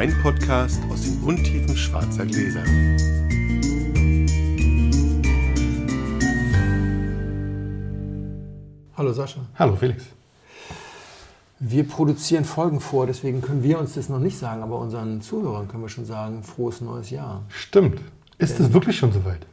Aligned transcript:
Weinpodcast 0.00 0.80
aus 0.90 1.02
den 1.02 1.22
Untiefen 1.22 1.76
schwarzer 1.76 2.24
Gläser. 2.24 2.64
Hallo 8.96 9.12
Sascha. 9.12 9.40
Hallo 9.56 9.76
Felix. 9.76 10.04
Wir 11.58 11.86
produzieren 11.86 12.46
Folgen 12.46 12.80
vor, 12.80 13.06
deswegen 13.06 13.42
können 13.42 13.62
wir 13.62 13.78
uns 13.78 13.92
das 13.92 14.08
noch 14.08 14.20
nicht 14.20 14.38
sagen, 14.38 14.62
aber 14.62 14.78
unseren 14.78 15.20
Zuhörern 15.20 15.68
können 15.68 15.82
wir 15.82 15.90
schon 15.90 16.06
sagen, 16.06 16.44
frohes 16.44 16.80
neues 16.80 17.10
Jahr. 17.10 17.42
Stimmt. 17.50 18.00
Ist 18.38 18.58
es 18.58 18.72
wirklich 18.72 18.96
schon 18.96 19.12
soweit? 19.12 19.44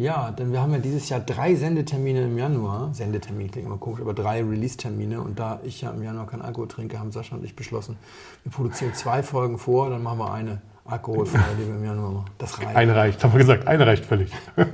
Ja, 0.00 0.30
denn 0.30 0.50
wir 0.50 0.62
haben 0.62 0.72
ja 0.72 0.78
dieses 0.78 1.10
Jahr 1.10 1.20
drei 1.20 1.54
Sendetermine 1.54 2.22
im 2.22 2.38
Januar. 2.38 2.88
Sendetermin 2.94 3.50
klingt 3.50 3.66
immer 3.66 3.76
komisch, 3.76 4.00
aber 4.00 4.14
drei 4.14 4.42
Release-Termine. 4.42 5.20
Und 5.20 5.38
da 5.38 5.60
ich 5.62 5.82
ja 5.82 5.90
im 5.90 6.02
Januar 6.02 6.26
kein 6.26 6.40
Alkohol 6.40 6.68
trinke, 6.68 6.98
haben 6.98 7.12
Sascha 7.12 7.36
und 7.36 7.44
ich 7.44 7.54
beschlossen, 7.54 7.98
wir 8.42 8.50
produzieren 8.50 8.94
zwei 8.94 9.22
Folgen 9.22 9.58
vor, 9.58 9.90
dann 9.90 10.02
machen 10.02 10.18
wir 10.20 10.32
eine 10.32 10.62
alkoholfreie, 10.86 11.42
die 11.60 11.66
wir 11.68 11.74
im 11.74 11.84
Januar 11.84 12.12
machen. 12.12 12.30
Das 12.38 12.58
reicht. 12.58 12.76
Eine 12.76 12.96
reicht, 12.96 13.22
haben 13.22 13.32
wir 13.34 13.40
gesagt, 13.40 13.68
eine 13.68 13.86
reicht 13.86 14.06
völlig. 14.06 14.32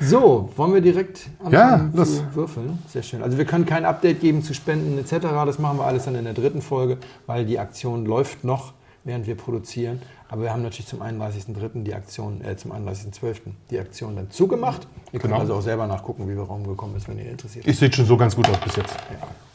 So, 0.00 0.48
wollen 0.54 0.74
wir 0.74 0.80
direkt 0.80 1.28
Ja, 1.50 1.72
anfangen 1.72 1.96
los. 1.96 2.18
zu 2.18 2.34
würfeln? 2.36 2.78
Sehr 2.86 3.02
schön. 3.02 3.20
Also 3.20 3.36
wir 3.36 3.44
können 3.44 3.66
kein 3.66 3.84
Update 3.84 4.20
geben 4.20 4.44
zu 4.44 4.54
Spenden 4.54 4.96
etc. 4.96 5.26
Das 5.44 5.58
machen 5.58 5.78
wir 5.78 5.86
alles 5.86 6.04
dann 6.04 6.14
in 6.14 6.22
der 6.22 6.34
dritten 6.34 6.62
Folge, 6.62 6.98
weil 7.26 7.44
die 7.44 7.58
Aktion 7.58 8.06
läuft 8.06 8.44
noch, 8.44 8.74
während 9.02 9.26
wir 9.26 9.36
produzieren. 9.36 10.00
Aber 10.30 10.42
wir 10.42 10.52
haben 10.52 10.62
natürlich 10.62 10.86
zum 10.86 11.00
31.03. 11.00 11.84
die 11.84 11.94
Aktion, 11.94 12.44
äh, 12.44 12.54
zum 12.56 12.72
31.12. 12.72 13.40
die 13.70 13.78
Aktion 13.78 14.14
dann 14.16 14.30
zugemacht. 14.30 14.86
Ihr 15.12 15.20
könnt 15.20 15.32
Genau. 15.32 15.40
also 15.40 15.54
auch 15.54 15.62
selber 15.62 15.86
nachgucken, 15.86 16.28
wie 16.28 16.34
wir 16.36 16.42
rumgekommen 16.42 16.96
ist, 16.96 17.08
wenn 17.08 17.18
ihr 17.18 17.30
interessiert 17.30 17.66
Ich 17.66 17.78
sehe 17.78 17.90
schon 17.92 18.04
so 18.04 18.16
ganz 18.16 18.36
gut 18.36 18.48
aus 18.50 18.58
bis 18.60 18.76
jetzt. 18.76 18.94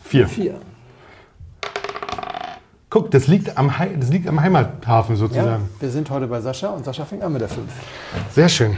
Vier. 0.03 0.27
Vier. 0.27 0.59
Guck, 2.89 3.11
das 3.11 3.27
liegt 3.27 3.55
am, 3.57 3.77
Hei- 3.77 3.95
das 3.99 4.09
liegt 4.09 4.27
am 4.27 4.39
Heimathafen 4.41 5.15
Ja, 5.15 5.19
sozusagen. 5.19 5.69
wir 5.79 5.89
sind 5.89 6.09
heute 6.09 6.27
bei 6.27 6.41
Sascha 6.41 6.69
und 6.69 6.85
Sascha 6.85 7.05
fängt 7.05 7.23
an 7.23 7.33
mit 7.33 7.41
der 7.41 7.49
5. 7.49 7.71
Sehr 8.33 8.49
schön. 8.49 8.75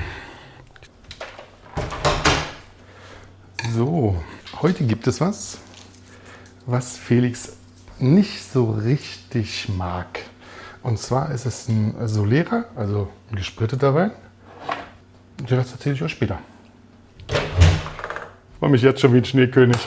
So, 3.74 4.16
heute 4.62 4.84
gibt 4.86 5.08
es 5.08 5.20
was, 5.22 5.58
was 6.66 6.98
Felix 6.98 7.54
nicht 8.00 8.44
so 8.52 8.72
richtig 8.72 9.70
mag. 9.70 10.20
Und 10.86 11.00
zwar 11.00 11.32
ist 11.32 11.48
es 11.48 11.68
ein 11.68 11.96
Solera, 12.08 12.66
also 12.76 13.08
ein 13.32 13.38
gespritteter 13.38 13.96
Wein. 13.96 14.12
Den 15.40 15.58
Rest 15.58 15.72
erzähle 15.72 15.96
ich 15.96 16.04
euch 16.04 16.12
später. 16.12 16.38
Ich 17.28 17.36
freue 18.60 18.70
mich 18.70 18.84
jetzt 18.84 19.02
schon 19.02 19.12
wie 19.14 19.18
ein 19.18 19.26
Schneekönig. 19.26 19.80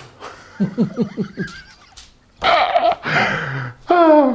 ah, 3.86 4.32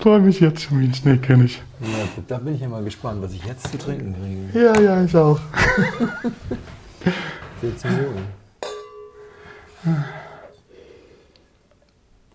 freue 0.00 0.18
mich 0.18 0.40
jetzt 0.40 0.62
schon 0.62 0.80
wie 0.80 0.86
ein 0.86 0.94
Schneekönig. 0.94 1.62
Ja, 1.80 1.88
da 2.26 2.38
bin 2.38 2.56
ich 2.56 2.62
ja 2.62 2.68
mal 2.68 2.82
gespannt, 2.82 3.22
was 3.22 3.32
ich 3.32 3.44
jetzt 3.44 3.70
zu 3.70 3.78
trinken 3.78 4.50
kriege. 4.52 4.64
Ja, 4.64 4.80
ja, 4.80 5.04
ich 5.04 5.16
auch. 5.16 5.38
Sehr 7.60 7.76
zum 7.76 7.90
Wohl. 7.92 8.24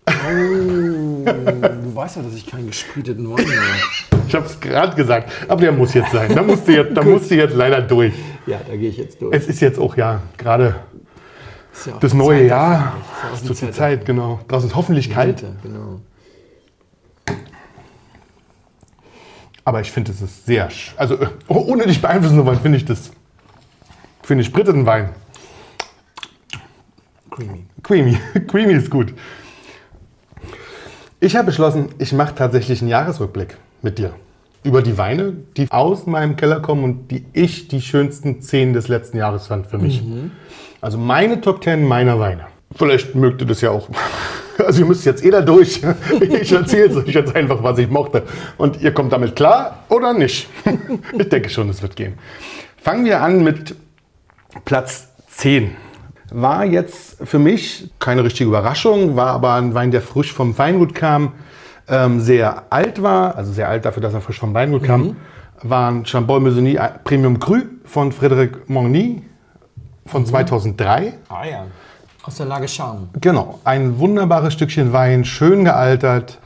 Oh, 0.08 0.87
du 1.32 1.94
weißt 1.94 2.16
ja, 2.16 2.22
dass 2.22 2.34
ich 2.34 2.46
keinen 2.46 2.68
gespriteten 2.68 3.28
Wein 3.30 3.38
habe. 3.38 4.22
Ich 4.26 4.34
habe 4.34 4.46
es 4.46 4.60
gerade 4.60 4.96
gesagt, 4.96 5.32
aber 5.48 5.60
der 5.60 5.72
muss 5.72 5.94
jetzt 5.94 6.12
sein. 6.12 6.34
Da 6.34 6.42
musst 6.42 6.68
du 6.68 6.72
jetzt, 6.72 6.96
da 6.96 7.02
musst 7.02 7.30
du 7.30 7.34
jetzt 7.34 7.54
leider 7.54 7.80
durch. 7.80 8.14
Ja, 8.46 8.60
da 8.66 8.76
gehe 8.76 8.90
ich 8.90 8.96
jetzt 8.96 9.20
durch. 9.20 9.34
Es 9.34 9.46
ist 9.46 9.60
jetzt 9.60 9.78
auch 9.78 9.96
ja 9.96 10.22
gerade 10.36 10.76
ja 11.86 11.92
das 12.00 12.14
neue 12.14 12.40
Zeit 12.40 12.48
Jahr. 12.48 12.94
dafür. 13.32 13.50
Ist 13.50 13.62
die 13.62 13.70
Zeit 13.70 14.04
genau. 14.04 14.40
Draußen 14.48 14.68
ist 14.68 14.76
hoffentlich 14.76 15.10
kalt, 15.10 15.42
Winter, 15.42 15.56
genau. 15.62 16.00
aber 19.68 19.82
ich 19.82 19.92
finde, 19.92 20.12
es 20.12 20.22
ist 20.22 20.46
sehr, 20.46 20.70
also 20.96 21.14
äh, 21.14 21.28
ohne 21.48 21.86
dich 21.86 22.00
beeinflussen 22.00 22.38
zu 22.38 22.46
wollen, 22.46 22.58
finde 22.58 22.78
ich 22.78 22.86
das, 22.86 23.10
finde 24.22 24.40
ich 24.40 24.48
spritteten 24.48 24.86
Wein. 24.86 25.10
Creamy. 27.30 27.66
Creamy, 27.82 28.18
creamy 28.48 28.72
ist 28.72 28.90
gut. 28.90 29.12
Ich 31.20 31.34
habe 31.34 31.46
beschlossen, 31.46 31.88
ich 31.98 32.12
mache 32.12 32.34
tatsächlich 32.36 32.80
einen 32.80 32.90
Jahresrückblick 32.90 33.56
mit 33.82 33.98
dir 33.98 34.12
über 34.62 34.82
die 34.82 34.98
Weine, 34.98 35.34
die 35.56 35.68
aus 35.70 36.06
meinem 36.06 36.36
Keller 36.36 36.60
kommen 36.60 36.84
und 36.84 37.08
die 37.10 37.24
ich 37.32 37.66
die 37.66 37.80
schönsten 37.80 38.40
zehn 38.40 38.72
des 38.72 38.86
letzten 38.86 39.16
Jahres 39.18 39.48
fand 39.48 39.66
für 39.66 39.78
mich. 39.78 40.02
Also 40.80 40.96
meine 40.96 41.40
Top 41.40 41.62
10 41.64 41.84
meiner 41.84 42.20
Weine. 42.20 42.46
Vielleicht 42.76 43.16
mögt 43.16 43.40
ihr 43.40 43.46
das 43.46 43.60
ja 43.60 43.70
auch. 43.70 43.88
Also 44.58 44.80
ihr 44.80 44.86
müsst 44.86 45.04
jetzt 45.06 45.24
eh 45.24 45.30
da 45.30 45.40
durch. 45.40 45.80
Ich 46.20 46.50
erzähle 46.50 46.96
euch 46.96 47.14
jetzt 47.14 47.36
einfach, 47.36 47.62
was 47.62 47.78
ich 47.78 47.88
mochte. 47.88 48.24
Und 48.56 48.82
ihr 48.82 48.92
kommt 48.92 49.12
damit 49.12 49.36
klar 49.36 49.84
oder 49.88 50.12
nicht. 50.12 50.48
Ich 51.16 51.28
denke 51.28 51.48
schon, 51.48 51.68
es 51.68 51.80
wird 51.80 51.94
gehen. 51.94 52.14
Fangen 52.76 53.04
wir 53.04 53.22
an 53.22 53.44
mit 53.44 53.76
Platz 54.64 55.10
10. 55.28 55.76
War 56.30 56.64
jetzt 56.64 57.16
für 57.26 57.38
mich 57.38 57.90
keine 57.98 58.24
richtige 58.24 58.48
Überraschung, 58.48 59.16
war 59.16 59.28
aber 59.28 59.54
ein 59.54 59.74
Wein, 59.74 59.90
der 59.90 60.02
frisch 60.02 60.32
vom 60.32 60.56
Weingut 60.58 60.94
kam, 60.94 61.32
ähm, 61.88 62.20
sehr 62.20 62.64
alt 62.70 63.02
war, 63.02 63.36
also 63.36 63.52
sehr 63.52 63.68
alt 63.68 63.84
dafür, 63.84 64.02
dass 64.02 64.12
er 64.12 64.20
frisch 64.20 64.38
vom 64.38 64.52
Weingut 64.52 64.84
kam, 64.84 65.16
war 65.62 65.90
ein 65.90 66.04
Chambol 66.04 66.40
Meusonnier 66.40 67.00
Premium 67.04 67.38
Cru 67.40 67.60
von 67.84 68.12
Frédéric 68.12 68.56
Mogny 68.66 69.22
von 70.06 70.26
2003. 70.26 71.14
Ah 71.28 71.44
ja. 71.46 71.64
Aus 72.22 72.36
der 72.36 72.46
Lage 72.46 72.68
Charme. 72.68 73.08
Genau, 73.20 73.58
ein 73.64 73.98
wunderbares 73.98 74.52
Stückchen 74.52 74.92
Wein, 74.92 75.24
schön 75.24 75.64
gealtert, 75.64 76.38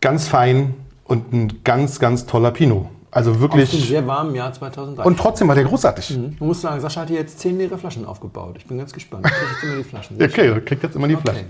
ganz 0.00 0.26
fein 0.26 0.74
und 1.04 1.32
ein 1.32 1.60
ganz, 1.62 2.00
ganz 2.00 2.26
toller 2.26 2.50
Pinot. 2.50 2.88
Also 3.16 3.30
Aus 3.30 3.36
dem 3.38 3.40
wirklich. 3.40 3.70
sehr 3.88 4.06
warmen 4.06 4.34
Jahr 4.34 4.52
2003. 4.52 5.02
Und 5.02 5.18
trotzdem 5.18 5.48
war 5.48 5.54
der 5.54 5.64
großartig. 5.64 6.18
Man 6.18 6.36
muss 6.48 6.60
sagen, 6.60 6.82
Sascha 6.82 7.00
hat 7.00 7.08
hier 7.08 7.16
jetzt 7.16 7.40
zehn 7.40 7.56
leere 7.56 7.78
Flaschen 7.78 8.04
aufgebaut. 8.04 8.56
Ich 8.58 8.66
bin 8.66 8.76
ganz 8.76 8.92
gespannt. 8.92 9.24
Ich 9.26 9.32
kriege 9.32 9.46
jetzt 9.54 9.62
immer 9.64 9.76
die 9.78 9.84
Flaschen. 9.84 10.22
Okay, 10.22 10.54
du 10.54 10.60
kriegst 10.60 10.82
jetzt 10.82 10.96
immer 10.96 11.08
die 11.08 11.14
Okay. 11.14 11.22
Flaschen. 11.24 11.46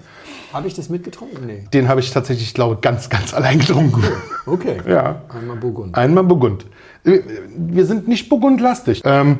Habe 0.52 0.68
ich 0.68 0.74
das 0.74 0.88
mitgetrunken? 0.90 1.44
Nee. 1.44 1.64
Den 1.74 1.88
habe 1.88 1.98
ich 1.98 2.12
tatsächlich, 2.12 2.46
ich 2.46 2.54
glaube, 2.54 2.76
ganz, 2.80 3.08
ganz 3.10 3.34
allein 3.34 3.58
getrunken. 3.58 4.04
Okay. 4.46 4.76
Ja. 4.86 5.22
Einmal 5.28 5.56
Burgund. 5.56 5.98
Einmal 5.98 6.22
Burgund. 6.22 6.66
Wir 7.02 7.84
sind 7.84 8.06
nicht 8.06 8.28
Burgundlastig. 8.28 9.02
Ähm, 9.04 9.38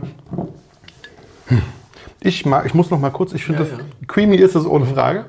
hm. 1.47 1.62
ich, 2.19 2.44
mag, 2.44 2.66
ich 2.66 2.75
muss 2.75 2.91
noch 2.91 2.98
mal 2.98 3.10
kurz, 3.10 3.34
ich 3.34 3.44
finde, 3.44 3.62
Ja, 3.62 3.69
das 3.70 3.78
ja. 3.78 3.84
creamy 4.09 4.34
ist 4.34 4.56
es 4.56 4.66
ohne 4.66 4.86
Frage. 4.86 5.26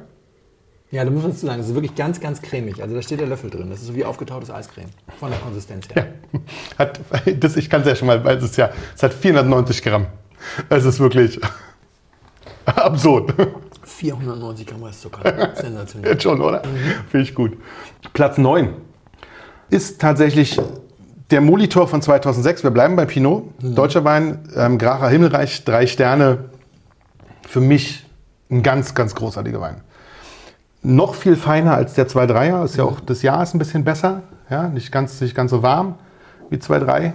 Ja, 0.90 1.04
da 1.04 1.12
muss 1.12 1.24
man 1.24 1.36
zu 1.36 1.46
sagen, 1.46 1.60
es 1.60 1.68
ist 1.68 1.74
wirklich 1.74 1.96
ganz, 1.96 2.20
ganz 2.22 2.42
cremig. 2.42 2.82
Also 2.82 2.96
da 2.96 3.02
steht 3.02 3.20
der 3.20 3.28
Löffel 3.28 3.50
drin. 3.50 3.70
Das 3.70 3.82
ist 3.82 3.88
so 3.88 3.96
wie 3.96 4.06
aufgetautes 4.06 4.50
Eiscreme. 4.50 4.88
Von 5.20 5.32
der 5.32 5.40
Konsistenz 5.40 5.88
her. 5.94 6.08
Hat, 6.78 7.02
das, 7.40 7.58
ich 7.58 7.70
kann 7.70 7.82
es 7.82 7.88
ja 7.88 7.96
schon 7.96 8.08
mal, 8.08 8.24
weil 8.24 8.38
es 8.38 8.44
ist 8.46 8.58
ja, 8.58 8.70
es 8.96 9.04
hat 9.04 9.14
490 9.14 9.84
Gramm. 9.84 10.08
Es 10.70 10.86
ist 10.86 11.00
wirklich 11.00 11.42
absurd. 12.66 13.34
490 13.84 14.66
Gramm 14.66 14.84
Restzucker. 14.84 15.56
Sensationell. 15.56 16.12
Jetzt 16.12 16.24
schon, 16.24 16.40
oder? 16.40 16.62
Finde 17.10 17.24
ich 17.24 17.36
gut. 17.36 17.58
Platz 18.14 18.38
9 18.38 18.74
ist 19.70 20.00
tatsächlich 20.00 20.58
der 21.32 21.42
Molitor 21.42 21.90
von 21.90 22.02
2006. 22.02 22.64
Wir 22.64 22.72
bleiben 22.72 22.96
bei 22.96 23.06
Pinot. 23.06 23.50
Deutscher 23.62 24.06
Wein, 24.06 24.48
ähm, 24.56 24.78
Gracher 24.78 25.10
Himmelreich, 25.10 25.66
drei 25.66 25.86
Sterne. 25.86 26.46
Für 27.46 27.60
mich 27.60 28.06
ein 28.50 28.64
ganz, 28.64 28.96
ganz 28.96 29.16
großartiger 29.16 29.60
Wein. 29.60 29.82
Noch 30.84 31.16
viel 31.16 31.36
feiner 31.36 31.74
als 31.74 31.94
der 31.96 32.08
2-3er. 32.08 32.64
Ist 32.66 32.78
ja 32.78 32.84
auch, 32.84 33.00
das 33.00 33.22
Jahr 33.22 33.42
ist 33.44 33.54
ein 33.54 33.60
bisschen 33.60 33.84
besser. 33.84 34.24
Ja, 34.50 34.70
nicht 34.70 34.92
ganz, 34.92 35.20
nicht 35.22 35.36
ganz 35.36 35.52
so 35.52 35.62
warm 35.64 35.96
wie 36.50 36.58
2-3. 36.58 37.14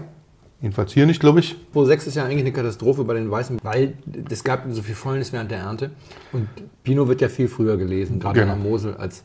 Jedenfalls 0.61 0.93
hier 0.93 1.07
nicht, 1.07 1.21
glaube 1.21 1.41
ich. 1.41 1.57
Pro 1.73 1.85
6 1.85 2.07
ist 2.07 2.15
ja 2.15 2.25
eigentlich 2.25 2.41
eine 2.41 2.53
Katastrophe 2.53 3.03
bei 3.05 3.15
den 3.15 3.31
Weißen, 3.31 3.59
weil 3.63 3.95
es 4.31 4.45
gab 4.45 4.65
so 4.71 4.83
viel 4.83 4.95
Fäulnis 4.95 5.33
während 5.33 5.51
der 5.51 5.59
Ernte. 5.59 5.91
Und 6.33 6.49
Pinot 6.85 7.09
wird 7.09 7.21
ja 7.21 7.29
viel 7.29 7.49
früher 7.49 7.77
gelesen, 7.77 8.21
gerade 8.21 8.41
Genau. 8.41 8.53
in 8.55 8.63
der 8.63 8.71
Mosel, 8.71 8.95
als, 8.97 9.25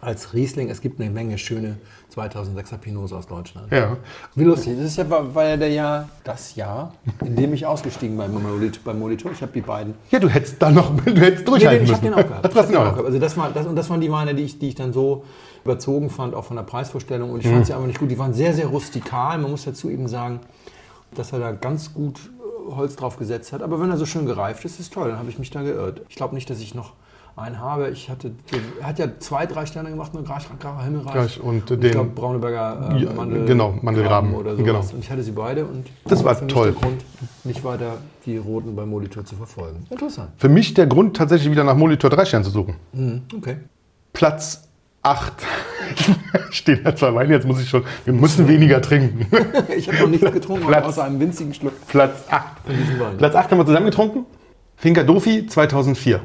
als 0.00 0.34
Riesling. 0.34 0.68
Es 0.70 0.80
gibt 0.80 1.00
eine 1.00 1.10
Menge 1.10 1.38
schöne 1.38 1.76
2006er 2.14 2.78
Pinots 2.78 3.12
aus 3.12 3.26
Deutschland. 3.26 3.70
Ja. 3.70 3.96
Wie 4.34 4.44
lustig. 4.44 4.76
Das 4.76 4.86
ist 4.86 4.96
ja, 4.96 5.08
war, 5.10 5.44
ja 5.44 5.56
der 5.56 5.68
Jahr, 5.70 6.08
das 6.24 6.54
Jahr, 6.56 6.92
in 7.24 7.36
dem 7.36 7.52
ich 7.54 7.66
ausgestiegen 7.66 8.16
bin 8.16 8.32
beim 8.32 8.42
Molitor. 8.42 8.82
Beim 8.84 8.98
Molitor. 8.98 9.30
Ich 9.32 9.42
habe 9.42 9.52
die 9.52 9.60
beiden. 9.60 9.94
Ja, 10.10 10.18
du 10.18 10.28
hättest 10.28 10.60
da 10.62 10.70
noch, 10.70 10.90
du 10.96 11.12
hättest 11.20 11.40
Nee, 11.40 11.44
durchhalten 11.44 11.84
nee, 11.84 11.90
ich 11.90 11.96
habe 11.96 12.02
müssen. 12.02 12.04
den 12.04 12.14
auch 12.14 12.28
gehabt. 12.28 12.40
Ach, 12.44 12.48
Ich 12.48 12.54
du 12.54 12.58
hast 12.58 12.66
hab 12.66 12.68
ihn 12.68 12.72
den 12.72 12.78
auch 12.78 12.82
gehabt. 12.84 12.96
gehabt. 12.96 13.06
Also 13.06 13.18
das, 13.18 13.36
war, 13.36 13.50
das, 13.52 13.66
und 13.66 13.76
das 13.76 13.90
waren 13.90 14.00
die 14.00 14.10
Weine, 14.10 14.34
die 14.34 14.42
ich, 14.44 14.58
die 14.58 14.68
ich 14.68 14.74
dann 14.74 14.92
so 14.92 15.24
überzogen 15.64 16.08
fand, 16.10 16.34
auch 16.34 16.44
von 16.44 16.56
der 16.56 16.64
Preisvorstellung. 16.64 17.30
Und 17.30 17.40
ich 17.40 17.46
Mhm. 17.46 17.52
fand 17.54 17.66
sie 17.66 17.72
aber 17.74 17.86
nicht 17.86 17.98
gut. 18.00 18.10
Die 18.10 18.18
waren 18.18 18.32
sehr, 18.32 18.54
sehr 18.54 18.66
rustikal. 18.68 19.38
Man 19.38 19.50
muss 19.50 19.64
dazu 19.64 19.90
eben 19.90 20.08
sagen, 20.08 20.40
dass 21.14 21.32
er 21.32 21.40
da 21.40 21.52
ganz 21.52 21.92
gut 21.94 22.18
äh, 22.70 22.74
Holz 22.74 22.96
drauf 22.96 23.16
gesetzt 23.18 23.52
hat. 23.52 23.62
Aber 23.62 23.80
wenn 23.80 23.90
er 23.90 23.96
so 23.98 24.06
schön 24.06 24.24
gereift 24.26 24.64
ist, 24.64 24.80
ist 24.80 24.92
toll. 24.92 25.08
Dann 25.10 25.18
habe 25.18 25.28
ich 25.30 25.38
mich 25.38 25.50
da 25.50 25.62
geirrt. 25.62 26.02
Ich 26.08 26.16
glaube 26.16 26.34
nicht, 26.34 26.48
dass 26.48 26.60
ich 26.60 26.74
noch 26.74 26.92
einen 27.38 27.58
habe. 27.60 27.90
Ich 27.90 28.10
hatte, 28.10 28.32
er 28.80 28.86
hat 28.88 28.98
ja 28.98 29.06
zwei, 29.18 29.46
drei 29.46 29.64
Sterne 29.66 29.90
gemacht, 29.90 30.12
nur 30.14 30.24
Gracher 30.24 30.50
Himmelreich. 30.82 31.12
Gleich, 31.12 31.40
und 31.40 31.70
ich 31.70 31.78
den- 31.80 31.90
glaube 31.92 32.10
Brauneberger 32.10 32.90
äh, 32.96 33.04
Mandel, 33.14 33.44
genau, 33.46 33.78
Mandelgraben. 33.82 34.34
oder 34.34 34.52
sowas. 34.56 34.64
Genau. 34.66 34.80
Und 34.80 34.98
ich 35.04 35.10
hatte 35.10 35.22
sie 35.22 35.32
beide 35.32 35.64
und 35.64 35.86
Das 36.04 36.24
war 36.24 36.40
mich 36.42 36.52
toll. 36.52 36.72
der 36.72 36.80
Grund, 36.80 37.04
nicht 37.44 37.64
weiter 37.64 37.98
die 38.26 38.36
Roten 38.36 38.74
beim 38.76 38.90
Molitor 38.90 39.24
zu 39.24 39.34
verfolgen. 39.36 39.86
Interessant. 39.90 40.30
Für 40.36 40.48
mich 40.48 40.74
der 40.74 40.86
Grund, 40.86 41.16
tatsächlich 41.16 41.50
wieder 41.50 41.64
nach 41.64 41.76
Molitor 41.76 42.10
3 42.10 42.24
Sternen 42.24 42.44
zu 42.44 42.50
suchen. 42.50 42.74
Okay. 43.36 43.56
Platz 44.12 44.64
8 45.02 45.32
Stehen 46.50 46.80
da 46.84 46.94
zwei 46.94 47.14
Weine, 47.14 47.32
jetzt 47.32 47.46
muss 47.46 47.60
ich 47.60 47.68
schon, 47.68 47.84
wir 48.04 48.12
müssen 48.12 48.48
weniger 48.48 48.80
trinken. 48.82 49.26
Ich 49.76 49.86
habe 49.88 49.98
noch 50.00 50.08
nichts 50.08 50.30
getrunken, 50.32 50.66
Platz. 50.66 50.84
außer 50.86 51.04
einem 51.04 51.20
winzigen 51.20 51.54
Schluck 51.54 51.72
Platz 51.86 52.24
8. 52.28 52.44
von 52.66 52.76
diesem 52.76 52.98
Wein. 53.00 53.16
Platz 53.16 53.34
8 53.34 53.50
haben 53.52 53.58
wir 53.58 53.66
zusammen 53.66 53.86
getrunken. 53.86 54.26
Finca 54.76 55.02
Dofi 55.04 55.46
2004. 55.46 56.20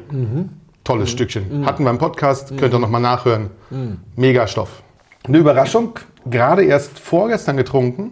Tolles 0.84 1.10
Stückchen. 1.12 1.66
Hatten 1.66 1.84
wir 1.84 1.92
im 1.92 1.98
Podcast, 1.98 2.58
könnt 2.58 2.74
ihr 2.74 2.80
nochmal 2.80 3.02
nachhören. 3.02 3.50
Mega 4.16 4.48
Stoff. 4.48 4.84
Eine 5.26 5.38
Überraschung, 5.38 6.00
gerade 6.30 6.64
erst 6.66 7.00
vorgestern 7.00 7.56
getrunken, 7.58 8.12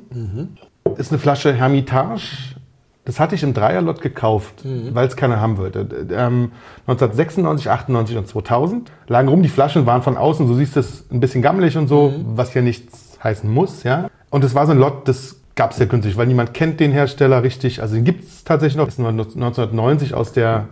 ist 0.97 1.11
eine 1.11 1.19
Flasche 1.19 1.53
Hermitage. 1.53 2.55
Das 3.03 3.19
hatte 3.19 3.35
ich 3.35 3.43
im 3.43 3.53
Dreierlot 3.53 3.99
gekauft, 4.01 4.63
weil 4.93 5.07
es 5.07 5.15
keiner 5.15 5.41
haben 5.41 5.57
wollte. 5.57 5.79
Ähm, 6.11 6.51
1996, 6.87 7.69
98 7.69 8.17
und 8.17 8.27
2000 8.27 8.91
lagen 9.07 9.27
rum. 9.27 9.41
Die 9.43 9.49
Flaschen 9.49 9.85
waren 9.85 10.01
von 10.03 10.15
außen, 10.17 10.47
so 10.47 10.53
siehst 10.53 10.75
du 10.75 10.79
es, 10.81 11.05
ein 11.11 11.19
bisschen 11.19 11.41
gammelig 11.41 11.77
und 11.77 11.87
so, 11.87 12.13
was 12.35 12.53
ja 12.53 12.61
nichts 12.61 13.17
heißen 13.23 13.51
muss. 13.51 13.83
Ja? 13.83 14.09
Und 14.29 14.43
es 14.43 14.55
war 14.55 14.65
so 14.65 14.71
ein 14.71 14.77
Lot, 14.77 15.07
das 15.07 15.35
gab 15.55 15.71
es 15.71 15.79
ja 15.79 15.85
günstig, 15.85 16.15
weil 16.15 16.27
niemand 16.27 16.53
kennt 16.53 16.79
den 16.79 16.91
Hersteller 16.91 17.43
richtig. 17.43 17.81
Also 17.81 17.95
den 17.95 18.05
gibt 18.05 18.23
es 18.23 18.43
tatsächlich 18.43 18.77
noch. 18.77 18.85
Das 18.85 18.97
ist 18.97 18.99
1990 19.01 20.13
aus, 20.13 20.31
der, 20.31 20.69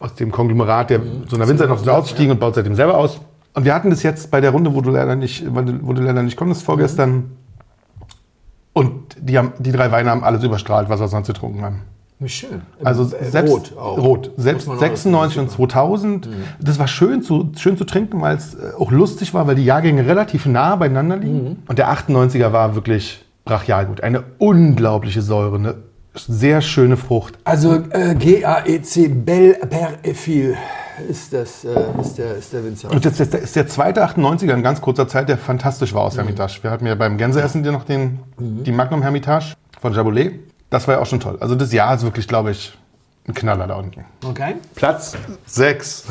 aus 0.00 0.14
dem 0.14 0.30
Konglomerat, 0.32 0.90
der 0.90 1.00
so 1.28 1.36
einer 1.36 1.48
Winzer 1.48 1.66
noch 1.66 1.78
so 1.78 1.90
ausgestiegen 1.90 2.32
und 2.32 2.40
baut 2.40 2.54
seitdem 2.54 2.74
selber 2.74 2.96
aus. 2.98 3.20
Und 3.54 3.64
wir 3.64 3.74
hatten 3.74 3.90
das 3.90 4.02
jetzt 4.02 4.30
bei 4.30 4.40
der 4.40 4.50
Runde, 4.50 4.74
wo 4.74 4.80
du 4.80 4.90
leider 4.90 5.16
nicht, 5.16 5.44
wo 5.54 5.92
du, 5.92 6.02
leider 6.02 6.22
nicht 6.22 6.36
konntest 6.36 6.62
vorgestern. 6.62 7.30
Und 8.72 9.16
die, 9.18 9.38
haben, 9.38 9.52
die 9.58 9.72
drei 9.72 9.90
Weine 9.90 10.10
haben 10.10 10.22
alles 10.22 10.44
überstrahlt, 10.44 10.88
was 10.90 11.00
wir 11.00 11.08
sonst 11.08 11.28
getrunken 11.28 11.62
haben. 11.62 11.82
Wie 12.18 12.28
schön. 12.28 12.62
Also 12.82 13.04
Äh, 13.14 13.24
selbst 13.24 13.52
rot 13.52 13.72
auch. 13.78 13.98
rot. 13.98 14.30
Selbst 14.36 14.66
Muss 14.66 14.76
man 14.80 14.90
auch 14.90 14.96
96 14.96 15.38
und 15.38 15.50
2000. 15.50 16.28
Das 16.60 16.78
war 16.78 16.88
schön 16.88 17.22
zu, 17.22 17.52
schön 17.56 17.76
zu 17.76 17.84
trinken, 17.84 18.20
weil 18.20 18.36
es 18.36 18.54
äh, 18.54 18.72
auch 18.78 18.90
lustig 18.90 19.32
war, 19.34 19.46
weil 19.46 19.54
die 19.54 19.64
Jahrgänge 19.64 20.06
relativ 20.06 20.46
nah 20.46 20.76
beieinander 20.76 21.16
liegen. 21.16 21.62
Und 21.66 21.78
der 21.78 21.90
98er 21.90 22.52
war 22.52 22.74
wirklich 22.74 23.24
brachial 23.44 23.86
gut. 23.86 24.02
Eine 24.02 24.24
unglaubliche 24.38 25.22
Säure, 25.22 25.56
eine 25.56 25.74
sehr 26.16 26.60
schöne 26.62 26.96
Frucht. 26.96 27.34
Also 27.44 27.74
äh, 27.90 28.14
GAEC 28.14 29.24
Bel 29.24 29.54
Per 29.68 29.94
Efil 30.02 30.56
ist, 31.08 31.32
das, 31.32 31.64
äh, 31.64 31.68
ist, 32.00 32.16
der, 32.18 32.36
ist 32.36 32.52
der 32.52 32.64
Winzer. 32.64 32.90
Und 32.90 33.04
das 33.04 33.20
ist 33.20 33.32
der- 33.32 33.40
ist 33.42 33.54
der 33.56 33.66
zweite 33.68 34.02
98er 34.04 34.54
in 34.54 34.62
ganz 34.62 34.80
kurzer 34.80 35.06
Zeit, 35.08 35.28
der 35.28 35.36
fantastisch 35.38 35.92
war 35.94 36.02
aus 36.02 36.16
Hermitage. 36.16 36.58
Wir 36.62 36.70
hatten 36.70 36.86
ja 36.86 36.94
beim 36.94 37.18
Gänseessen 37.18 37.62
dir 37.62 37.72
noch 37.72 37.84
den, 37.84 38.20
die 38.38 38.72
Magnum 38.72 39.02
Hermitage 39.02 39.54
von 39.80 39.92
Jaboulet. 39.92 40.40
Das 40.70 40.88
war 40.88 40.94
ja 40.96 41.00
auch 41.02 41.06
schon 41.06 41.20
toll. 41.20 41.36
Also 41.40 41.54
das 41.54 41.72
Jahr 41.72 41.94
ist 41.94 42.02
wirklich, 42.02 42.26
glaube 42.26 42.50
ich, 42.50 42.76
ein 43.28 43.34
Knaller 43.34 43.66
da 43.66 43.74
unten. 43.74 44.04
Okay. 44.24 44.54
Platz 44.74 45.16
6. 45.46 46.04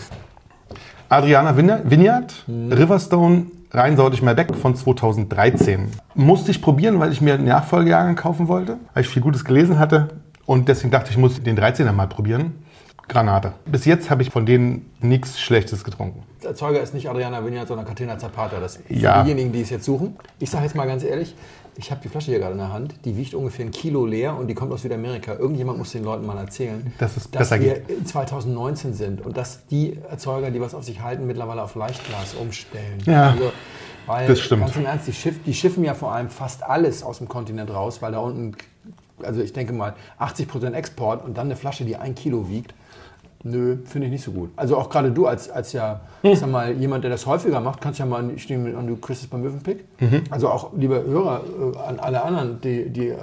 Adriana 1.16 1.56
Vine- 1.56 1.82
Vineyard, 1.86 2.44
Riverstone, 2.48 3.46
Rheinsaudig 3.72 4.22
Malbec 4.22 4.54
von 4.56 4.76
2013. 4.76 5.90
Musste 6.14 6.52
ich 6.52 6.62
probieren, 6.62 7.00
weil 7.00 7.12
ich 7.14 7.22
mir 7.22 7.36
einen 7.36 7.46
Nachfolgejahrgang 7.46 8.16
kaufen 8.18 8.50
wollte, 8.50 8.78
weil 8.94 9.04
ich 9.04 9.10
viel 9.10 9.22
Gutes 9.22 9.46
gelesen 9.46 9.80
hatte. 9.80 10.10
Und 10.46 10.68
deswegen 10.68 10.92
dachte 10.92 11.06
ich, 11.10 11.16
ich 11.16 11.18
muss 11.18 11.42
den 11.42 11.58
13er 11.58 11.94
mal 11.94 12.08
probieren. 12.08 12.56
Granate. 13.08 13.54
Bis 13.66 13.86
jetzt 13.86 14.10
habe 14.10 14.24
ich 14.24 14.30
von 14.32 14.46
denen 14.46 14.92
nichts 15.00 15.40
Schlechtes 15.40 15.84
getrunken. 15.86 16.24
Der 16.42 16.50
Erzeuger 16.50 16.82
ist 16.82 16.94
nicht 16.94 17.10
Adriana 17.10 17.46
Vineyard, 17.46 17.68
sondern 17.68 17.86
Catena 17.86 18.18
Zapata. 18.18 18.60
Das 18.60 18.74
sind 18.74 18.90
Ja. 18.90 19.24
diejenigen, 19.24 19.52
die 19.54 19.62
es 19.62 19.70
jetzt 19.70 19.86
suchen. 19.86 20.16
Ich 20.40 20.50
sage 20.50 20.66
jetzt 20.66 20.76
mal 20.76 20.86
ganz 20.88 21.04
ehrlich, 21.04 21.34
ich 21.78 21.92
habe 21.92 22.02
die 22.02 22.10
Flasche 22.10 22.32
hier 22.32 22.40
gerade 22.40 22.54
in 22.54 22.58
der 22.60 22.72
Hand. 22.72 22.96
Die 23.06 23.18
wiegt 23.18 23.34
ungefähr 23.34 23.66
ein 23.66 23.72
Kilo 23.72 24.06
leer 24.06 24.36
und 24.38 24.48
die 24.48 24.54
kommt 24.54 24.72
aus 24.72 24.82
Südamerika. 24.84 25.34
Irgendjemand 25.36 25.78
muss 25.78 25.92
den 25.92 26.04
Leuten 26.04 26.26
mal 26.26 26.38
erzählen, 26.38 26.94
Dass 26.98 27.18
es 27.18 27.30
dass 27.32 27.52
wir 27.52 27.58
geht. 27.60 27.90
in 27.90 28.06
2019 28.06 28.94
sind 28.94 29.26
und 29.26 29.36
dass 29.38 29.66
die 29.68 30.00
Erzeuger, 30.10 30.52
die 30.52 30.62
was 30.62 30.74
auf 30.74 30.84
sich 30.84 31.02
halten, 31.02 31.28
mittlerweile 31.28 31.62
auf 31.64 31.76
Leichtglas 31.76 32.34
umstellen. 32.36 33.00
Ja, 33.06 33.32
Also, 33.32 33.52
weil, 34.08 34.28
das 34.28 34.40
stimmt. 34.40 34.62
Ganz 34.64 34.76
im 34.76 34.86
Ernst, 34.86 35.08
die, 35.08 35.14
Schiff, 35.14 35.36
die 35.46 35.54
schiffen 35.54 35.84
ja 35.84 35.94
vor 35.94 36.12
allem 36.12 36.30
fast 36.30 36.64
alles 36.64 37.04
aus 37.04 37.18
dem 37.18 37.28
Kontinent 37.28 37.72
raus, 37.74 38.02
weil 38.02 38.12
da 38.12 38.20
unten, 38.20 38.56
also 39.24 39.42
ich 39.42 39.52
denke 39.52 39.74
mal, 39.74 39.96
80% 40.20 40.74
Export 40.74 41.26
und 41.26 41.38
dann 41.38 41.48
eine 41.48 41.56
Flasche, 41.56 41.86
die 41.86 41.96
ein 41.98 42.16
Kilo 42.16 42.48
wiegt. 42.50 42.74
Nö, 43.48 43.78
finde 43.86 44.08
ich 44.08 44.12
nicht 44.12 44.24
so 44.24 44.32
gut. 44.32 44.50
Also 44.56 44.76
auch 44.76 44.90
gerade 44.90 45.12
du 45.12 45.28
als, 45.28 45.52
als 45.52 45.72
ja, 45.72 46.02
Hm. 46.24 46.36
sag 46.36 46.50
mal, 46.50 46.72
jemand, 46.74 47.04
der 47.04 47.12
das 47.12 47.28
häufiger 47.28 47.60
macht, 47.62 47.80
kannst 47.80 48.00
ja 48.00 48.06
mal, 48.08 48.28
ich 48.36 48.50
nehme 48.50 48.76
an, 48.76 48.88
du 48.88 48.96
kriegst 48.96 49.22
es 49.22 49.28
beim 49.30 49.42
Möwenpick. 49.42 49.86
Mhm. 50.00 50.24
Also 50.32 50.50
auch, 50.50 50.72
liebe 50.76 51.04
Hörer, 51.06 51.42
äh, 51.76 51.78
an 51.88 52.00
alle 52.00 52.24
anderen, 52.24 52.60
die, 52.62 52.90
die 52.90 53.10
äh, 53.10 53.18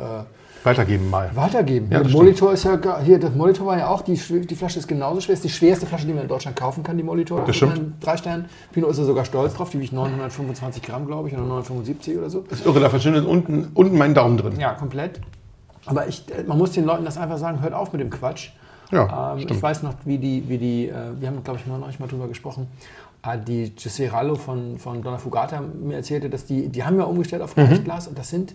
Weitergeben 0.63 1.11
mal. 1.11 1.29
weitergeben. 1.35 1.89
Ja, 1.91 2.05
das 2.05 2.13
Molitor 2.13 2.53
ist 2.53 2.63
ja, 2.63 2.79
hier, 3.01 3.19
das 3.19 3.35
Molitor 3.35 3.67
war 3.67 3.79
ja 3.79 3.89
auch, 3.89 4.03
die, 4.03 4.15
die 4.15 4.55
Flasche 4.55 4.79
ist 4.79 4.87
genauso 4.87 5.21
schwer, 5.21 5.33
ist 5.35 5.43
die 5.43 5.49
schwerste 5.49 5.87
Flasche, 5.87 6.07
die 6.07 6.13
man 6.13 6.23
in 6.23 6.29
Deutschland 6.29 6.57
kaufen 6.57 6.85
kann, 6.85 6.97
die 6.97 7.03
Molitor. 7.03 7.43
Das 7.45 7.57
stimmt. 7.57 7.95
Drei 8.01 8.17
Sternen. 8.17 8.45
Pino 8.71 8.87
ist 8.87 8.99
er 8.99 9.05
sogar 9.05 9.25
stolz 9.25 9.55
drauf, 9.55 9.71
die 9.71 9.81
wiegt 9.81 9.93
925 9.93 10.85
Gramm, 10.85 11.07
glaube 11.09 11.27
ich, 11.27 11.35
oder 11.35 11.43
975 11.43 12.17
oder 12.17 12.31
so. 12.31 12.45
ist 12.49 12.65
irre, 12.65 12.79
da 12.79 12.89
verschwindet 12.91 13.27
unten, 13.27 13.73
unten 13.75 13.99
mein 13.99 14.15
Daumen 14.15 14.37
drin. 14.37 14.53
Ja, 14.61 14.75
komplett. 14.75 15.21
Aber 15.87 16.07
ich, 16.07 16.25
äh, 16.33 16.45
man 16.45 16.59
muss 16.59 16.71
den 16.71 16.85
Leuten 16.85 17.05
das 17.05 17.19
einfach 17.19 17.39
sagen, 17.39 17.61
hört 17.61 17.75
auf 17.75 17.91
mit 17.93 18.01
dem 18.01 18.11
Quatsch. 18.11 18.51
Ja, 18.93 19.33
ähm, 19.33 19.47
ich 19.49 19.63
weiß 19.63 19.83
noch, 19.83 19.95
wie 20.05 20.19
die, 20.19 20.49
wie 20.49 20.59
die 20.59 20.89
äh, 20.89 21.19
wir 21.19 21.29
haben, 21.29 21.43
glaube 21.43 21.59
ich, 21.59 21.67
mal 21.67 21.79
neulich 21.79 21.99
mal 21.99 22.07
drüber 22.09 22.29
gesprochen, 22.29 22.69
die 23.47 23.71
Giuseppe 23.77 24.13
Rallo 24.13 24.35
von, 24.35 24.79
von 24.79 25.01
Donna 25.03 25.19
Fugata 25.19 25.61
mir 25.61 25.97
erzählte, 25.97 26.29
dass 26.29 26.45
die, 26.45 26.69
die 26.69 26.83
haben 26.85 26.99
ja 26.99 27.05
umgestellt 27.05 27.43
auf 27.43 27.57
Mhm. 27.57 27.63
Leichtglas 27.65 28.09
und 28.09 28.19
das 28.19 28.31
sind 28.31 28.55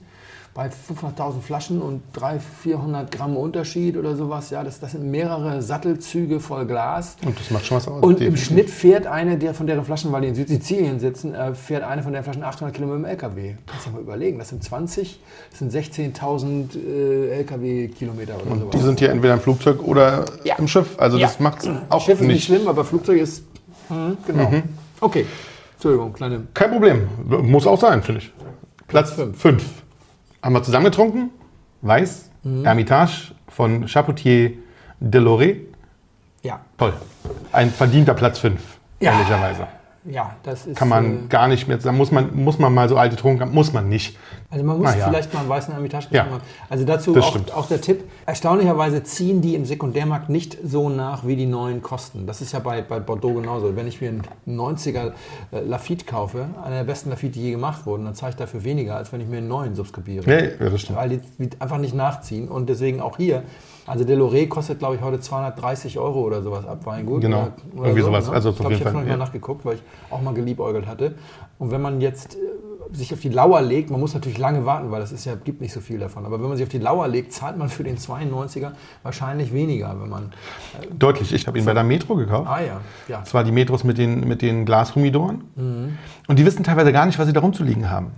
bei 0.54 0.70
500.000 0.70 1.40
Flaschen 1.42 1.82
und 1.84 2.02
300, 2.14 2.42
400 2.64 3.12
Gramm 3.12 3.38
Unterschied 3.38 3.96
oder 3.96 4.16
sowas, 4.16 4.50
ja, 4.50 4.64
das, 4.64 4.80
das 4.80 4.94
sind 4.94 5.04
mehrere 5.10 5.62
Sattelzüge 5.62 6.40
voll 6.40 6.66
Glas. 6.66 7.16
Und 7.24 7.40
das 7.40 7.52
macht 7.52 7.66
schon 7.68 7.78
was 7.78 7.88
aus. 7.88 8.02
Und 8.04 8.20
im. 8.22 8.36
Schnitt 8.36 8.70
fährt 8.72 9.06
eine 9.06 9.38
der 9.38 9.54
von 9.54 9.68
deren 9.68 9.86
Flaschen, 9.86 10.12
weil 10.12 10.22
die 10.24 10.30
in 10.30 10.36
Südsizilien 10.36 11.00
sitzen, 11.00 11.36
äh, 11.36 11.54
fährt 11.54 11.84
eine 11.84 12.02
von 12.02 12.12
deren 12.12 12.24
Flaschen 12.24 12.44
800 12.44 12.74
Kilometer 12.76 12.98
dem 12.98 13.06
LKW. 13.06 13.54
Kannst 13.68 13.86
du 13.86 13.90
dir 13.92 13.96
mal 13.98 14.02
überlegen, 14.02 14.40
das 14.40 14.50
sind 14.50 14.64
20, 14.64 15.20
das 15.52 15.60
sind 15.60 15.72
16.000 15.72 16.76
äh, 16.76 17.30
LKW-Kilometer 17.38 18.34
oder 18.44 18.56
Die 18.56 18.60
sowas. 18.62 18.84
sind 18.84 19.00
hier 19.00 19.12
entweder 19.12 19.36
im 19.36 19.40
Flugzeug 19.42 19.82
oder 19.84 20.26
Ja. 20.44 20.56
im 20.58 20.68
Schiff. 20.68 20.96
Also 20.98 21.20
das 21.20 21.38
Ja. 21.38 21.44
macht 21.44 21.64
es 21.64 21.70
auch 21.90 22.02
Schiff 22.04 22.20
ist 22.20 22.26
nicht. 22.28 22.46
schlimm, 22.46 22.68
aber 22.68 22.84
Flugzeug 22.84 23.20
ist. 23.22 23.44
Hm, 23.90 24.18
genau. 24.26 24.50
Mhm. 24.50 24.64
Okay. 25.00 25.26
Entschuldigung, 25.74 26.14
kleine. 26.14 26.48
Kein 26.54 26.72
Problem. 26.72 27.08
Muss 27.26 27.68
auch 27.68 27.80
sein, 27.80 28.02
finde 28.02 28.22
ich. 28.22 28.34
Platz 28.88 29.12
fünf. 29.12 29.40
5. 29.40 29.64
Haben 30.42 30.54
wir 30.56 30.64
zusammen 30.64 30.86
getrunken. 30.86 31.30
Weiß. 31.82 32.30
Mhm. 32.44 32.64
Hermitage 32.64 33.34
von 33.50 33.88
Chapoutier 33.88 34.52
Deloré. 35.02 35.58
Ja. 36.44 36.62
Toll. 36.78 36.94
Ein 37.52 37.70
verdienter 37.72 38.14
Platz 38.14 38.40
5, 38.40 38.62
Ja. 39.00 39.12
ehrlicherweise. 39.14 39.68
Ja, 40.10 40.36
das 40.44 40.68
ist. 40.68 40.78
Kann 40.78 40.90
man 40.90 41.26
äh, 41.26 41.28
gar 41.28 41.48
nicht 41.48 41.68
mehr 41.68 41.80
sagen. 41.80 41.98
Muss 41.98 42.12
man, 42.12 42.36
muss 42.36 42.60
man 42.60 42.74
mal 42.74 42.88
so 42.88 42.98
alte 42.98 43.22
haben? 43.24 43.54
Muss 43.54 43.74
man 43.74 43.90
nicht. 43.90 44.18
Also 44.50 44.64
man 44.64 44.78
muss 44.78 44.96
ja. 44.96 45.08
vielleicht 45.08 45.34
mal 45.34 45.42
einen 45.42 45.50
weißen 45.50 45.74
Hermitage 45.74 46.08
Ja. 46.12 46.26
haben. 46.26 46.42
Also 46.70 46.86
dazu 46.86 47.16
auch, 47.18 47.38
auch 47.54 47.68
der 47.68 47.82
Tipp. 47.82 48.06
Erstaunlicherweise 48.26 49.04
ziehen 49.04 49.42
die 49.42 49.56
im 49.56 49.66
Sekundärmarkt 49.66 50.30
nicht 50.30 50.58
so 50.64 50.90
nach, 50.90 51.26
wie 51.26 51.36
die 51.36 51.46
neuen 51.46 51.82
kosten. 51.82 52.26
Das 52.26 52.42
ist 52.42 52.54
ja 52.54 52.60
bei, 52.60 52.82
bei 52.82 53.00
Bordeaux 53.00 53.34
genauso. 53.34 53.76
Wenn 53.76 53.88
ich 53.88 54.00
mir 54.00 54.10
einen 54.10 54.24
90er 54.48 55.12
äh, 55.52 55.60
Lafitte 55.60 56.06
kaufe, 56.06 56.46
einer 56.64 56.78
der 56.78 56.84
besten 56.86 57.10
Lafitte, 57.10 57.34
die 57.34 57.44
je 57.44 57.52
gemacht 57.52 57.86
wurden, 57.86 58.06
dann 58.06 58.16
zahle 58.16 58.32
ich 58.32 58.38
dafür 58.38 58.64
weniger, 58.64 58.96
als 58.96 59.12
wenn 59.12 59.20
ich 59.20 59.28
mir 59.28 59.38
einen 59.38 59.50
neuen 59.50 59.76
subskribiere. 59.76 60.30
Ja, 60.30 60.66
ja, 60.66 60.70
das 60.70 60.82
stimmt. 60.82 60.98
Weil 60.98 61.10
die, 61.10 61.50
einfach 61.60 61.78
nicht 61.78 61.94
nachziehen. 61.94 62.48
Und 62.48 62.70
deswegen 62.70 63.02
auch 63.02 63.18
hier. 63.18 63.44
Also 63.86 64.04
Deloré 64.04 64.48
kostet, 64.48 64.80
glaube 64.80 64.96
ich, 64.96 65.02
heute 65.02 65.20
230 65.20 65.98
Euro 65.98 66.22
oder 66.22 66.42
sowas 66.42 66.66
ab 66.66 66.86
Weingut. 66.86 67.22
Genau. 67.22 67.38
Oder, 67.38 67.52
oder 67.74 67.86
Irgendwie 67.86 68.02
sowas. 68.04 68.28
Ne? 68.28 68.34
Also 68.34 68.50
ich 68.50 68.58
glaube, 68.58 68.74
ich 68.74 68.80
habe 68.82 68.92
noch 68.92 69.00
nicht 69.00 69.08
mal 69.08 69.14
ja. 69.14 69.18
nachgeguckt, 69.18 69.66
weil 69.66 69.76
ich 69.76 69.82
auch 70.10 70.22
mal 70.22 70.34
geliebäugelt 70.34 70.88
hatte. 70.88 71.16
Und 71.60 71.72
wenn 71.72 71.82
man 71.82 72.02
jetzt 72.02 72.36
äh, 72.36 72.96
sich 72.96 73.14
auf 73.14 73.20
die 73.20 73.30
Lauer 73.30 73.62
legt, 73.62 73.90
man 73.90 74.00
muss 74.00 74.14
natürlich 74.14 74.38
lange 74.38 74.66
warten, 74.66 74.92
weil 74.92 75.02
es 75.02 75.12
ist 75.12 75.26
ja, 75.26 75.36
gibt 75.36 75.62
nicht 75.62 75.74
so 75.74 75.82
viel 75.82 76.00
davon. 76.00 76.26
Aber 76.26 76.40
wenn 76.40 76.48
man 76.48 76.58
sich 76.58 76.66
auf 76.66 76.72
die 76.72 76.80
Lauer 76.80 77.08
legt, 77.08 77.34
zahlt 77.34 77.58
man 77.58 77.70
für 77.70 77.84
den 77.84 77.98
92er 77.98 78.72
wahrscheinlich 79.04 79.54
weniger, 79.54 79.96
wenn 80.00 80.10
man. 80.10 80.32
Deutlich. 80.98 81.34
Ich 81.34 81.48
habe 81.48 81.58
ihn 81.58 81.66
bei 81.66 81.74
der 81.74 81.84
Metro 81.84 82.16
gekauft. 82.16 82.50
Ah 82.50 82.62
ja, 82.62 82.82
ja. 83.08 83.20
Das 83.20 83.34
war 83.34 83.44
die 83.44 83.52
Metros 83.52 83.84
mit 83.84 83.98
den, 83.98 84.28
mit 84.28 84.42
den 84.42 84.66
Glashumidoren. 84.66 85.44
Und 86.28 86.40
die 86.40 86.46
wissen 86.46 86.64
teilweise 86.64 86.94
gar 86.94 87.06
nicht, 87.06 87.18
was 87.20 87.28
sie 87.28 87.34
da 87.34 87.40
rumzuliegen 87.40 87.90
haben. 87.90 88.12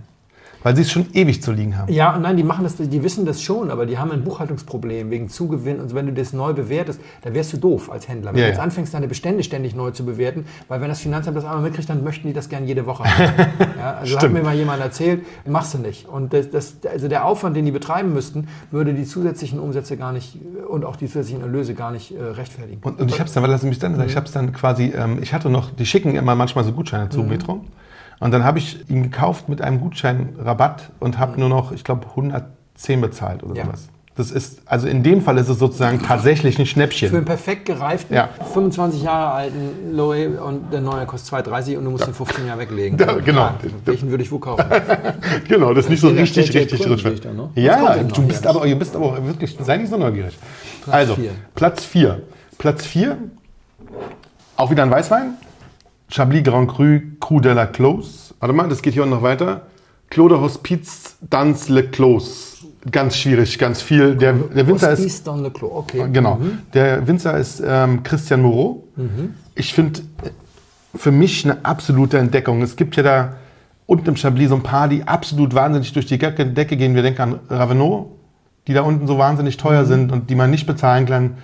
Weil 0.62 0.76
sie 0.76 0.82
es 0.82 0.90
schon 0.90 1.06
ewig 1.14 1.42
zu 1.42 1.52
liegen 1.52 1.76
haben. 1.78 1.92
Ja, 1.92 2.14
und 2.14 2.22
nein, 2.22 2.36
die 2.36 2.42
machen 2.42 2.64
das, 2.64 2.76
die 2.76 3.02
wissen 3.02 3.24
das 3.24 3.42
schon, 3.42 3.70
aber 3.70 3.86
die 3.86 3.96
haben 3.98 4.10
ein 4.10 4.24
Buchhaltungsproblem 4.24 5.10
wegen 5.10 5.28
Zugewinn. 5.28 5.80
Und 5.80 5.88
so, 5.88 5.94
wenn 5.94 6.06
du 6.06 6.12
das 6.12 6.32
neu 6.32 6.52
bewertest, 6.52 7.00
da 7.22 7.32
wärst 7.32 7.52
du 7.54 7.56
doof 7.56 7.90
als 7.90 8.08
Händler. 8.08 8.32
Wenn 8.32 8.40
Ja, 8.40 8.44
du 8.46 8.50
jetzt 8.50 8.58
ja. 8.58 8.64
anfängst, 8.64 8.92
deine 8.92 9.08
Bestände 9.08 9.42
ständig 9.42 9.74
neu 9.74 9.90
zu 9.90 10.04
bewerten, 10.04 10.44
weil 10.68 10.80
wenn 10.80 10.88
das 10.88 11.00
Finanzamt 11.00 11.36
das 11.36 11.44
einmal 11.44 11.62
mitkriegt, 11.62 11.88
dann 11.88 12.04
möchten 12.04 12.28
die 12.28 12.34
das 12.34 12.48
gern 12.48 12.66
jede 12.66 12.84
Woche 12.86 13.04
haben. 13.04 13.32
ja, 13.78 13.94
also 13.94 14.14
hat 14.14 14.22
Stimmt. 14.22 14.34
mir 14.34 14.42
mal 14.42 14.54
jemand 14.54 14.80
erzählt, 14.82 15.24
machst 15.46 15.74
du 15.74 15.78
nicht. 15.78 16.06
Und 16.08 16.32
das, 16.32 16.50
das, 16.50 16.76
also 16.90 17.08
der 17.08 17.24
Aufwand, 17.24 17.56
den 17.56 17.64
die 17.64 17.72
betreiben 17.72 18.12
müssten, 18.12 18.48
würde 18.70 18.92
die 18.92 19.04
zusätzlichen 19.04 19.58
Umsätze 19.58 19.96
gar 19.96 20.12
nicht 20.12 20.36
und 20.68 20.84
auch 20.84 20.96
die 20.96 21.06
zusätzlichen 21.06 21.42
Erlöse 21.42 21.74
gar 21.74 21.90
nicht 21.90 22.14
äh, 22.14 22.22
rechtfertigen. 22.22 22.80
Und, 22.82 23.00
und 23.00 23.10
ich 23.10 23.18
habe 23.18 23.28
es 23.28 23.32
dann, 23.32 23.42
weil 23.42 23.50
lass 23.50 23.62
mich 23.62 23.78
dann 23.78 23.96
sagen, 23.96 24.08
ich 24.08 24.16
habe 24.16 24.26
es 24.26 24.32
dann 24.32 24.52
quasi, 24.52 24.92
ähm, 24.96 25.18
ich 25.22 25.32
hatte 25.32 25.48
noch, 25.48 25.70
die 25.70 25.86
schicken 25.86 26.14
immer 26.14 26.34
manchmal 26.34 26.64
so 26.64 26.72
Gutscheine 26.72 27.08
zu 27.08 27.22
Metro. 27.22 27.64
Und 28.20 28.32
dann 28.32 28.44
habe 28.44 28.58
ich 28.58 28.88
ihn 28.90 29.02
gekauft 29.02 29.48
mit 29.48 29.62
einem 29.62 29.80
Gutscheinrabatt 29.80 30.90
und 31.00 31.18
habe 31.18 31.40
nur 31.40 31.48
noch, 31.48 31.72
ich 31.72 31.84
glaube, 31.84 32.06
110 32.10 33.00
bezahlt 33.00 33.42
oder 33.42 33.56
Ja. 33.56 33.64
sowas. 33.64 33.88
Das 34.16 34.30
ist, 34.30 34.60
also 34.66 34.86
in 34.86 35.02
dem 35.02 35.22
Fall 35.22 35.38
ist 35.38 35.48
es 35.48 35.58
sozusagen 35.58 36.02
tatsächlich 36.02 36.58
ein 36.58 36.66
Für 36.66 36.70
Schnäppchen. 36.72 37.14
einen 37.16 37.24
perfekt 37.24 37.64
gereiften, 37.64 38.12
Ja. 38.14 38.28
25 38.52 39.02
Jahre 39.02 39.32
alten 39.32 39.94
Loe 39.96 40.28
und 40.42 40.70
der 40.70 40.82
neue 40.82 41.06
kostet 41.06 41.46
2,30 41.46 41.78
und 41.78 41.84
du 41.86 41.90
musst 41.92 42.06
ihn 42.06 42.12
15 42.12 42.46
Jahre 42.46 42.58
weglegen. 42.60 42.98
Ja, 42.98 43.14
genau. 43.14 43.40
Ah, 43.42 43.54
welchen 43.86 44.10
würde 44.10 44.22
ich 44.22 44.30
wo 44.30 44.38
kaufen? 44.38 44.64
Genau, 45.48 45.72
das 45.72 45.86
ist 45.86 45.90
nicht 45.90 46.00
so 46.00 46.08
richtig, 46.08 46.52
richtig 46.54 46.80
ja 46.80 46.94
drin. 46.96 47.20
Da, 47.22 47.32
ne? 47.32 47.48
Ja, 47.54 47.96
du 48.02 48.22
bist, 48.26 48.46
aber, 48.46 48.66
du 48.66 48.76
bist 48.76 48.94
aber 48.94 49.06
auch 49.06 49.24
wirklich, 49.24 49.56
sei 49.64 49.78
nicht 49.78 49.88
so 49.88 49.96
neugierig. 49.96 50.36
also, 50.90 51.14
vier. 51.14 51.30
Platz 51.54 51.84
4. 51.84 52.20
Platz 52.58 52.84
4, 52.84 53.16
auch 54.56 54.70
wieder 54.70 54.82
ein 54.82 54.90
Weißwein. 54.90 55.34
Chablis 56.10 56.42
Grand 56.42 56.66
Cru, 56.66 57.00
Cru 57.20 57.40
de 57.40 57.52
la 57.52 57.66
Clos. 57.66 58.34
Warte 58.40 58.52
mal, 58.52 58.68
das 58.68 58.82
geht 58.82 58.94
hier 58.94 59.04
auch 59.04 59.08
noch 59.08 59.22
weiter. 59.22 59.62
Clos 60.10 60.28
de 60.28 60.38
Hospiz, 60.38 61.16
dans 61.28 61.68
le 61.68 61.84
Clos. 61.84 62.66
Ganz 62.90 63.16
schwierig, 63.16 63.58
ganz 63.58 63.80
viel. 63.80 64.16
Der, 64.16 64.32
der 64.32 64.66
Winzer 64.66 64.90
ist 64.90 64.98
Hospice 64.98 65.22
dans 65.22 65.40
le 65.40 65.50
Clos, 65.50 65.70
okay. 65.72 66.06
Genau. 66.12 66.40
Der 66.74 67.06
Winzer 67.06 67.38
ist 67.38 67.62
ähm, 67.64 68.02
Christian 68.02 68.42
Moreau. 68.42 68.84
Ich 69.54 69.72
finde 69.72 70.00
für 70.94 71.12
mich 71.12 71.44
eine 71.44 71.64
absolute 71.64 72.18
Entdeckung. 72.18 72.62
Es 72.62 72.74
gibt 72.74 72.96
ja 72.96 73.02
da 73.02 73.32
unten 73.86 74.08
im 74.08 74.16
Chablis 74.16 74.48
so 74.48 74.56
ein 74.56 74.62
paar, 74.62 74.88
die 74.88 75.06
absolut 75.06 75.54
wahnsinnig 75.54 75.92
durch 75.92 76.06
die 76.06 76.18
Decke 76.18 76.76
gehen. 76.76 76.94
Wir 76.94 77.02
denken 77.02 77.22
an 77.22 77.40
Ravenot, 77.48 78.08
die 78.66 78.72
da 78.72 78.82
unten 78.82 79.06
so 79.06 79.18
wahnsinnig 79.18 79.56
teuer 79.58 79.84
sind 79.84 80.10
und 80.10 80.28
die 80.30 80.34
man 80.34 80.50
nicht 80.50 80.66
bezahlen 80.66 81.06
kann. 81.06 81.34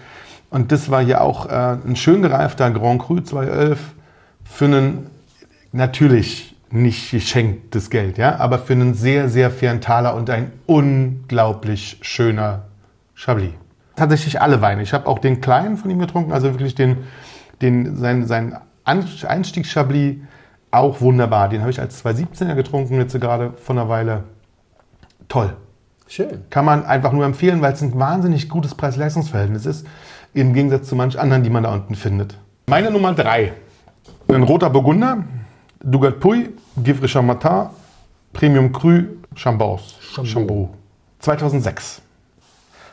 Und 0.50 0.73
das 0.73 0.90
war 0.90 1.04
hier 1.04 1.20
auch 1.20 1.46
äh, 1.46 1.76
ein 1.87 1.96
schön 1.96 2.23
gereifter 2.23 2.70
Grand 2.70 3.02
Cru 3.02 3.20
211 3.20 3.78
für 4.49 4.67
einen 4.67 5.11
natürlich 5.73 6.57
nicht 6.71 7.11
geschenktes 7.11 7.91
Geld, 7.91 8.19
ja, 8.19 8.37
aber 8.37 8.59
für 8.59 8.73
einen 8.73 8.95
sehr, 8.95 9.29
sehr 9.29 9.50
fairen 9.50 9.81
Taler 9.81 10.15
und 10.15 10.31
ein 10.31 10.53
unglaublich 10.67 11.99
schöner 12.03 12.65
Chablis. 13.15 13.53
Tatsächlich 13.95 14.41
alle 14.41 14.61
Weine. 14.61 14.83
Ich 14.83 14.93
habe 14.93 15.07
auch 15.07 15.19
den 15.19 15.41
kleinen 15.41 15.76
von 15.76 15.91
ihm 15.91 15.99
getrunken, 15.99 16.33
also 16.33 16.53
wirklich 16.53 16.75
den, 16.75 16.99
den, 17.62 17.97
sein, 17.97 18.26
sein 18.26 18.59
Einstiegs-Chablis, 18.85 20.17
auch 20.71 21.00
wunderbar. 21.00 21.49
Den 21.49 21.61
habe 21.61 21.71
ich 21.71 21.81
als 21.81 22.05
217er 22.05 22.55
getrunken, 22.55 22.97
jetzt 22.97 23.19
gerade 23.19 23.53
vor 23.53 23.75
einer 23.75 23.88
Weile. 23.88 24.25
Toll. 25.29 25.57
Schön. 26.09 26.45
Kann 26.50 26.65
man 26.65 26.85
einfach 26.85 27.12
nur 27.12 27.25
empfehlen, 27.25 27.62
weil 27.62 27.73
es 27.73 27.83
ein 27.83 27.99
wahnsinnig 27.99 28.49
gutes 28.49 28.75
Preis-Leistungs-Verhältnis 28.75 29.67
ist, 29.67 29.87
im 30.35 30.53
Gegensatz 30.53 30.88
zu 30.88 30.95
manch 30.95 31.19
anderen, 31.19 31.43
die 31.43 31.50
man 31.50 31.62
da 31.62 31.73
unten 31.73 31.95
findet. 31.95 32.38
Meine 32.69 32.91
Nummer 32.91 33.12
drei. 33.12 33.55
Ein 34.28 34.42
roter 34.42 34.71
Burgunder, 34.71 35.25
Dugat 35.83 36.18
Puy, 36.21 36.50
Givre 36.83 37.09
Chambertin, 37.09 37.68
Premium 38.33 38.73
Cru, 38.73 39.02
Chambos. 39.35 39.99
Chambeau. 40.00 40.25
Chambeau. 40.28 40.71
2006 41.21 42.02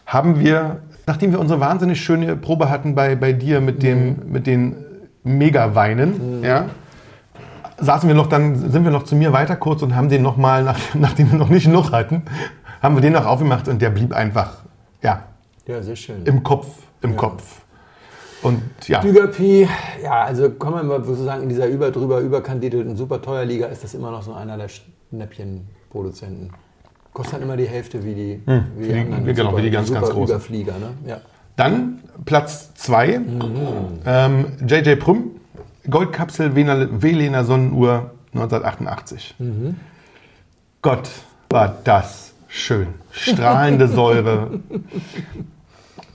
haben 0.05 0.39
wir, 0.39 0.81
nachdem 1.07 1.31
wir 1.31 1.39
unsere 1.39 1.59
wahnsinnig 1.59 2.01
schöne 2.01 2.35
Probe 2.35 2.69
hatten 2.69 2.93
bei, 2.95 3.15
bei 3.15 3.33
dir 3.33 3.61
mit, 3.61 3.81
dem, 3.83 4.17
mit 4.31 4.45
den 4.47 4.75
Mega-Weinen, 5.23 6.43
ja, 6.43 6.65
saßen 7.79 8.07
wir 8.07 8.15
noch, 8.15 8.27
dann 8.27 8.55
sind 8.71 8.83
wir 8.83 8.91
noch 8.91 9.03
zu 9.03 9.15
mir 9.15 9.33
weiter 9.33 9.55
kurz 9.55 9.81
und 9.81 9.95
haben 9.95 10.09
den 10.09 10.21
nochmal, 10.21 10.63
nach, 10.63 10.79
nachdem 10.93 11.31
wir 11.31 11.37
noch 11.37 11.49
nicht 11.49 11.67
noch 11.67 11.91
hatten, 11.91 12.21
haben 12.81 12.95
wir 12.95 13.01
den 13.01 13.13
noch 13.13 13.25
aufgemacht 13.25 13.67
und 13.67 13.81
der 13.81 13.89
blieb 13.89 14.13
einfach, 14.13 14.57
ja, 15.01 15.23
Ja, 15.65 15.81
sehr 15.81 15.95
schön. 15.95 16.23
im 16.25 16.43
Kopf, 16.43 16.67
im 17.01 17.15
Kopf. 17.15 17.62
Und 18.43 18.61
ja, 18.87 18.99
Dügerpi, 19.01 19.67
ja, 20.03 20.23
also 20.23 20.49
kann 20.51 20.71
man 20.73 20.87
mal 20.87 21.03
sozusagen 21.03 21.43
in 21.43 21.49
dieser 21.49 21.67
über 21.67 21.91
drüber 21.91 22.19
überkandidelten 22.19 22.95
super 22.97 23.21
teuer 23.21 23.45
Liga 23.45 23.67
ist 23.67 23.83
das 23.83 23.93
immer 23.93 24.11
noch 24.11 24.21
so 24.23 24.33
einer 24.33 24.57
der 24.57 24.67
Schnäppchenproduzenten. 24.69 26.51
Kostet 27.13 27.33
halt 27.33 27.43
immer 27.43 27.57
die 27.57 27.67
Hälfte 27.67 28.03
wie 28.03 28.13
die, 28.15 28.41
wie 28.77 28.87
die- 28.87 29.33
genau, 29.33 29.55
wie 29.57 29.61
die 29.61 29.69
ganz, 29.69 29.87
super 29.87 30.01
ganz 30.01 30.13
großen. 30.13 30.35
Überflieger, 30.35 30.73
ne? 30.79 30.89
Ja. 31.07 31.21
dann 31.55 31.99
Platz 32.25 32.73
2, 32.75 33.21
ähm, 34.05 34.45
JJ 34.67 34.95
Prüm, 34.95 35.31
Goldkapsel 35.89 36.55
Velena 36.55 37.43
Sonnenuhr 37.43 38.11
1988. 38.33 39.35
Gott, 40.81 41.09
war 41.49 41.75
das 41.83 42.33
schön. 42.47 42.87
Strahlende 43.11 43.87
Säure. 43.99 44.59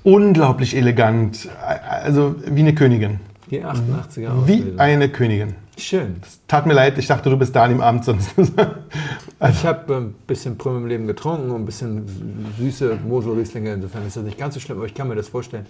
Unglaublich 0.03 0.77
elegant. 0.77 1.49
Also 1.89 2.37
wie 2.45 2.61
eine 2.61 2.75
Königin. 2.75 3.21
Die 3.51 3.65
88er 3.65 4.47
Wie 4.47 4.75
eine 4.79 5.09
Königin. 5.09 5.55
Schön. 5.79 6.17
Tat 6.49 6.67
mir 6.67 6.75
leid, 6.75 6.99
ich 6.99 7.07
dachte, 7.07 7.31
du 7.31 7.37
bist 7.37 7.55
da 7.55 7.65
an 7.65 7.71
dem 7.71 7.81
Abend 7.81 8.05
sonst. 8.05 8.31
Ich 9.41 9.65
habe 9.65 9.95
ein 9.95 10.15
bisschen 10.27 10.59
Prüm 10.59 10.79
im 10.79 10.87
Leben 10.89 11.07
getrunken 11.07 11.51
und 11.51 11.63
ein 11.63 11.65
bisschen 11.65 12.51
süße 12.59 12.99
Mosel-Rieslinge. 13.07 13.73
Insofern 13.73 14.05
ist 14.05 14.17
das 14.17 14.25
nicht 14.25 14.37
ganz 14.37 14.55
so 14.55 14.59
schlimm, 14.59 14.79
aber 14.79 14.87
ich 14.87 14.95
kann 14.95 15.07
mir 15.07 15.15
das 15.15 15.29
vorstellen. 15.29 15.65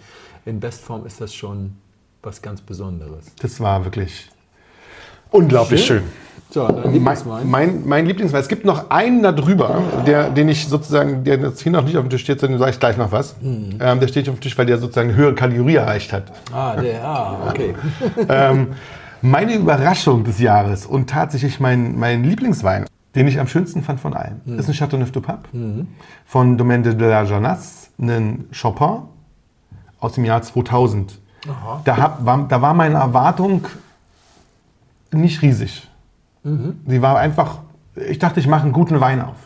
In 0.46 0.58
Bestform 0.58 1.04
ist 1.04 1.20
das 1.20 1.34
schon 1.34 1.76
was 2.22 2.40
ganz 2.40 2.62
Besonderes. 2.62 3.26
Das 3.42 3.60
war 3.60 3.84
wirklich 3.84 4.30
unglaublich 5.30 5.84
schön. 5.84 5.98
So, 5.98 6.27
dann 6.66 6.82
Mein, 6.82 6.92
Lieblingswein. 6.92 7.48
mein, 7.50 7.82
mein 7.86 8.06
Lieblingswein. 8.06 8.40
Es 8.40 8.48
gibt 8.48 8.64
noch 8.64 8.90
einen 8.90 9.22
da 9.22 9.32
drüber, 9.32 9.80
der, 10.06 10.30
den 10.30 10.48
ich 10.48 10.66
sozusagen, 10.68 11.22
der 11.24 11.38
jetzt 11.38 11.60
hier 11.62 11.72
noch 11.72 11.84
nicht 11.84 11.96
auf 11.96 12.04
dem 12.04 12.10
Tisch 12.10 12.22
steht, 12.22 12.40
sondern 12.40 12.58
sage 12.58 12.72
ich 12.72 12.80
gleich 12.80 12.96
noch 12.96 13.12
was. 13.12 13.36
Mhm. 13.40 13.78
Ähm, 13.80 14.00
der 14.00 14.08
steht 14.08 14.24
hier 14.24 14.32
auf 14.32 14.38
dem 14.38 14.42
Tisch, 14.42 14.58
weil 14.58 14.66
der 14.66 14.78
sozusagen 14.78 15.10
eine 15.10 15.18
höhere 15.18 15.34
Kategorie 15.34 15.76
erreicht 15.76 16.12
hat. 16.12 16.32
Ah, 16.52 16.74
der, 16.76 17.04
ah, 17.04 17.36
okay. 17.48 17.74
ähm, 18.28 18.68
meine 19.22 19.54
Überraschung 19.54 20.24
des 20.24 20.38
Jahres 20.40 20.86
und 20.86 21.08
tatsächlich 21.10 21.60
mein, 21.60 21.98
mein 21.98 22.24
Lieblingswein, 22.24 22.84
den 23.14 23.26
ich 23.26 23.38
am 23.40 23.46
schönsten 23.48 23.82
fand 23.82 24.00
von 24.00 24.14
allen, 24.14 24.40
Mhm. 24.44 24.58
ist 24.58 24.68
ein 24.68 24.74
Chateauneuf 24.74 25.10
du 25.12 25.20
Pape 25.20 25.48
von 26.26 26.56
Domaine 26.58 26.82
de 26.94 27.08
la 27.08 27.24
Jeunesse, 27.24 27.88
ein 28.00 28.44
Champagne 28.52 29.02
aus 30.00 30.12
dem 30.12 30.24
Jahr 30.24 30.42
2000. 30.42 31.18
Aha. 31.48 31.80
Da, 31.84 31.96
hab, 31.96 32.24
war, 32.26 32.46
da 32.48 32.60
war 32.62 32.74
meine 32.74 32.96
Erwartung 32.96 33.66
nicht 35.12 35.40
riesig. 35.42 35.87
Sie 36.86 37.02
war 37.02 37.18
einfach, 37.18 37.58
ich 37.94 38.18
dachte, 38.18 38.40
ich 38.40 38.46
mache 38.46 38.62
einen 38.62 38.72
guten 38.72 39.00
Wein 39.00 39.22
auf. 39.22 39.36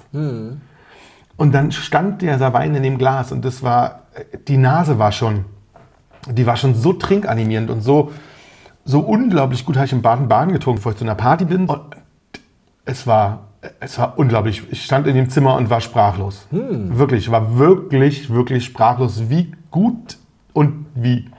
Und 1.37 1.52
dann 1.52 1.72
stand 1.72 2.22
dieser 2.22 2.52
Wein 2.52 2.75
in 2.75 2.82
dem 2.82 2.99
Glas 2.99 3.32
und 3.32 3.44
das 3.44 3.62
war, 3.62 4.02
die 4.46 4.58
Nase 4.58 4.99
war 4.99 5.12
schon, 5.12 5.44
die 6.30 6.46
war 6.46 6.56
schon 6.56 6.75
so 6.75 6.92
trinkanimierend 6.92 7.70
und 7.70 7.80
so, 7.80 8.12
so 8.84 9.00
unglaublich 9.00 9.64
gut, 9.64 9.76
habe 9.76 9.87
ich 9.87 9.92
in 9.92 10.02
Baden-Baden 10.02 10.52
getrunken, 10.52 10.78
bevor 10.78 10.92
ich 10.92 10.99
zu 10.99 11.04
einer 11.04 11.14
Party 11.14 11.44
bin. 11.44 11.66
Und 11.66 11.80
es 12.84 13.06
war, 13.06 13.49
es 13.80 13.99
war 13.99 14.18
unglaublich. 14.18 14.62
Ich 14.70 14.84
stand 14.84 15.06
in 15.06 15.14
dem 15.14 15.30
Zimmer 15.30 15.56
und 15.56 15.70
war 15.70 15.80
sprachlos. 15.80 16.46
Wirklich, 16.99 17.25
ich 17.25 17.30
war 17.30 17.58
wirklich, 17.58 18.30
wirklich 18.30 18.64
sprachlos, 18.64 19.30
wie 19.30 19.52
gut 19.70 20.18
und 20.52 20.87
wie 20.94 21.30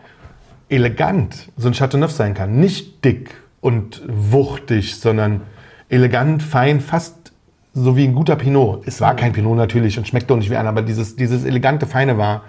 elegant 0.69 1.51
so 1.57 1.67
ein 1.67 1.74
Chateauneuf 1.74 2.12
sein 2.12 2.33
kann. 2.33 2.60
Nicht 2.60 3.03
dick 3.05 3.43
und 3.63 4.01
wuchtig, 4.08 4.98
sondern 4.98 5.41
elegant, 5.88 6.43
fein, 6.43 6.82
fast 6.82 7.32
so 7.74 7.96
wie 7.96 8.03
ein 8.03 8.13
guter 8.13 8.36
Pinot. 8.36 8.86
Es 8.86 9.00
war 9.00 9.15
kein 9.15 9.32
Pinot 9.32 9.55
natürlich 9.55 9.98
und 9.98 10.05
schmeckt 10.05 10.29
doch 10.29 10.36
nicht 10.36 10.50
wie 10.50 10.58
einer, 10.58 10.67
aber 10.70 10.82
dieses, 10.82 11.15
dieses 11.15 11.46
elegante, 11.46 11.88
feine 11.88 12.17
war 12.17 12.43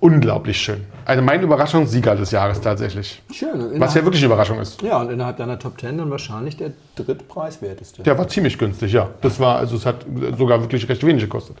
unglaublich 0.00 0.58
schön. 0.60 0.80
Also 1.04 1.22
mein 1.22 1.42
Überraschungssieger 1.42 2.16
des 2.16 2.32
Jahres 2.32 2.60
tatsächlich. 2.60 3.22
Schön. 3.30 3.52
Und 3.52 3.78
Was 3.78 3.94
ja 3.94 4.02
wirklich 4.02 4.20
eine 4.20 4.26
Überraschung 4.26 4.58
ist. 4.58 4.82
Ja, 4.82 5.00
und 5.00 5.12
innerhalb 5.12 5.36
deiner 5.36 5.60
Top 5.60 5.80
10 5.80 5.96
dann 5.96 6.10
wahrscheinlich 6.10 6.56
der 6.56 6.72
drittpreiswerteste. 6.96 8.02
Der 8.02 8.18
war 8.18 8.26
ziemlich 8.26 8.58
günstig, 8.58 8.92
ja. 8.92 9.10
Das 9.20 9.38
war, 9.38 9.58
also 9.58 9.76
es 9.76 9.86
hat 9.86 10.04
sogar 10.36 10.60
wirklich 10.60 10.88
recht 10.88 11.06
wenig 11.06 11.22
gekostet. 11.22 11.56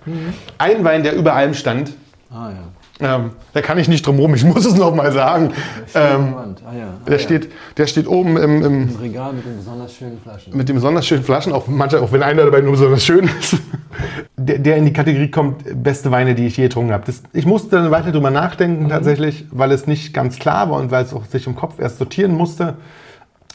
Ein 0.58 0.82
Wein, 0.82 1.04
der 1.04 1.14
über 1.14 1.34
allem 1.34 1.54
stand, 1.54 1.92
Ah 2.34 2.50
ja. 2.50 2.64
Ähm, 3.02 3.30
da 3.52 3.60
kann 3.60 3.78
ich 3.78 3.88
nicht 3.88 4.06
drum 4.06 4.18
rum, 4.18 4.34
ich 4.34 4.44
muss 4.52 4.64
es 4.64 4.76
noch 4.76 4.94
mal 4.94 5.12
sagen. 5.12 5.50
Ähm. 5.94 6.34
Ah 6.34 6.74
ja. 6.74 6.84
Ah, 6.84 7.04
der, 7.06 7.16
ja. 7.16 7.18
steht, 7.18 7.50
der 7.76 7.86
steht 7.86 8.06
oben 8.06 8.36
im, 8.36 8.64
im, 8.64 8.88
Im 8.88 8.96
Regal 9.00 9.32
mit 9.32 9.44
den 9.44 9.56
besonders 9.56 9.94
schönen 9.94 10.18
Flaschen. 10.20 10.56
mit 10.56 10.68
den 10.68 10.76
besonders 10.76 11.06
schönen 11.06 11.24
Flaschen, 11.24 11.52
auch, 11.52 11.66
manche, 11.66 12.00
auch 12.00 12.12
wenn 12.12 12.22
einer 12.22 12.44
dabei 12.44 12.60
nur 12.60 12.72
besonders 12.72 13.04
schön 13.04 13.28
ist, 13.40 13.56
der, 14.36 14.58
der 14.58 14.76
in 14.76 14.84
die 14.86 14.92
Kategorie 14.92 15.30
kommt, 15.30 15.62
beste 15.82 16.10
Weine, 16.10 16.34
die 16.34 16.46
ich 16.46 16.56
je 16.56 16.64
getrunken 16.64 16.92
habe. 16.92 17.04
Das, 17.06 17.22
ich 17.32 17.46
musste 17.46 17.78
eine 17.78 17.90
Weile 17.90 18.12
drüber 18.12 18.30
nachdenken 18.30 18.88
tatsächlich, 18.88 19.46
weil 19.50 19.72
es 19.72 19.86
nicht 19.86 20.14
ganz 20.14 20.38
klar 20.38 20.70
war 20.70 20.78
und 20.80 20.90
weil 20.90 21.04
es 21.04 21.12
auch 21.12 21.24
sich 21.26 21.46
im 21.46 21.54
Kopf 21.56 21.78
erst 21.78 21.98
sortieren 21.98 22.32
musste. 22.34 22.74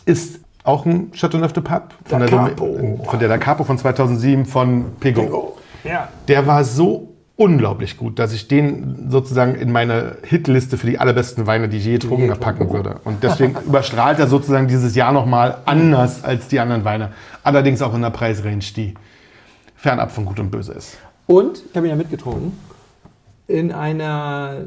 Ist 0.05 0.39
auch 0.63 0.85
ein 0.85 1.11
Chateauneuf 1.13 1.53
de 1.53 1.63
Pape 1.63 1.95
von, 2.05 2.19
Da 2.19 2.25
der, 2.25 2.37
Capo. 2.37 2.99
von 3.03 3.19
der 3.19 3.29
Da 3.29 3.37
Capo 3.37 3.63
von 3.63 3.77
2007 3.77 4.45
von 4.45 4.85
Pego. 4.99 5.57
Ja. 5.83 6.09
Der 6.27 6.45
war 6.45 6.63
so 6.63 7.13
unglaublich 7.37 7.97
gut, 7.97 8.19
dass 8.19 8.33
ich 8.33 8.47
den 8.47 9.09
sozusagen 9.09 9.55
in 9.55 9.71
meine 9.71 10.17
Hitliste 10.23 10.77
für 10.77 10.87
die 10.87 10.97
allerbesten 10.99 11.45
Weine, 11.45 11.69
die 11.69 11.77
ich 11.77 11.85
je 11.85 11.93
getrunken 11.93 12.31
habe, 12.31 12.39
packen 12.39 12.71
würde. 12.71 12.99
Und 13.05 13.23
deswegen 13.23 13.55
überstrahlt 13.65 14.19
er 14.19 14.27
sozusagen 14.27 14.67
dieses 14.67 14.95
Jahr 14.95 15.13
nochmal 15.13 15.59
anders 15.65 16.23
als 16.23 16.47
die 16.47 16.59
anderen 16.59 16.83
Weine. 16.83 17.11
Allerdings 17.43 17.81
auch 17.81 17.93
in 17.93 18.01
der 18.01 18.09
Preisrange, 18.09 18.65
die 18.75 18.95
fernab 19.75 20.11
von 20.11 20.25
Gut 20.25 20.39
und 20.39 20.49
Böse 20.49 20.73
ist. 20.73 20.97
Und, 21.27 21.61
ich 21.69 21.75
habe 21.75 21.85
ihn 21.87 21.91
ja 21.91 21.95
mitgetrunken, 21.95 22.53
in 23.47 23.71
einer 23.71 24.63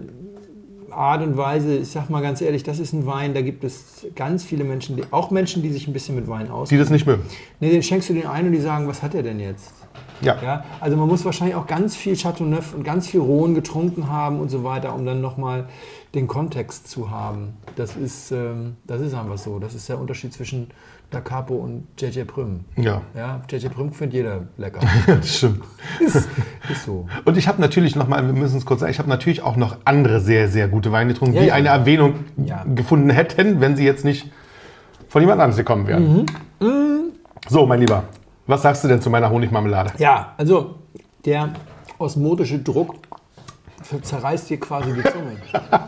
Art 0.91 1.23
und 1.23 1.37
Weise, 1.37 1.79
ich 1.79 1.89
sag 1.89 2.09
mal 2.09 2.23
ganz 2.23 2.41
ehrlich, 2.41 2.63
das 2.63 2.79
ist 2.79 2.93
ein 2.93 3.05
Wein, 3.05 3.35
da 3.35 3.43
gibt 3.43 3.65
es 3.65 4.07
ganz 4.15 4.45
viele 4.45 4.65
Menschen, 4.65 4.97
die, 4.97 5.03
auch 5.11 5.31
Menschen, 5.31 5.63
die 5.63 5.71
sich 5.71 5.89
ein 5.89 5.93
bisschen 5.93 6.15
mit 6.15 6.29
Wein 6.29 6.47
Die 6.47 6.53
auskennen. 6.53 6.83
das 6.83 6.91
nicht 6.91 7.07
mögen. 7.07 7.23
Nee, 7.59 7.71
den 7.71 7.83
schenkst 7.83 8.09
du 8.11 8.15
den 8.15 8.27
ein 8.27 8.47
und 8.47 8.53
die 8.53 8.61
sagen, 8.61 8.87
was 8.87 9.03
hat 9.03 9.15
er 9.15 9.23
denn 9.23 9.41
jetzt? 9.41 9.73
Ja. 10.23 10.65
Also 10.81 10.97
man 10.97 11.09
muss 11.09 11.25
wahrscheinlich 11.25 11.57
auch 11.57 11.67
ganz 11.67 11.97
viel 11.97 12.17
Chateauneuf 12.17 12.75
und 12.75 12.85
ganz 12.85 13.09
viel 13.09 13.21
Rhone 13.21 13.55
getrunken 13.55 14.09
haben 14.09 14.41
und 14.41 14.49
so 14.51 14.65
weiter, 14.65 14.95
um 14.95 15.05
dann 15.07 15.21
nochmal 15.21 15.67
den 16.15 16.27
Kontext 16.27 16.89
zu 16.89 17.11
haben. 17.11 17.55
Das 17.77 17.97
ist, 17.97 18.31
ähm, 18.33 18.77
das 18.87 19.01
ist 19.01 19.15
einfach 19.15 19.39
so. 19.39 19.59
Das 19.59 19.75
ist 19.75 19.89
der 19.89 19.99
Unterschied 20.01 20.33
zwischen 20.33 20.69
Da 21.11 21.21
Capo 21.21 21.55
und 21.55 21.87
JJ 21.99 22.23
Prüm. 22.25 22.61
Ja, 22.77 23.03
Ja, 23.17 23.41
JJ 23.49 23.69
Prüm 23.69 23.93
findet 23.93 24.15
jeder 24.15 24.41
lecker. 24.59 24.81
das 25.07 25.37
stimmt. 25.39 25.63
ist, 26.01 26.29
ist 26.71 26.85
so. 26.85 27.07
Und 27.25 27.37
ich 27.37 27.49
habe 27.49 27.61
natürlich 27.61 27.97
noch 27.97 28.07
mal, 28.09 28.25
wir 28.25 28.33
müssen 28.33 28.59
es 28.59 28.65
kurz 28.67 28.81
sagen, 28.81 28.93
ich 28.93 28.99
habe 28.99 29.09
natürlich 29.09 29.43
auch 29.43 29.57
noch 29.57 29.77
andere 29.85 30.21
sehr, 30.21 30.49
sehr 30.49 30.69
gute 30.69 30.93
Weine 30.93 31.13
getrunken, 31.13 31.35
Ja, 31.37 31.41
die 31.43 31.49
ja. 31.49 31.55
eine 31.55 31.69
Erwähnung 31.69 32.15
Ja. 32.45 32.65
gefunden 32.75 33.11
hätten, 33.11 33.61
wenn 33.61 33.77
sie 33.77 33.85
jetzt 33.85 34.05
nicht 34.05 34.31
von 35.09 35.23
jemand 35.23 35.41
anderes 35.41 35.57
gekommen 35.59 35.87
wären. 35.89 36.27
Mhm. 36.61 37.13
So, 37.49 37.67
mein 37.67 37.81
Lieber, 37.81 38.05
was 38.51 38.63
sagst 38.63 38.85
du 38.85 38.89
denn 38.89 39.01
zu 39.01 39.11
meiner 39.11 39.31
Honigmarmelade? 39.31 39.93
Ja, 39.99 40.35
also 40.37 40.77
der 41.25 41.51
osmotische 41.99 42.59
Druck 42.59 42.95
zerreißt 44.03 44.51
dir 44.51 44.61
quasi 44.61 44.93
die 44.93 45.03
Zunge. 45.03 45.37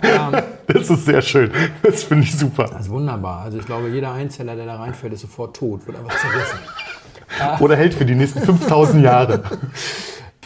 ähm, 0.03 0.43
Das 0.67 0.89
ist 0.89 1.05
sehr 1.05 1.21
schön. 1.23 1.51
Das 1.83 2.05
finde 2.05 2.25
ich 2.25 2.37
super. 2.37 2.65
das 2.65 2.83
ist 2.83 2.91
wunderbar. 2.91 3.43
Also 3.43 3.59
ich 3.59 3.67
glaube, 3.67 3.89
jeder 3.89 4.13
Einzeller, 4.13 4.57
der 4.57 4.67
da 4.67 4.77
reinfällt, 4.77 5.13
ist 5.13 5.21
sofort 5.21 5.57
tot, 5.57 5.87
wird 5.87 5.99
einfach 5.99 6.17
zerrissen. 6.19 6.59
Oder 7.61 7.77
hält 7.77 7.95
für 7.95 8.05
die 8.05 8.15
nächsten 8.15 8.41
5000 8.41 9.03
Jahre. 9.05 9.43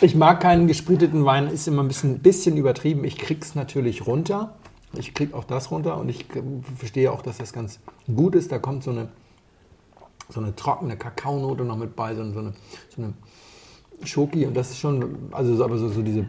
Ich 0.00 0.14
mag 0.14 0.40
keinen 0.40 0.66
gespriteten 0.66 1.24
Wein, 1.24 1.48
ist 1.48 1.68
immer 1.68 1.82
ein 1.82 1.88
bisschen, 1.88 2.18
bisschen 2.20 2.56
übertrieben. 2.56 3.04
Ich 3.04 3.18
krieg's 3.18 3.54
natürlich 3.54 4.06
runter. 4.06 4.54
Ich 4.94 5.14
krieg 5.14 5.34
auch 5.34 5.44
das 5.44 5.70
runter 5.70 5.98
und 5.98 6.08
ich 6.08 6.26
verstehe 6.78 7.12
auch, 7.12 7.22
dass 7.22 7.38
das 7.38 7.52
ganz 7.52 7.80
gut 8.14 8.34
ist. 8.34 8.52
Da 8.52 8.58
kommt 8.58 8.84
so 8.84 8.90
eine, 8.90 9.08
so 10.28 10.40
eine 10.40 10.54
trockene 10.56 10.96
Kakaonote 10.96 11.64
noch 11.64 11.76
mit 11.76 11.94
bei, 11.96 12.14
so 12.14 12.22
eine, 12.22 12.32
so 12.32 12.38
eine, 13.02 13.12
Schoki 14.04 14.44
und 14.46 14.54
das 14.56 14.70
ist 14.70 14.78
schon, 14.78 15.16
also 15.32 15.54
so- 15.56 15.64
aber 15.64 15.78
so, 15.78 15.88
so 15.88 16.02
diese, 16.02 16.26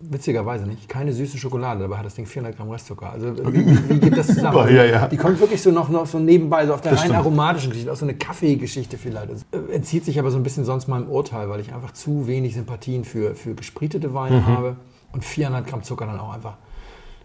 witzigerweise 0.00 0.66
nicht, 0.66 0.86
keine 0.88 1.12
süße 1.12 1.38
Schokolade, 1.38 1.80
dabei 1.80 1.96
hat 1.96 2.04
das 2.04 2.14
Ding 2.14 2.26
400 2.26 2.56
Gramm 2.56 2.70
Restzucker. 2.70 3.10
Also 3.10 3.34
wie, 3.38 3.66
wie, 3.66 3.88
wie 3.88 3.98
geht 4.00 4.16
das 4.18 4.26
zusammen? 4.26 4.52
Super, 4.52 4.70
ja, 4.70 4.84
ja. 4.84 5.08
Die 5.08 5.16
kommt 5.16 5.40
wirklich 5.40 5.62
so 5.62 5.70
noch, 5.70 5.88
noch 5.88 6.04
so 6.06 6.18
nebenbei, 6.18 6.66
so 6.66 6.74
auf 6.74 6.82
der 6.82 6.92
Das 6.92 7.00
rein 7.00 7.06
stimmt. 7.06 7.20
aromatischen 7.20 7.70
Geschichte, 7.70 7.90
auch 7.90 7.96
so 7.96 8.04
eine 8.04 8.14
Kaffeegeschichte 8.14 8.98
vielleicht. 8.98 9.30
Das 9.30 9.46
äh, 9.52 9.72
entzieht 9.74 10.04
sich 10.04 10.18
aber 10.18 10.30
so 10.30 10.36
ein 10.36 10.42
bisschen 10.42 10.64
sonst 10.66 10.88
meinem 10.88 11.08
Urteil, 11.08 11.48
weil 11.48 11.60
ich 11.60 11.72
einfach 11.72 11.92
zu 11.92 12.26
wenig 12.26 12.54
Sympathien 12.54 13.04
für, 13.04 13.34
für 13.34 13.54
gespritete 13.54 14.12
Weine 14.12 14.40
Mhm. 14.40 14.46
habe 14.46 14.76
und 15.12 15.24
400 15.24 15.66
Gramm 15.66 15.82
Zucker 15.84 16.04
dann 16.06 16.20
auch 16.20 16.34
einfach 16.34 16.56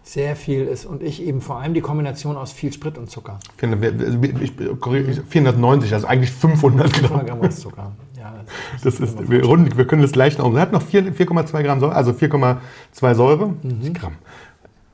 sehr 0.02 0.34
viel 0.36 0.62
ist. 0.66 0.86
Und 0.86 1.02
ich 1.02 1.22
eben 1.22 1.40
vor 1.40 1.60
allem 1.60 1.74
die 1.74 1.80
Kombination 1.80 2.36
aus 2.36 2.52
viel 2.52 2.72
Sprit 2.72 2.98
und 2.98 3.10
Zucker. 3.10 3.38
400, 3.58 4.00
also 4.00 4.18
ich, 4.40 4.52
korrigiere- 4.80 5.22
490, 5.28 5.92
also 5.94 6.06
eigentlich 6.06 6.30
500 6.32 6.88
500 6.96 7.10
Gramm. 7.26 7.26
Gramm 7.26 7.40
Restzucker. 7.40 7.92
Ja, 8.18 8.34
Das 8.82 9.00
ist, 9.00 9.30
wir, 9.30 9.44
runden, 9.44 9.76
wir 9.76 9.86
können 9.86 10.02
das 10.02 10.14
leicht 10.14 10.40
oben. 10.40 10.56
Er 10.56 10.62
hat 10.62 10.72
noch 10.72 10.82
4 10.82 11.12
4,2 11.14 11.62
Gramm 11.62 11.80
Säure, 11.80 11.94
also 11.94 12.12
4,2 12.12 13.14
Säure. 13.14 13.48
Mhm. 13.62 13.92
Gramm. 13.94 14.12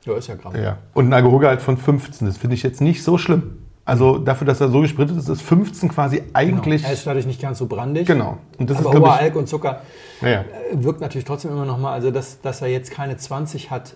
ja, 0.05 0.15
ist 0.15 0.27
ja 0.27 0.35
Gramm. 0.35 0.55
Ja. 0.55 0.77
Und 0.93 1.07
ein 1.09 1.13
Alkoholgehalt 1.13 1.61
von 1.61 1.77
15. 1.77 2.27
Das 2.27 2.37
finde 2.37 2.55
ich 2.55 2.63
jetzt 2.63 2.81
nicht 2.81 3.03
so 3.03 3.17
schlimm. 3.17 3.57
Also 3.85 4.17
dafür, 4.17 4.45
dass 4.45 4.59
er 4.59 4.67
so 4.69 4.81
gesprittet 4.81 5.15
ist, 5.17 5.29
ist 5.29 5.41
15 5.41 5.87
quasi 5.89 6.21
eigentlich. 6.33 6.83
Er 6.83 6.91
ist 6.91 7.07
dadurch 7.07 7.25
nicht 7.25 7.41
ganz 7.41 7.57
so 7.57 7.67
brandig. 7.67 8.05
Genau. 8.05 8.37
Und 8.57 8.69
das 8.69 8.79
aber 8.79 8.93
ist, 8.93 8.99
hoher 8.99 9.15
ich. 9.15 9.21
Alk 9.21 9.35
und 9.37 9.47
Zucker 9.47 9.81
Ja, 10.21 10.27
ja. 10.27 10.39
äh, 10.41 10.43
wirkt 10.83 10.99
natürlich 10.99 11.23
trotzdem 11.25 11.51
immer 11.51 11.63
noch 11.65 11.77
mal. 11.77 11.93
Also, 11.93 12.11
dass, 12.11 12.41
dass 12.41 12.61
er 12.61 12.67
jetzt 12.67 12.91
keine 12.91 13.15
20 13.15 13.71
hat, 13.71 13.95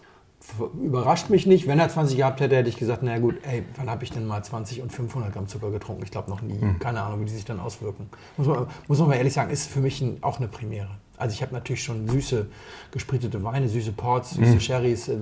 überrascht 0.84 1.30
mich 1.30 1.46
nicht. 1.46 1.68
Wenn 1.68 1.80
er 1.80 1.90
20 1.90 2.18
gehabt 2.18 2.40
hätte, 2.42 2.56
hätte 2.56 2.70
ich 2.70 2.78
gesagt, 2.78 3.04
na 3.04 3.18
gut, 3.20 3.36
ey, 3.44 3.64
wann 3.78 3.90
habe 3.90 4.04
ich 4.04 4.12
denn 4.12 4.26
mal 4.26 4.42
20 4.44 4.82
und 4.82 4.92
500 4.92 5.32
Gramm 5.34 5.48
Zucker 5.48 5.72
getrunken? 5.72 6.04
Ich 6.04 6.12
glaube 6.12 6.30
noch 6.30 6.42
nie. 6.42 6.60
Hm. 6.60 6.80
Keine 6.80 7.02
Ahnung, 7.02 7.22
wie 7.22 7.26
die 7.26 7.32
sich 7.34 7.46
dann 7.46 7.60
auswirken. 7.60 8.10
Muss 8.38 8.48
man, 8.48 8.68
muss 8.88 9.00
man 9.00 9.10
mal 9.10 9.16
ehrlich 9.16 9.34
sagen, 9.34 9.52
ist 9.52 9.70
für 9.70 9.80
mich 9.80 10.02
ein, 10.02 10.18
auch 10.22 10.38
eine 10.40 10.48
Premiere. 10.48 10.90
Also 11.18 11.34
ich 11.34 11.42
habe 11.44 11.54
natürlich 11.54 11.84
schon 11.84 12.08
süße, 12.10 12.48
gespritete 12.92 13.44
Weine, 13.44 13.70
süße 13.70 13.92
Ports, 13.92 14.36
Hm. 14.38 14.46
süße 14.46 14.60
Sherrys, 14.60 15.08
äh, 15.08 15.18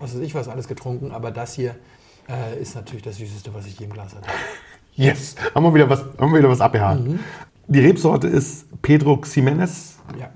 was 0.00 0.14
weiß 0.14 0.20
ich 0.22 0.34
was 0.34 0.48
alles 0.48 0.66
getrunken. 0.66 1.12
Aber 1.12 1.30
das 1.30 1.54
hier 1.54 1.76
äh, 2.28 2.60
ist 2.60 2.74
natürlich 2.74 3.02
das 3.02 3.16
Süßeste, 3.16 3.54
was 3.54 3.66
ich 3.66 3.78
je 3.78 3.84
im 3.86 3.92
Glas 3.92 4.14
hatte. 4.14 4.26
Yes. 4.96 5.36
Haben 5.54 5.64
wir 5.64 5.74
wieder 5.74 5.88
was, 5.90 6.00
haben 6.18 6.32
wir 6.32 6.38
wieder 6.38 6.48
was 6.50 6.60
abgehakt. 6.60 7.04
Mhm. 7.06 7.20
Die 7.66 7.80
Rebsorte 7.80 8.26
ist 8.28 8.66
Pedro 8.82 9.16
Ximenez, 9.18 9.96
Ja. 10.18 10.28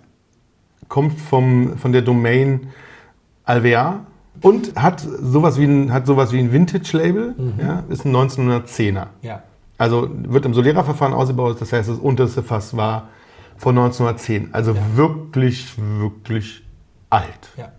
kommt 0.89 1.19
vom, 1.21 1.77
von 1.77 1.93
der 1.93 2.03
Domain 2.03 2.69
Alvear 3.49 4.01
und 4.43 4.77
hat 4.77 5.01
sowas 5.01 5.59
wie 5.59 5.65
ein, 5.65 5.93
hat 5.93 6.07
sowas 6.07 6.33
wie 6.33 6.39
ein 6.39 6.53
Vintage-Label. 6.53 7.35
Mhm. 7.37 7.53
Ja, 7.61 7.83
ist 7.89 8.05
ein 8.05 8.15
1910er. 8.15 9.07
Ja. 9.23 9.43
Also 9.79 10.09
wird 10.13 10.45
im 10.45 10.55
Solera-Verfahren 10.55 11.13
ausgebaut, 11.15 11.57
das 11.61 11.73
heißt, 11.73 11.89
das 11.89 11.99
unterste 11.99 12.43
Fass 12.43 12.77
war 12.77 13.09
von 13.57 13.77
1910. 13.79 14.53
Also 14.53 14.77
wirklich, 14.95 15.75
wirklich 15.79 16.63
alt. 17.11 17.25
Ja. 17.57 17.73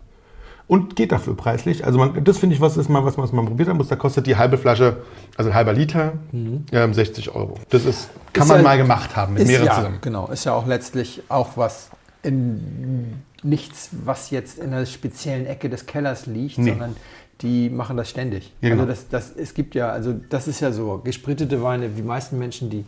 Und 0.68 0.96
geht 0.96 1.12
dafür 1.12 1.36
preislich. 1.36 1.84
Also 1.86 1.98
man, 1.98 2.24
das 2.24 2.38
finde 2.38 2.56
ich, 2.56 2.62
was 2.62 2.78
ist 2.78 2.90
mal, 2.90 3.04
was 3.04 3.18
man 3.18 3.28
man 3.34 3.46
probiert 3.48 3.70
haben 3.70 3.78
muss. 3.78 3.88
Da 3.88 3.96
kostet 3.96 4.28
die 4.28 4.36
halbe 4.36 4.58
Flasche, 4.58 4.98
also 5.36 5.50
ein 5.50 5.56
halber 5.56 5.74
Liter, 5.74 6.14
ähm, 6.32 6.94
60 6.94 7.34
Euro. 7.36 7.56
Das 7.70 7.86
ist, 7.86 8.10
kann 8.34 8.44
Ist 8.44 8.50
man 8.50 8.58
ja- 8.58 8.64
mal 8.64 8.78
gemacht 8.78 9.16
haben 9.16 9.34
mit 9.34 9.48
mehreren 9.48 9.66
ja, 9.68 9.76
zusammen. 9.76 9.98
Genau, 10.02 10.28
ist 10.28 10.46
ja 10.46 10.54
auch 10.54 10.68
letztlich 10.68 11.24
auch 11.28 11.58
was 11.58 11.90
in 12.22 13.14
nichts, 13.44 13.90
was 14.06 14.30
jetzt 14.32 14.60
in 14.60 14.74
einer 14.74 14.86
speziellen 14.86 15.46
Ecke 15.46 15.70
des 15.70 15.86
Kellers 15.86 16.26
liegt, 16.26 16.58
Nee. 16.58 16.70
sondern 16.72 16.96
die 17.42 17.70
machen 17.70 17.96
das 17.96 18.10
ständig. 18.10 18.54
Ja, 18.62 18.70
genau. 18.70 18.82
Also 18.84 18.94
das, 18.94 19.08
das, 19.10 19.36
es 19.36 19.54
gibt 19.54 19.76
ja, 19.76 19.90
also 19.90 20.14
das 20.30 20.48
ist 20.48 20.60
ja 20.60 20.72
so, 20.72 21.00
gesprittete 21.04 21.62
Weine, 21.64 21.90
die 21.90 22.02
meisten 22.02 22.38
Menschen, 22.38 22.70
die 22.70 22.86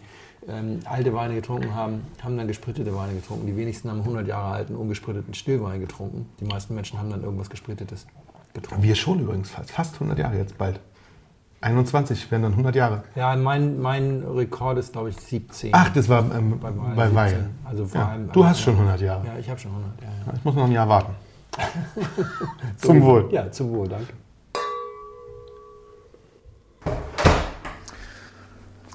ähm, 0.48 0.80
alte 0.86 1.14
Weine 1.14 1.36
getrunken 1.36 1.74
haben, 1.76 2.02
haben 2.22 2.38
dann 2.38 2.48
gesprittete 2.48 2.94
Weine 2.96 3.14
getrunken. 3.14 3.46
Die 3.48 3.56
wenigsten 3.56 3.90
haben 3.90 4.00
100 4.00 4.28
Jahre 4.28 4.54
alten, 4.56 4.76
ungespritteten 4.76 5.34
Stillwein 5.34 5.80
getrunken. 5.80 6.28
Die 6.40 6.46
meisten 6.46 6.76
Menschen 6.76 7.00
haben 7.00 7.12
dann 7.12 7.24
irgendwas 7.24 7.50
Gesprittetes 7.50 8.08
getrunken. 8.54 8.84
Wir 8.84 8.96
schon 8.96 9.20
übrigens, 9.20 9.50
fast, 9.52 9.72
fast 9.72 9.94
100 9.96 10.18
Jahre 10.20 10.38
jetzt 10.38 10.58
bald. 10.58 10.80
21 11.62 12.32
werden 12.32 12.41
dann 12.43 12.52
100 12.54 12.76
Jahre. 12.76 13.04
Ja, 13.15 13.36
mein, 13.36 13.80
mein 13.80 14.24
Rekord 14.24 14.80
ist, 14.80 14.93
glaube 14.93 15.10
ich, 15.10 15.17
17. 15.17 15.69
Ach, 15.74 15.89
das 15.93 16.10
war 16.10 16.26
ähm, 16.36 16.60
Bei. 16.60 17.30
17. 17.30 17.50
Also 17.63 17.86
vor 17.86 18.02
ja, 18.02 18.08
allem- 18.08 18.32
du 18.32 18.45
hast 18.45 18.62
schon 18.62 18.74
100 18.74 19.00
Jahre. 19.00 19.28
Ja, 19.28 19.38
ich 19.38 19.47
habe 19.47 19.60
schon 19.60 19.71
100. 19.71 19.91
Ja, 20.02 20.08
ja. 20.08 20.34
Ich 20.38 20.43
muss 20.43 20.56
noch 20.56 20.65
ein 20.65 20.71
Jahr 20.71 20.89
warten. 20.89 21.13
Zum 22.78 23.02
Wohl. 23.04 23.30
Ja, 23.32 23.52
zum 23.52 23.71
Wohl, 23.71 23.88
danke. 23.88 24.13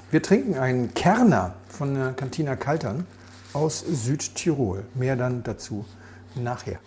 Wir 0.09 0.21
trinken 0.23 0.57
einen 0.57 0.93
Kerner 0.93 1.53
von 1.69 1.93
der 1.93 2.13
Cantina 2.13 2.55
Kaltern 2.55 3.05
aus 3.53 3.79
Südtirol. 3.79 4.83
Mehr 4.95 5.15
dann 5.15 5.43
dazu 5.43 5.85
nachher. 6.35 6.79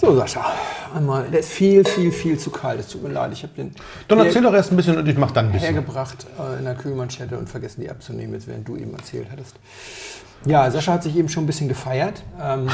So, 0.00 0.14
Sascha, 0.14 0.52
einmal, 0.94 1.24
der 1.24 1.40
ist 1.40 1.50
viel, 1.50 1.84
viel, 1.84 2.12
viel 2.12 2.38
zu 2.38 2.50
kalt. 2.50 2.78
Es 2.78 2.86
tut 2.86 3.02
mir 3.02 3.08
leid, 3.08 3.32
ich 3.32 3.42
habe 3.42 3.52
den 3.54 3.74
Dann 4.06 4.20
erzähl 4.20 4.42
doch 4.42 4.54
erst 4.54 4.70
ein 4.70 4.76
bisschen 4.76 4.96
und 4.96 5.08
ich 5.08 5.18
mach 5.18 5.32
dann 5.32 5.46
ein 5.46 5.52
bisschen. 5.52 5.74
hergebracht 5.74 6.24
äh, 6.38 6.58
in 6.58 6.64
der 6.66 6.76
Kühlmanschette 6.76 7.36
und 7.36 7.48
vergessen 7.48 7.80
die 7.80 7.90
abzunehmen, 7.90 8.32
jetzt 8.34 8.46
während 8.46 8.68
du 8.68 8.76
eben 8.76 8.94
erzählt 8.94 9.26
hattest. 9.32 9.56
Ja, 10.46 10.70
Sascha 10.70 10.92
hat 10.92 11.02
sich 11.02 11.16
eben 11.16 11.28
schon 11.28 11.42
ein 11.42 11.46
bisschen 11.48 11.66
gefeiert. 11.66 12.22
Ähm, 12.40 12.68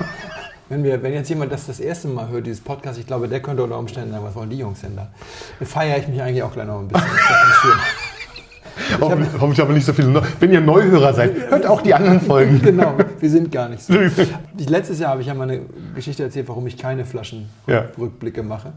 wenn, 0.70 0.84
wir, 0.84 1.02
wenn 1.02 1.12
jetzt 1.12 1.28
jemand 1.28 1.52
das 1.52 1.66
das 1.66 1.80
erste 1.80 2.08
Mal 2.08 2.28
hört, 2.28 2.46
dieses 2.46 2.62
Podcast, 2.62 2.98
ich 2.98 3.06
glaube, 3.06 3.28
der 3.28 3.42
könnte 3.42 3.62
unter 3.62 3.78
Umständen 3.78 4.12
sagen, 4.12 4.24
was 4.24 4.34
wollen 4.34 4.48
die 4.48 4.58
Jungs 4.58 4.80
denn 4.80 4.96
da? 4.96 5.08
Da 5.60 5.66
feiere 5.66 5.98
ich 5.98 6.08
mich 6.08 6.22
eigentlich 6.22 6.42
auch 6.42 6.52
gleich 6.52 6.66
noch 6.66 6.78
ein 6.78 6.88
bisschen. 6.88 7.06
Das 7.06 7.20
ist 7.20 7.28
ganz 7.28 7.54
schön. 7.56 8.03
Hoffentlich, 9.00 9.28
hoffentlich 9.34 9.60
aber 9.60 9.72
nicht 9.72 9.86
so 9.86 9.92
viele. 9.92 10.22
Wenn 10.40 10.52
ihr 10.52 10.60
Neuhörer 10.60 11.14
seid, 11.14 11.32
hört 11.50 11.66
auch 11.66 11.80
die 11.82 11.94
anderen 11.94 12.20
Folgen. 12.20 12.60
Genau, 12.62 12.94
wir 13.20 13.30
sind 13.30 13.50
gar 13.52 13.68
nicht 13.68 13.82
so. 13.82 13.94
Letztes 14.68 14.98
Jahr 14.98 15.10
habe 15.12 15.20
ich 15.20 15.26
ja 15.28 15.34
mal 15.34 15.48
eine 15.50 15.60
Geschichte 15.94 16.22
erzählt, 16.22 16.48
warum 16.48 16.66
ich 16.66 16.76
keine 16.76 17.04
Flaschenrückblicke 17.04 18.40
Ja. 18.40 18.46
mache. 18.46 18.72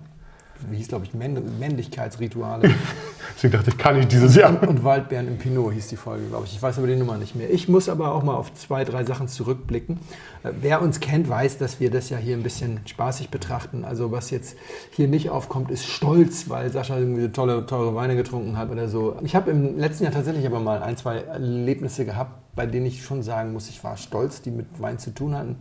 Wie 0.69 0.77
hieß, 0.77 0.87
glaube 0.87 1.05
ich, 1.05 1.13
Männ 1.13 1.41
Männlichkeitsrituale. 1.59 2.69
Deswegen 3.35 3.53
dachte 3.53 3.69
ich, 3.69 3.77
kann 3.77 3.99
ich 3.99 4.07
dieses 4.07 4.35
Jahr. 4.35 4.67
Und 4.67 4.83
Waldbären 4.83 5.27
im 5.27 5.37
Pinot 5.37 5.73
hieß 5.73 5.87
die 5.87 5.95
Folge, 5.95 6.25
glaube 6.27 6.45
ich. 6.45 6.53
Ich 6.53 6.61
weiß 6.61 6.77
aber 6.77 6.87
die 6.87 6.95
Nummer 6.95 7.17
nicht 7.17 7.35
mehr. 7.35 7.51
Ich 7.51 7.67
muss 7.67 7.89
aber 7.89 8.13
auch 8.13 8.23
mal 8.23 8.35
auf 8.35 8.53
zwei, 8.53 8.83
drei 8.83 9.03
Sachen 9.03 9.27
zurückblicken. 9.27 9.99
Äh, 10.43 10.51
Wer 10.61 10.81
uns 10.81 10.99
kennt, 10.99 11.29
weiß, 11.29 11.57
dass 11.57 11.79
wir 11.79 11.91
das 11.91 12.09
ja 12.09 12.17
hier 12.17 12.35
ein 12.35 12.43
bisschen 12.43 12.79
spaßig 12.85 13.29
betrachten. 13.29 13.85
Also 13.85 14.11
was 14.11 14.31
jetzt 14.31 14.57
hier 14.91 15.07
nicht 15.07 15.29
aufkommt, 15.29 15.71
ist 15.71 15.85
Stolz, 15.85 16.49
weil 16.49 16.71
Sascha 16.71 16.97
irgendwie 16.97 17.29
tolle, 17.29 17.65
teure 17.65 17.95
Weine 17.95 18.15
getrunken 18.15 18.57
hat 18.57 18.71
oder 18.71 18.87
so. 18.87 19.15
Ich 19.23 19.35
habe 19.35 19.51
im 19.51 19.77
letzten 19.77 20.05
Jahr 20.05 20.13
tatsächlich 20.13 20.45
aber 20.45 20.59
mal 20.59 20.81
ein, 20.81 20.97
zwei 20.97 21.17
Erlebnisse 21.17 22.05
gehabt, 22.05 22.55
bei 22.55 22.65
denen 22.65 22.87
ich 22.87 23.03
schon 23.03 23.21
sagen 23.23 23.53
muss, 23.53 23.69
ich 23.69 23.83
war 23.83 23.97
stolz, 23.97 24.41
die 24.41 24.51
mit 24.51 24.65
Wein 24.79 24.97
zu 24.97 25.13
tun 25.13 25.35
hatten. 25.35 25.57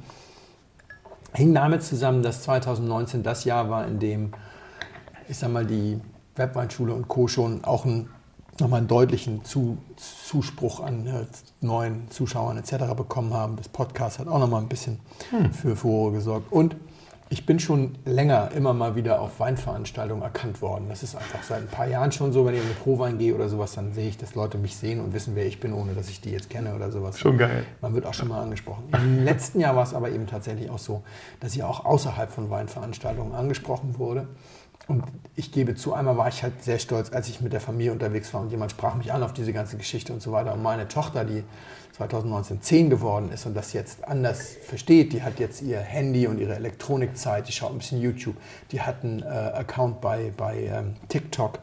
Hing 1.35 1.52
damit 1.52 1.82
zusammen, 1.82 2.22
dass 2.22 2.42
2019 2.42 3.22
das 3.22 3.44
Jahr 3.44 3.68
war, 3.68 3.87
in 3.87 3.98
dem 3.98 4.32
ich 5.29 5.39
sag 5.39 5.51
mal, 5.51 5.65
die 5.67 6.01
Webweinschule 6.37 6.93
und 6.95 7.09
Co. 7.09 7.29
schon 7.29 7.65
auch 7.65 7.85
einen, 7.85 8.09
nochmal 8.61 8.79
einen 8.79 8.89
deutlichen 8.89 9.45
Zu, 9.45 9.79
Zuspruch 9.97 10.81
an 10.81 11.07
äh, 11.07 11.25
neuen 11.61 12.11
Zuschauern 12.11 12.57
etc. 12.59 12.95
bekommen 12.97 13.33
haben. 13.35 13.57
Das 13.57 13.69
Podcast 13.69 14.19
hat 14.19 14.29
auch 14.29 14.39
nochmal 14.39 14.62
ein 14.62 14.69
bisschen 14.69 15.01
für 15.53 15.77
Furore 15.77 16.12
gesorgt. 16.12 16.53
Und 16.53 16.77
Ich 17.29 17.45
bin 17.45 17.59
schon 17.59 17.97
länger 18.05 18.53
immer 18.55 18.73
mal 18.73 18.95
wieder 18.95 19.21
auf 19.21 19.41
Weinveranstaltungen 19.41 20.23
erkannt 20.23 20.62
worden. 20.62 20.85
Das 20.89 21.03
ist 21.03 21.17
einfach 21.17 21.43
seit 21.43 21.59
ein 21.59 21.67
paar 21.67 21.89
Jahren 21.89 22.12
schon 22.12 22.33
so. 22.33 22.47
Wenn 22.47 22.55
ich 22.55 22.61
in 22.61 22.67
eine 22.67 22.77
Prowein 22.77 23.19
gehe 23.19 23.35
oder 23.35 23.49
sowas, 23.49 23.75
dann 23.75 23.93
sehe 23.93 24.09
ich, 24.09 24.17
dass 24.17 24.37
Leute 24.37 24.59
mich 24.59 24.77
sehen 24.77 25.01
und 25.01 25.12
wissen, 25.12 25.35
wer 25.35 25.45
ich 25.45 25.59
bin, 25.59 25.73
ohne 25.73 25.95
dass 25.95 26.09
ich 26.09 26.21
die 26.21 26.31
jetzt 26.31 26.51
kenne 26.51 26.73
oder 26.77 26.93
sowas. 26.93 27.19
Schon 27.19 27.37
geil. 27.37 27.65
Man 27.81 27.95
wird 27.95 28.07
auch 28.07 28.15
schon 28.15 28.29
mal 28.29 28.41
angesprochen. 28.41 28.85
Im 28.93 29.25
letzten 29.25 29.59
Jahr 29.59 29.75
war 29.75 29.83
es 29.83 29.93
aber 29.93 30.11
eben 30.11 30.29
tatsächlich 30.29 30.71
auch 30.71 30.79
so, 30.79 31.03
dass 31.41 31.57
ich 31.57 31.65
auch 31.65 31.85
außerhalb 31.85 32.31
von 32.31 32.49
Weinveranstaltungen 32.49 33.35
angesprochen 33.35 33.99
wurde. 33.99 34.29
Und 34.88 35.05
ich 35.35 35.51
gebe 35.51 35.75
zu, 35.75 35.94
einmal 35.94 36.16
war 36.16 36.29
ich 36.29 36.44
halt 36.44 36.62
sehr 36.62 36.79
stolz, 36.79 37.12
als 37.12 37.29
ich 37.29 37.40
mit 37.40 37.53
der 37.53 37.61
Familie 37.61 37.92
unterwegs 37.92 38.33
war 38.33 38.40
und 38.40 38.51
jemand 38.51 38.70
sprach 38.70 38.94
mich 38.94 39.12
an 39.12 39.22
auf 39.25 39.33
diese 39.33 39.53
ganze 39.53 39.77
Geschichte 39.77 40.12
und 40.12 40.22
so 40.22 40.31
weiter. 40.31 40.55
Und 40.55 40.62
meine 40.62 40.87
Tochter, 40.87 41.25
die 41.25 41.42
2019 41.96 42.62
10 42.62 42.90
geworden 42.90 43.31
ist 43.33 43.46
und 43.46 43.55
das 43.55 43.72
jetzt 43.72 44.07
anders 44.07 44.57
versteht, 44.62 45.12
die 45.12 45.22
hat 45.22 45.40
jetzt 45.40 45.61
ihr 45.62 45.81
Handy 45.81 46.29
und 46.29 46.38
ihre 46.38 46.55
Elektronikzeit, 46.55 47.49
die 47.49 47.53
schaut 47.53 47.72
ein 47.72 47.79
bisschen 47.79 48.01
YouTube, 48.01 48.37
die 48.70 48.81
hat 48.81 49.03
einen 49.03 49.22
äh, 49.22 49.27
Account 49.27 50.01
bei, 50.01 50.33
bei 50.37 50.64
ähm, 50.64 50.94
TikTok 51.09 51.59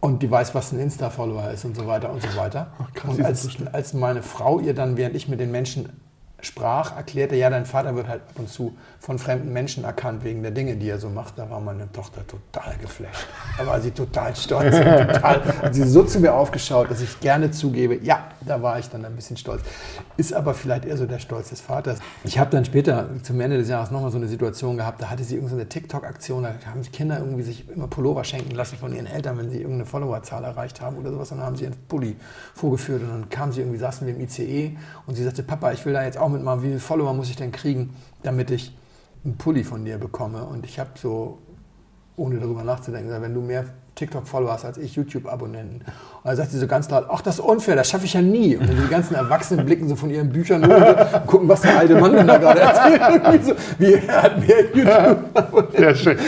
und 0.00 0.22
die 0.22 0.30
weiß, 0.30 0.54
was 0.54 0.70
ein 0.72 0.78
Insta-Follower 0.78 1.50
ist 1.50 1.64
und 1.64 1.74
so 1.74 1.86
weiter 1.88 2.12
und 2.12 2.22
so 2.22 2.36
weiter. 2.36 2.72
Ach, 2.78 2.92
krass, 2.92 3.10
und 3.10 3.24
als, 3.24 3.48
als 3.72 3.92
meine 3.92 4.22
Frau 4.22 4.60
ihr 4.60 4.74
dann, 4.74 4.96
während 4.96 5.16
ich 5.16 5.26
mit 5.28 5.40
den 5.40 5.50
Menschen 5.50 5.88
sprach, 6.40 6.96
erklärte, 6.96 7.34
ja, 7.36 7.50
dein 7.50 7.66
Vater 7.66 7.96
wird 7.96 8.08
halt 8.08 8.22
ab 8.22 8.38
und 8.38 8.48
zu 8.48 8.76
von 9.00 9.18
fremden 9.18 9.52
Menschen 9.52 9.84
erkannt 9.84 10.22
wegen 10.22 10.42
der 10.42 10.52
Dinge, 10.52 10.76
die 10.76 10.88
er 10.88 10.98
so 10.98 11.08
macht. 11.08 11.38
Da 11.38 11.48
war 11.50 11.60
meine 11.60 11.90
Tochter 11.92 12.26
total 12.26 12.76
geflasht. 12.78 13.26
Da 13.56 13.66
war 13.66 13.80
sie 13.80 13.90
total 13.90 14.36
stolz. 14.36 14.76
total, 14.76 15.44
hat 15.62 15.74
sie 15.74 15.82
so 15.84 16.04
zu 16.04 16.20
mir 16.20 16.34
aufgeschaut, 16.34 16.90
dass 16.90 17.00
ich 17.00 17.18
gerne 17.20 17.50
zugebe, 17.50 17.98
ja, 18.04 18.28
da 18.44 18.62
war 18.62 18.78
ich 18.78 18.88
dann 18.88 19.04
ein 19.04 19.16
bisschen 19.16 19.36
stolz. 19.36 19.62
Ist 20.16 20.32
aber 20.32 20.54
vielleicht 20.54 20.84
eher 20.84 20.96
so 20.96 21.06
der 21.06 21.18
Stolz 21.18 21.50
des 21.50 21.60
Vaters. 21.60 21.98
Ich 22.24 22.38
habe 22.38 22.50
dann 22.50 22.64
später 22.64 23.08
zum 23.22 23.40
Ende 23.40 23.58
des 23.58 23.68
Jahres 23.68 23.90
nochmal 23.90 24.10
so 24.10 24.18
eine 24.18 24.28
Situation 24.28 24.76
gehabt, 24.76 25.02
da 25.02 25.10
hatte 25.10 25.24
sie 25.24 25.36
irgendeine 25.36 25.68
TikTok-Aktion, 25.68 26.42
da 26.42 26.54
haben 26.70 26.82
die 26.82 26.90
Kinder 26.90 27.18
irgendwie 27.18 27.42
sich 27.42 27.68
immer 27.68 27.88
Pullover 27.88 28.24
schenken 28.24 28.54
lassen 28.54 28.76
von 28.78 28.94
ihren 28.94 29.06
Eltern, 29.06 29.38
wenn 29.38 29.50
sie 29.50 29.58
irgendeine 29.58 29.86
Followerzahl 29.86 30.44
erreicht 30.44 30.80
haben 30.80 30.96
oder 30.96 31.10
sowas. 31.10 31.30
Dann 31.30 31.40
haben 31.40 31.56
sie 31.56 31.64
ihren 31.64 31.76
Pulli 31.88 32.16
vorgeführt 32.54 33.02
und 33.02 33.08
dann 33.08 33.28
kam 33.28 33.52
sie 33.52 33.60
irgendwie, 33.60 33.78
saßen 33.78 34.06
wir 34.06 34.14
im 34.14 34.20
ICE 34.20 34.76
und 35.06 35.14
sie 35.14 35.24
sagte, 35.24 35.42
Papa, 35.42 35.72
ich 35.72 35.84
will 35.84 35.92
da 35.92 36.04
jetzt 36.04 36.18
auch 36.18 36.27
mitmachen, 36.28 36.62
wie 36.62 36.68
viele 36.68 36.80
Follower 36.80 37.12
muss 37.14 37.30
ich 37.30 37.36
denn 37.36 37.52
kriegen, 37.52 37.94
damit 38.22 38.50
ich 38.50 38.76
einen 39.24 39.36
Pulli 39.36 39.64
von 39.64 39.84
dir 39.84 39.98
bekomme? 39.98 40.44
Und 40.44 40.64
ich 40.64 40.78
habe 40.78 40.90
so, 40.94 41.38
ohne 42.16 42.38
darüber 42.38 42.64
nachzudenken, 42.64 43.10
wenn 43.20 43.34
du 43.34 43.40
mehr 43.40 43.66
TikTok-Follower 43.94 44.52
hast 44.52 44.64
als 44.64 44.78
ich 44.78 44.94
YouTube-Abonnenten. 44.94 45.84
Und 46.28 46.32
dann 46.32 46.44
sagt 46.44 46.52
sie 46.52 46.58
so 46.58 46.66
ganz 46.66 46.90
laut, 46.90 47.06
ach, 47.08 47.22
das 47.22 47.36
ist 47.36 47.40
unfair, 47.40 47.74
das 47.74 47.88
schaffe 47.88 48.04
ich 48.04 48.12
ja 48.12 48.20
nie. 48.20 48.54
Und 48.54 48.68
dann 48.68 48.76
die 48.76 48.90
ganzen 48.90 49.14
Erwachsenen 49.14 49.64
blicken 49.64 49.88
so 49.88 49.96
von 49.96 50.10
ihren 50.10 50.28
Büchern 50.28 50.62
und 50.62 51.26
gucken, 51.26 51.48
was 51.48 51.62
der 51.62 51.78
alte 51.78 51.98
Mann 51.98 52.12
denn 52.12 52.26
da 52.26 52.36
gerade 52.36 52.60
erzählt. 52.60 53.44
So, 53.46 53.54
wie 53.78 53.94
er 53.94 54.22
hat 54.24 54.38
mehr 54.46 54.60
YouTube-Abonnenten. 54.74 55.82
Ja, 55.82 55.94
schön. 55.94 56.18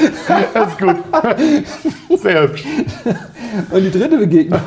Das 0.54 0.68
ist 0.68 0.78
gut. 0.78 0.96
Sehr 2.18 2.42
hübsch. 2.44 2.64
Und 3.70 3.82
die 3.82 3.90
dritte 3.90 4.16
Begegnung, 4.16 4.60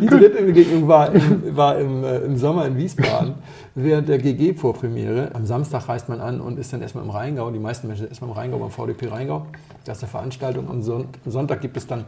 die 0.00 0.06
dritte 0.06 0.42
Begegnung 0.44 0.86
war 0.86 1.12
im, 1.12 1.56
war 1.56 1.76
im, 1.78 2.04
äh, 2.04 2.18
im 2.18 2.36
Sommer 2.36 2.66
in 2.66 2.76
Wiesbaden 2.76 3.34
während 3.74 4.08
der 4.08 4.18
GG-Vorpremiere. 4.18 5.30
Am 5.34 5.44
Samstag 5.44 5.88
reist 5.88 6.08
man 6.08 6.20
an 6.20 6.40
und 6.40 6.58
ist 6.60 6.72
dann 6.72 6.82
erstmal 6.82 7.02
im 7.02 7.10
Rheingau. 7.10 7.50
Die 7.50 7.58
meisten 7.58 7.88
Menschen 7.88 8.02
sind 8.02 8.10
erstmal 8.10 8.30
im 8.30 8.36
Rheingau, 8.36 8.58
beim 8.58 8.70
VDP 8.70 9.08
Rheingau. 9.08 9.46
Das 9.84 9.98
ist 9.98 10.04
eine 10.04 10.10
Veranstaltung. 10.10 10.68
Am 10.70 10.82
Sonntag 10.82 11.60
gibt 11.60 11.76
es 11.76 11.86
dann 11.86 12.04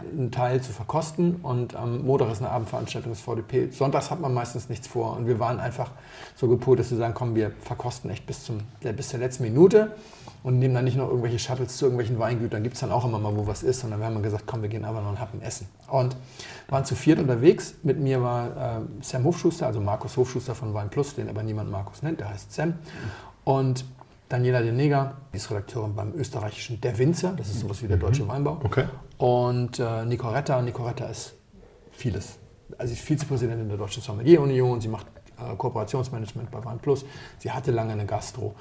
einen 0.00 0.30
Teil 0.30 0.60
zu 0.60 0.72
verkosten 0.72 1.36
und 1.36 1.74
am 1.74 2.04
Montag 2.04 2.30
ist 2.30 2.40
eine 2.40 2.50
Abendveranstaltung 2.50 3.12
des 3.12 3.20
VDP. 3.20 3.70
Sonntags 3.70 4.10
hat 4.10 4.20
man 4.20 4.34
meistens 4.34 4.68
nichts 4.68 4.88
vor 4.88 5.16
und 5.16 5.26
wir 5.26 5.38
waren 5.38 5.60
einfach 5.60 5.90
so 6.36 6.48
gepolt, 6.48 6.80
dass 6.80 6.90
wir 6.90 6.98
sagen, 6.98 7.14
komm, 7.14 7.34
wir 7.34 7.52
verkosten 7.62 8.10
echt 8.10 8.26
bis, 8.26 8.44
zum, 8.44 8.58
der, 8.82 8.92
bis 8.92 9.08
zur 9.08 9.20
letzten 9.20 9.44
Minute 9.44 9.92
und 10.42 10.58
nehmen 10.58 10.74
dann 10.74 10.84
nicht 10.84 10.96
noch 10.96 11.08
irgendwelche 11.08 11.38
Shuttles 11.38 11.76
zu 11.76 11.84
irgendwelchen 11.84 12.18
Weingütern. 12.18 12.62
Gibt 12.62 12.74
es 12.74 12.80
dann 12.80 12.92
auch 12.92 13.04
immer 13.04 13.18
mal, 13.18 13.36
wo 13.36 13.46
was 13.46 13.62
ist. 13.62 13.84
Und 13.84 13.90
dann 13.90 14.02
haben 14.02 14.14
wir 14.14 14.22
gesagt, 14.22 14.44
komm, 14.46 14.62
wir 14.62 14.68
gehen 14.68 14.84
einfach 14.84 15.02
noch 15.02 15.08
einen 15.08 15.20
Happen 15.20 15.42
essen. 15.42 15.68
Und 15.88 16.16
waren 16.68 16.84
zu 16.84 16.94
viert 16.94 17.18
unterwegs. 17.18 17.74
Mit 17.82 17.98
mir 17.98 18.22
war 18.22 18.78
äh, 18.78 18.80
Sam 19.02 19.24
Hofschuster, 19.24 19.66
also 19.66 19.80
Markus 19.80 20.16
Hofschuster 20.16 20.54
von 20.54 20.72
Wein 20.72 20.88
Plus, 20.88 21.14
den 21.14 21.28
aber 21.28 21.42
niemand 21.42 21.70
Markus 21.70 22.02
nennt, 22.02 22.20
der 22.20 22.30
heißt 22.30 22.52
Sam. 22.52 22.74
Und 23.44 23.84
Daniela 24.30 24.62
De 24.62 24.72
Neger, 24.72 25.16
die 25.32 25.38
ist 25.38 25.50
Redakteurin 25.50 25.94
beim 25.94 26.14
österreichischen 26.14 26.80
Der 26.80 26.96
Winzer, 26.96 27.32
das 27.36 27.48
ist 27.48 27.60
sowas 27.60 27.82
wie 27.82 27.88
der 27.88 27.96
deutsche 27.96 28.26
Weinbau. 28.28 28.60
Okay. 28.62 28.84
Und 29.20 29.78
äh, 29.78 30.06
Nico 30.06 30.30
Retta, 30.30 30.62
Nico 30.62 30.82
Retta 30.82 31.04
ist 31.04 31.34
vieles. 31.90 32.38
Also 32.78 32.94
sie 32.94 32.98
ist 32.98 33.06
Vizepräsidentin 33.06 33.68
der 33.68 33.76
Deutschen 33.76 34.02
Sommelier 34.02 34.40
Union, 34.40 34.80
sie 34.80 34.88
macht 34.88 35.06
äh, 35.36 35.54
Kooperationsmanagement 35.56 36.50
bei 36.50 36.64
Wein 36.64 36.78
Plus. 36.78 37.04
Sie 37.38 37.50
hatte 37.50 37.70
lange 37.70 37.92
eine 37.92 38.06
Gastro, 38.06 38.54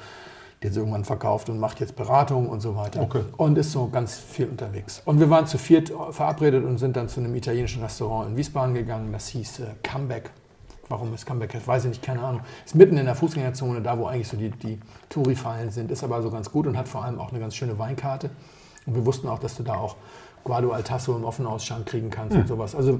die 0.61 0.67
hat 0.67 0.73
sie 0.73 0.81
irgendwann 0.81 1.05
verkauft 1.05 1.49
und 1.49 1.61
macht 1.61 1.79
jetzt 1.79 1.95
Beratung 1.95 2.49
und 2.49 2.59
so 2.59 2.75
weiter. 2.75 3.01
Okay. 3.01 3.21
Und 3.37 3.57
ist 3.57 3.71
so 3.71 3.87
ganz 3.87 4.17
viel 4.17 4.49
unterwegs. 4.49 5.01
Und 5.05 5.21
wir 5.21 5.29
waren 5.29 5.47
zu 5.47 5.57
viert 5.57 5.93
verabredet 6.11 6.65
und 6.65 6.77
sind 6.77 6.97
dann 6.97 7.07
zu 7.07 7.21
einem 7.21 7.33
italienischen 7.35 7.81
Restaurant 7.81 8.29
in 8.29 8.35
Wiesbaden 8.35 8.73
gegangen. 8.75 9.13
Das 9.13 9.29
hieß 9.29 9.59
äh, 9.59 9.65
Comeback. 9.81 10.29
Warum 10.89 11.13
es 11.13 11.25
Comeback 11.25 11.53
heißt, 11.53 11.69
weiß 11.69 11.85
ich 11.85 11.89
nicht, 11.91 12.03
keine 12.03 12.21
Ahnung. 12.21 12.41
Ist 12.65 12.75
mitten 12.75 12.97
in 12.97 13.05
der 13.05 13.15
Fußgängerzone, 13.15 13.81
da 13.81 13.97
wo 13.97 14.07
eigentlich 14.07 14.27
so 14.27 14.35
die, 14.35 14.49
die 14.49 14.77
Touri-Fallen 15.07 15.69
sind, 15.69 15.89
ist 15.89 16.03
aber 16.03 16.21
so 16.21 16.29
ganz 16.29 16.51
gut 16.51 16.67
und 16.67 16.77
hat 16.77 16.89
vor 16.89 17.05
allem 17.05 17.17
auch 17.17 17.29
eine 17.29 17.39
ganz 17.39 17.55
schöne 17.55 17.79
Weinkarte. 17.79 18.29
Und 18.85 18.95
wir 18.95 19.05
wussten 19.05 19.29
auch, 19.29 19.39
dass 19.39 19.55
du 19.55 19.63
da 19.63 19.75
auch 19.75 19.95
Guado 20.49 20.71
Altasso 20.71 21.15
im 21.15 21.25
Offenausschank 21.25 21.85
kriegen 21.85 22.09
kannst 22.09 22.35
und 22.35 22.47
sowas. 22.47 22.73
Also 22.73 22.99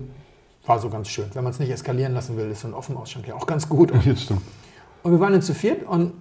war 0.67 0.77
so 0.77 0.88
ganz 0.89 1.07
schön. 1.07 1.25
Wenn 1.33 1.43
man 1.43 1.51
es 1.51 1.57
nicht 1.57 1.71
eskalieren 1.71 2.13
lassen 2.13 2.38
will, 2.38 2.51
ist 2.51 2.62
so 2.62 2.67
ein 2.67 2.75
Offenausschank 2.75 3.27
ja 3.27 3.33
auch 3.33 3.47
ganz 3.47 3.67
gut. 3.67 3.91
Und, 3.91 4.05
und 5.01 5.12
wir 5.12 5.19
waren 5.19 5.33
dann 5.33 5.41
zu 5.41 5.55
viert 5.55 5.81
und 5.88 6.13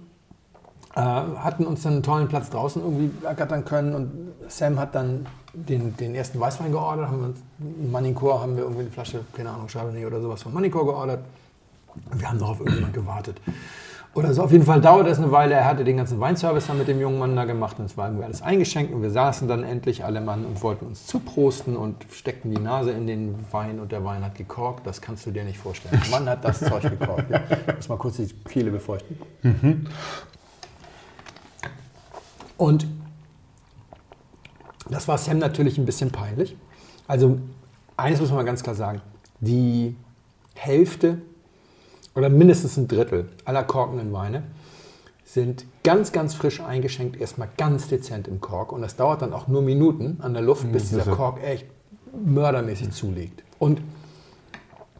äh, 0.95 1.01
hatten 1.01 1.67
uns 1.67 1.83
dann 1.83 1.93
einen 1.93 2.03
tollen 2.03 2.27
Platz 2.27 2.49
draußen 2.49 2.81
irgendwie 2.81 3.11
ergattern 3.23 3.63
können. 3.63 3.93
Und 3.93 4.11
Sam 4.47 4.79
hat 4.79 4.95
dann 4.95 5.27
den, 5.53 5.95
den 5.97 6.15
ersten 6.15 6.39
Weißwein 6.39 6.71
geordert. 6.71 7.09
Haben 7.09 7.19
wir 7.19 7.27
uns, 7.27 7.39
Manicor 7.91 8.41
haben 8.41 8.55
wir 8.55 8.63
irgendwie 8.63 8.81
eine 8.81 8.91
Flasche, 8.91 9.23
keine 9.33 9.51
Ahnung, 9.51 9.67
Chardonnay 9.67 10.07
oder 10.07 10.19
sowas 10.19 10.41
von 10.41 10.51
Manicor 10.51 10.85
geordert. 10.85 11.19
Und 12.09 12.19
wir 12.19 12.27
haben 12.27 12.39
noch 12.39 12.49
auf 12.49 12.59
irgendjemand 12.59 12.95
gewartet. 12.95 13.39
Oder 14.15 14.33
so, 14.33 14.41
auf 14.41 14.51
jeden 14.51 14.65
Fall 14.65 14.81
dauerte 14.81 15.09
es 15.09 15.19
eine 15.19 15.31
Weile. 15.31 15.53
Er 15.53 15.65
hatte 15.65 15.83
den 15.83 15.97
ganzen 15.97 16.19
Weinservice 16.19 16.65
dann 16.65 16.79
mit 16.79 16.87
dem 16.87 16.99
jungen 16.99 17.19
Mann 17.19 17.35
da 17.35 17.45
gemacht 17.45 17.77
und 17.79 17.85
es 17.85 17.95
war 17.95 18.07
irgendwie 18.07 18.25
alles 18.25 18.41
eingeschenkt 18.41 18.91
und 18.91 19.03
wir 19.03 19.11
saßen 19.11 19.47
dann 19.47 19.63
endlich 19.63 20.03
alle 20.03 20.19
Mann 20.19 20.45
und 20.45 20.63
wollten 20.63 20.87
uns 20.87 21.05
zuprosten 21.05 21.77
und 21.77 22.05
steckten 22.11 22.49
die 22.49 22.59
Nase 22.59 22.91
in 22.91 23.05
den 23.05 23.35
Wein 23.51 23.79
und 23.79 23.91
der 23.91 24.03
Wein 24.03 24.25
hat 24.25 24.35
gekorkt. 24.35 24.87
Das 24.87 25.01
kannst 25.01 25.27
du 25.27 25.31
dir 25.31 25.43
nicht 25.43 25.59
vorstellen. 25.59 26.01
Der 26.03 26.09
Mann 26.09 26.27
hat 26.27 26.43
das 26.43 26.59
Zeug 26.69 26.81
gekorkt. 26.81 27.29
Ja. 27.29 27.43
Ich 27.67 27.75
muss 27.75 27.89
mal 27.89 27.97
kurz 27.97 28.17
die 28.17 28.27
Kehle 28.45 28.71
befeuchten. 28.71 29.17
Und 32.57 32.87
das 34.89 35.07
war 35.07 35.19
Sam 35.19 35.37
natürlich 35.37 35.77
ein 35.77 35.85
bisschen 35.85 36.11
peinlich. 36.11 36.57
Also 37.07 37.37
eines 37.95 38.19
muss 38.19 38.29
man 38.29 38.37
mal 38.37 38.45
ganz 38.45 38.63
klar 38.63 38.75
sagen. 38.75 39.01
Die 39.39 39.95
Hälfte 40.55 41.21
oder 42.19 42.29
mindestens 42.29 42.77
ein 42.77 42.87
Drittel 42.87 43.29
aller 43.45 43.63
korkenden 43.63 44.11
Weine 44.13 44.43
sind 45.23 45.65
ganz, 45.83 46.11
ganz 46.11 46.33
frisch 46.33 46.59
eingeschenkt, 46.59 47.19
erstmal 47.19 47.47
ganz 47.57 47.87
dezent 47.87 48.27
im 48.27 48.41
Kork. 48.41 48.71
Und 48.71 48.81
das 48.81 48.95
dauert 48.95 49.21
dann 49.21 49.31
auch 49.33 49.47
nur 49.47 49.61
Minuten 49.61 50.17
an 50.21 50.33
der 50.33 50.41
Luft, 50.41 50.69
bis 50.71 50.89
dieser. 50.89 51.03
Kork 51.03 51.41
echt 51.43 51.65
mördermäßig 52.25 52.91
zulegt. 52.91 53.43
Und 53.57 53.81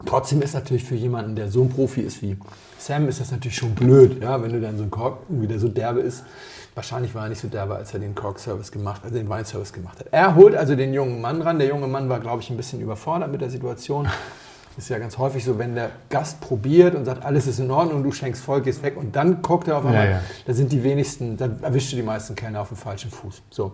trotzdem 0.05 0.41
ist 0.41 0.53
natürlich 0.53 0.85
für 0.85 0.95
jemanden, 0.95 1.35
der 1.35 1.49
so 1.49 1.63
ein 1.63 1.69
Profi 1.69 2.01
ist 2.01 2.21
wie 2.21 2.37
Sam, 2.77 3.09
ist 3.09 3.19
das 3.19 3.31
natürlich 3.31 3.57
schon 3.57 3.75
blöd, 3.75 4.21
ja, 4.21 4.41
wenn 4.41 4.53
du 4.53 4.61
dann 4.61 4.77
so 4.77 4.83
einen 4.83 4.91
Kork, 4.91 5.17
der 5.27 5.59
so 5.59 5.67
derbe 5.67 5.99
ist. 5.99 6.23
Wahrscheinlich 6.75 7.13
war 7.13 7.23
er 7.23 7.29
nicht 7.29 7.41
so 7.41 7.49
derbe, 7.49 7.75
als 7.75 7.93
er 7.93 7.99
den 7.99 8.15
Kork-Service 8.15 8.71
gemacht, 8.71 9.01
also 9.03 9.17
den 9.17 9.27
Weinservice 9.27 9.73
gemacht 9.73 9.99
hat. 9.99 10.07
Er 10.11 10.35
holt 10.35 10.55
also 10.55 10.75
den 10.75 10.93
jungen 10.93 11.19
Mann 11.19 11.41
ran. 11.41 11.59
Der 11.59 11.67
junge 11.67 11.87
Mann 11.87 12.07
war, 12.07 12.21
glaube 12.21 12.41
ich, 12.41 12.49
ein 12.49 12.55
bisschen 12.55 12.79
überfordert 12.79 13.29
mit 13.29 13.41
der 13.41 13.49
Situation. 13.49 14.07
Ist 14.77 14.89
ja 14.89 14.97
ganz 14.97 15.17
häufig 15.17 15.43
so, 15.43 15.57
wenn 15.57 15.75
der 15.75 15.89
Gast 16.09 16.39
probiert 16.39 16.95
und 16.95 17.03
sagt, 17.03 17.25
alles 17.25 17.47
ist 17.47 17.59
in 17.59 17.69
Ordnung 17.69 17.97
und 17.97 18.03
du 18.03 18.11
schenkst 18.11 18.41
voll, 18.41 18.61
gehst 18.61 18.81
weg 18.81 18.95
und 18.95 19.15
dann 19.15 19.41
guckt 19.41 19.67
er 19.67 19.77
auf 19.77 19.85
einmal, 19.85 20.05
Ja, 20.05 20.11
ja. 20.11 20.21
da 20.45 20.53
sind 20.53 20.71
die 20.71 20.83
wenigsten, 20.83 21.35
da 21.35 21.49
erwischt 21.61 21.91
du 21.91 21.97
die 21.97 22.03
meisten 22.03 22.33
Kellner 22.35 22.61
auf 22.61 22.69
dem 22.69 22.77
falschen 22.77 23.11
Fuß. 23.11 23.41
So. 23.49 23.73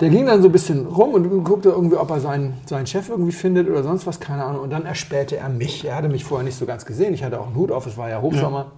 Der 0.00 0.08
ging 0.08 0.26
dann 0.26 0.42
so 0.42 0.48
ein 0.48 0.52
bisschen 0.52 0.86
rum 0.86 1.14
und 1.14 1.44
guckte 1.44 1.68
irgendwie, 1.68 1.96
ob 1.96 2.10
er 2.10 2.18
seinen, 2.18 2.54
seinen 2.66 2.86
Chef 2.88 3.08
irgendwie 3.10 3.30
findet 3.30 3.68
oder 3.68 3.84
sonst 3.84 4.08
was, 4.08 4.18
keine 4.18 4.42
Ahnung. 4.44 4.62
Und 4.62 4.70
dann 4.70 4.86
erspähte 4.86 5.36
er 5.36 5.48
mich. 5.48 5.84
Er 5.84 5.94
hatte 5.94 6.08
mich 6.08 6.24
vorher 6.24 6.44
nicht 6.44 6.58
so 6.58 6.66
ganz 6.66 6.84
gesehen. 6.84 7.14
Ich 7.14 7.22
hatte 7.22 7.40
auch 7.40 7.46
einen 7.46 7.54
Hut 7.54 7.70
auf, 7.70 7.86
es 7.86 7.96
war 7.96 8.08
ja 8.10 8.20
Hochsommer. 8.20 8.72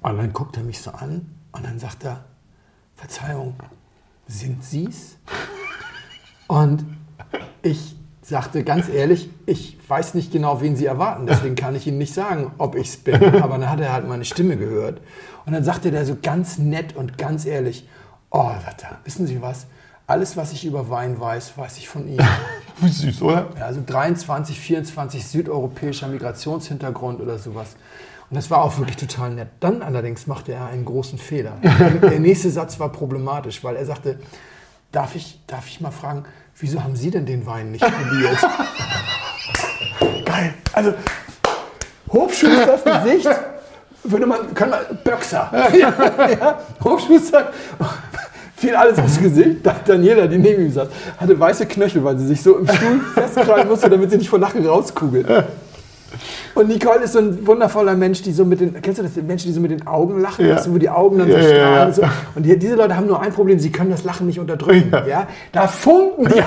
Und 0.00 0.18
dann 0.18 0.32
guckt 0.32 0.56
er 0.56 0.62
mich 0.62 0.80
so 0.80 0.92
an 0.92 1.26
und 1.50 1.64
dann 1.64 1.80
sagt 1.80 2.04
er, 2.04 2.20
Verzeihung, 2.94 3.54
sind 4.28 4.62
Sie's? 4.62 5.16
Und 6.46 6.84
ich 7.62 7.96
sagte 8.32 8.64
ganz 8.64 8.88
ehrlich, 8.88 9.28
ich 9.44 9.78
weiß 9.86 10.14
nicht 10.14 10.32
genau, 10.32 10.62
wen 10.62 10.74
Sie 10.74 10.86
erwarten, 10.86 11.26
deswegen 11.26 11.54
kann 11.54 11.76
ich 11.76 11.86
Ihnen 11.86 11.98
nicht 11.98 12.14
sagen, 12.14 12.50
ob 12.56 12.74
ich 12.74 12.88
es 12.88 12.96
bin. 12.96 13.22
Aber 13.42 13.58
dann 13.58 13.70
hat 13.70 13.78
er 13.78 13.92
halt 13.92 14.08
meine 14.08 14.24
Stimme 14.24 14.56
gehört. 14.56 15.02
Und 15.44 15.52
dann 15.52 15.62
sagte 15.62 15.90
der 15.90 16.06
so 16.06 16.16
ganz 16.20 16.56
nett 16.56 16.96
und 16.96 17.18
ganz 17.18 17.44
ehrlich, 17.44 17.86
oh, 18.30 18.50
sagt 18.64 18.84
er, 18.84 18.98
wissen 19.04 19.26
Sie 19.26 19.42
was? 19.42 19.66
Alles, 20.06 20.36
was 20.36 20.52
ich 20.52 20.64
über 20.64 20.88
Wein 20.88 21.20
weiß, 21.20 21.58
weiß 21.58 21.76
ich 21.76 21.88
von 21.88 22.08
Ihnen. 22.08 22.26
Wie 22.80 22.88
süß, 22.88 23.20
oder? 23.20 23.50
Ja, 23.58 23.66
also 23.66 23.82
23, 23.84 24.58
24 24.58 25.26
südeuropäischer 25.26 26.08
Migrationshintergrund 26.08 27.20
oder 27.20 27.38
sowas. 27.38 27.76
Und 28.30 28.36
das 28.36 28.50
war 28.50 28.64
auch 28.64 28.78
wirklich 28.78 28.96
total 28.96 29.34
nett. 29.34 29.48
Dann 29.60 29.82
allerdings 29.82 30.26
machte 30.26 30.52
er 30.52 30.66
einen 30.66 30.86
großen 30.86 31.18
Fehler. 31.18 31.58
Der 32.02 32.18
nächste 32.18 32.50
Satz 32.50 32.80
war 32.80 32.90
problematisch, 32.90 33.62
weil 33.62 33.76
er 33.76 33.84
sagte, 33.84 34.18
darf 34.92 35.16
ich, 35.16 35.40
darf 35.46 35.66
ich 35.66 35.80
mal 35.80 35.90
fragen, 35.90 36.24
wieso 36.58 36.84
haben 36.84 36.94
Sie 36.94 37.10
denn 37.10 37.26
den 37.26 37.46
Wein 37.46 37.72
nicht 37.72 37.84
probiert? 37.84 38.38
Geil. 40.24 40.54
Also, 40.72 40.94
Hofschusters 42.12 42.84
Gesicht 43.04 43.28
würde 44.04 44.26
man, 44.26 44.54
kann 44.54 44.70
man, 44.70 44.80
Böxer. 45.02 45.50
ja, 45.72 46.28
ja, 46.28 46.58
Hofschuster 46.82 47.52
fiel 48.56 48.74
alles 48.76 48.98
aufs 48.98 49.18
Gesicht. 49.18 49.58
Daniela, 49.86 50.26
die 50.26 50.38
neben 50.38 50.66
ihm 50.66 50.72
saß, 50.72 50.88
hatte 51.18 51.38
weiße 51.38 51.66
Knöchel, 51.66 52.04
weil 52.04 52.18
sie 52.18 52.26
sich 52.28 52.42
so 52.42 52.58
im 52.58 52.68
Stuhl 52.68 53.00
festkrallen 53.14 53.68
musste, 53.68 53.90
damit 53.90 54.10
sie 54.10 54.18
nicht 54.18 54.28
vor 54.28 54.38
Lachen 54.38 54.64
rauskugelt. 54.64 55.26
Und 56.54 56.68
Nicole 56.68 57.04
ist 57.04 57.12
so 57.12 57.18
ein 57.18 57.46
wundervoller 57.46 57.94
Mensch, 57.94 58.22
die 58.22 58.32
so 58.32 58.44
mit 58.44 58.60
den, 58.60 58.80
kennst 58.80 58.98
du 58.98 59.02
das, 59.02 59.16
Menschen, 59.16 59.48
die 59.48 59.52
so 59.54 59.60
mit 59.60 59.70
den 59.70 59.86
Augen 59.86 60.20
lachen, 60.20 60.46
Ja. 60.46 60.60
wo 60.66 60.78
die 60.78 60.90
Augen 60.90 61.18
dann 61.18 61.30
so 61.30 61.36
Ja, 61.36 61.42
strahlen 61.42 61.86
und 61.88 61.94
so. 61.94 62.02
Und 62.34 62.42
die, 62.44 62.58
diese 62.58 62.74
Leute 62.74 62.96
haben 62.96 63.06
nur 63.06 63.20
ein 63.20 63.32
Problem, 63.32 63.58
sie 63.58 63.70
können 63.70 63.90
das 63.90 64.04
Lachen 64.04 64.26
nicht 64.26 64.40
unterdrücken. 64.40 64.92
Ja. 65.08 65.26
Da 65.52 65.68
funken 65.68 66.26
die. 66.26 66.42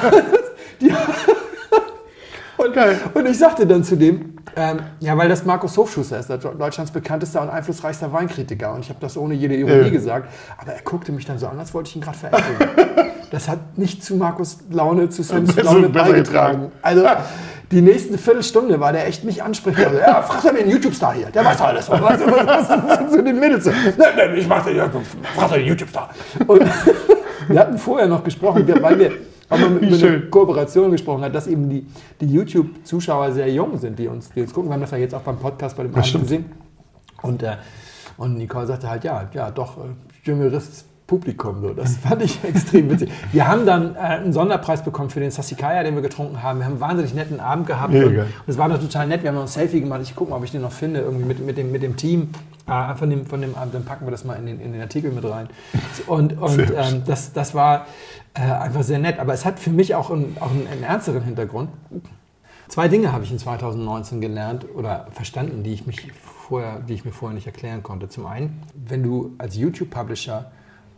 die 0.87 0.91
und, 2.57 2.75
und 3.13 3.25
ich 3.27 3.37
sagte 3.37 3.65
dann 3.65 3.83
zu 3.83 3.95
dem, 3.95 4.35
ähm, 4.55 4.79
ja, 4.99 5.17
weil 5.17 5.27
das 5.27 5.43
Markus 5.43 5.75
Hofschuster 5.77 6.19
ist, 6.19 6.29
Deutschlands 6.29 6.91
bekanntester 6.91 7.41
und 7.41 7.49
einflussreichster 7.49 8.13
Weinkritiker. 8.13 8.73
Und 8.73 8.81
ich 8.81 8.89
habe 8.89 8.99
das 9.01 9.17
ohne 9.17 9.33
jede 9.33 9.55
Ironie 9.55 9.91
gesagt. 9.91 10.29
Aber 10.57 10.71
er 10.71 10.81
guckte 10.81 11.11
mich 11.11 11.25
dann 11.25 11.37
so 11.39 11.47
an, 11.47 11.59
als 11.59 11.73
wollte 11.73 11.89
ich 11.89 11.95
ihn 11.95 12.01
gerade 12.01 12.17
veräppeln. 12.17 12.69
das 13.31 13.49
hat 13.49 13.77
nicht 13.77 14.03
zu 14.03 14.15
Markus 14.15 14.59
Laune, 14.69 15.09
zu 15.09 15.23
Sams 15.23 15.55
Laune 15.57 15.89
beigetragen. 15.89 16.71
Also 16.81 17.05
die 17.71 17.81
nächste 17.81 18.17
Viertelstunde 18.17 18.79
war 18.79 18.91
der 18.93 19.07
echt 19.07 19.23
nicht 19.23 19.41
ansprechbar. 19.43 19.87
Also, 19.87 19.99
ja, 19.99 20.21
frag 20.21 20.41
doch 20.43 20.53
den 20.53 20.69
YouTube-Star 20.69 21.13
hier, 21.13 21.27
der 21.27 21.43
weiß 21.45 21.57
doch 21.57 21.65
alles. 21.67 21.89
Und 21.89 22.01
was, 22.01 22.19
was, 22.19 22.69
was, 22.69 23.11
zu 23.11 23.23
den 23.23 23.39
Mädels. 23.39 23.65
Nein, 23.65 23.95
nein, 24.17 24.35
ich 24.37 24.47
mach 24.47 24.63
den, 24.65 24.77
frag 25.35 25.49
doch 25.49 25.55
den 25.55 25.65
YouTube-Star. 25.65 26.09
Und 26.47 26.61
wir 27.47 27.59
hatten 27.59 27.77
vorher 27.77 28.07
noch 28.07 28.23
gesprochen, 28.23 28.67
wir- 28.67 28.81
weil 28.81 28.99
wir 28.99 29.11
auch 29.49 29.57
mal 29.59 29.69
mit, 29.69 29.89
mit 29.91 30.03
einer. 30.03 30.19
Kooperation 30.21 30.91
gesprochen 30.91 31.23
hat, 31.23 31.33
dass 31.35 31.47
eben 31.47 31.69
die, 31.69 31.85
die 32.21 32.27
YouTube-Zuschauer 32.31 33.31
sehr 33.31 33.51
jung 33.51 33.77
sind, 33.77 33.97
die 33.99 34.07
uns, 34.07 34.29
die 34.31 34.41
uns 34.41 34.53
gucken. 34.53 34.69
Wir 34.69 34.73
haben 34.73 34.81
das 34.81 34.91
ja 34.91 34.97
jetzt 34.97 35.13
auch 35.13 35.21
beim 35.21 35.37
Podcast 35.37 35.77
bei 35.77 35.83
dem 35.83 35.93
Abend 35.95 36.19
gesehen. 36.21 36.45
Und, 37.21 37.43
äh, 37.43 37.53
und 38.17 38.37
Nicole 38.37 38.65
sagte 38.67 38.89
halt, 38.89 39.03
ja, 39.03 39.29
ja, 39.33 39.51
doch, 39.51 39.77
äh, 39.77 39.81
jüngeres 40.23 40.85
Publikum. 41.07 41.61
So. 41.61 41.73
Das 41.73 41.97
fand 41.97 42.23
ich 42.23 42.43
extrem 42.43 42.89
witzig. 42.89 43.11
Wir 43.31 43.47
haben 43.47 43.65
dann 43.65 43.95
äh, 43.95 43.99
einen 43.99 44.33
Sonderpreis 44.33 44.83
bekommen 44.83 45.09
für 45.09 45.19
den 45.19 45.31
Sassikaya, 45.31 45.83
den 45.83 45.95
wir 45.95 46.01
getrunken 46.01 46.41
haben. 46.41 46.59
Wir 46.59 46.65
haben 46.65 46.73
einen 46.73 46.81
wahnsinnig 46.81 47.13
netten 47.13 47.39
Abend 47.39 47.67
gehabt. 47.67 47.93
Ja, 47.93 48.05
und 48.05 48.15
geil. 48.15 48.27
es 48.47 48.57
war 48.57 48.67
noch 48.67 48.79
total 48.79 49.07
nett. 49.07 49.21
Wir 49.21 49.29
haben 49.29 49.35
noch 49.35 49.43
ein 49.43 49.47
Selfie 49.47 49.81
gemacht. 49.81 50.01
Ich 50.03 50.15
gucke 50.15 50.31
mal, 50.31 50.37
ob 50.37 50.43
ich 50.43 50.51
den 50.51 50.61
noch 50.61 50.71
finde, 50.71 51.01
irgendwie 51.01 51.25
mit, 51.25 51.45
mit, 51.45 51.57
dem, 51.57 51.71
mit 51.71 51.83
dem 51.83 51.95
Team. 51.95 52.29
Äh, 52.67 52.95
von, 52.95 53.09
dem, 53.11 53.27
von 53.27 53.41
dem 53.41 53.53
Abend, 53.55 53.75
dann 53.75 53.85
packen 53.85 54.07
wir 54.07 54.11
das 54.11 54.25
mal 54.25 54.33
in 54.35 54.47
den, 54.47 54.59
in 54.59 54.73
den 54.73 54.81
Artikel 54.81 55.11
mit 55.11 55.23
rein. 55.23 55.47
Und, 56.07 56.39
und 56.39 56.59
ähm, 56.59 57.03
das, 57.05 57.31
das 57.31 57.53
war 57.53 57.85
äh, 58.33 58.41
einfach 58.41 58.81
sehr 58.81 58.97
nett. 58.97 59.19
Aber 59.19 59.33
es 59.33 59.45
hat 59.45 59.59
für 59.59 59.69
mich 59.69 59.93
auch 59.93 60.09
einen, 60.09 60.35
auch 60.39 60.49
einen, 60.49 60.67
einen 60.67 60.83
ernsteren 60.83 61.23
Hintergrund. 61.23 61.69
Zwei 62.67 62.87
Dinge 62.87 63.11
habe 63.11 63.23
ich 63.23 63.31
in 63.31 63.37
2019 63.37 64.21
gelernt 64.21 64.65
oder 64.73 65.05
verstanden, 65.11 65.61
die 65.61 65.73
ich, 65.73 65.85
mich 65.85 66.11
vorher, 66.13 66.79
die 66.79 66.95
ich 66.95 67.05
mir 67.05 67.11
vorher 67.11 67.35
nicht 67.35 67.45
erklären 67.45 67.83
konnte. 67.83 68.09
Zum 68.09 68.25
einen, 68.25 68.63
wenn 68.73 69.03
du 69.03 69.35
als 69.37 69.55
YouTube-Publisher 69.55 70.51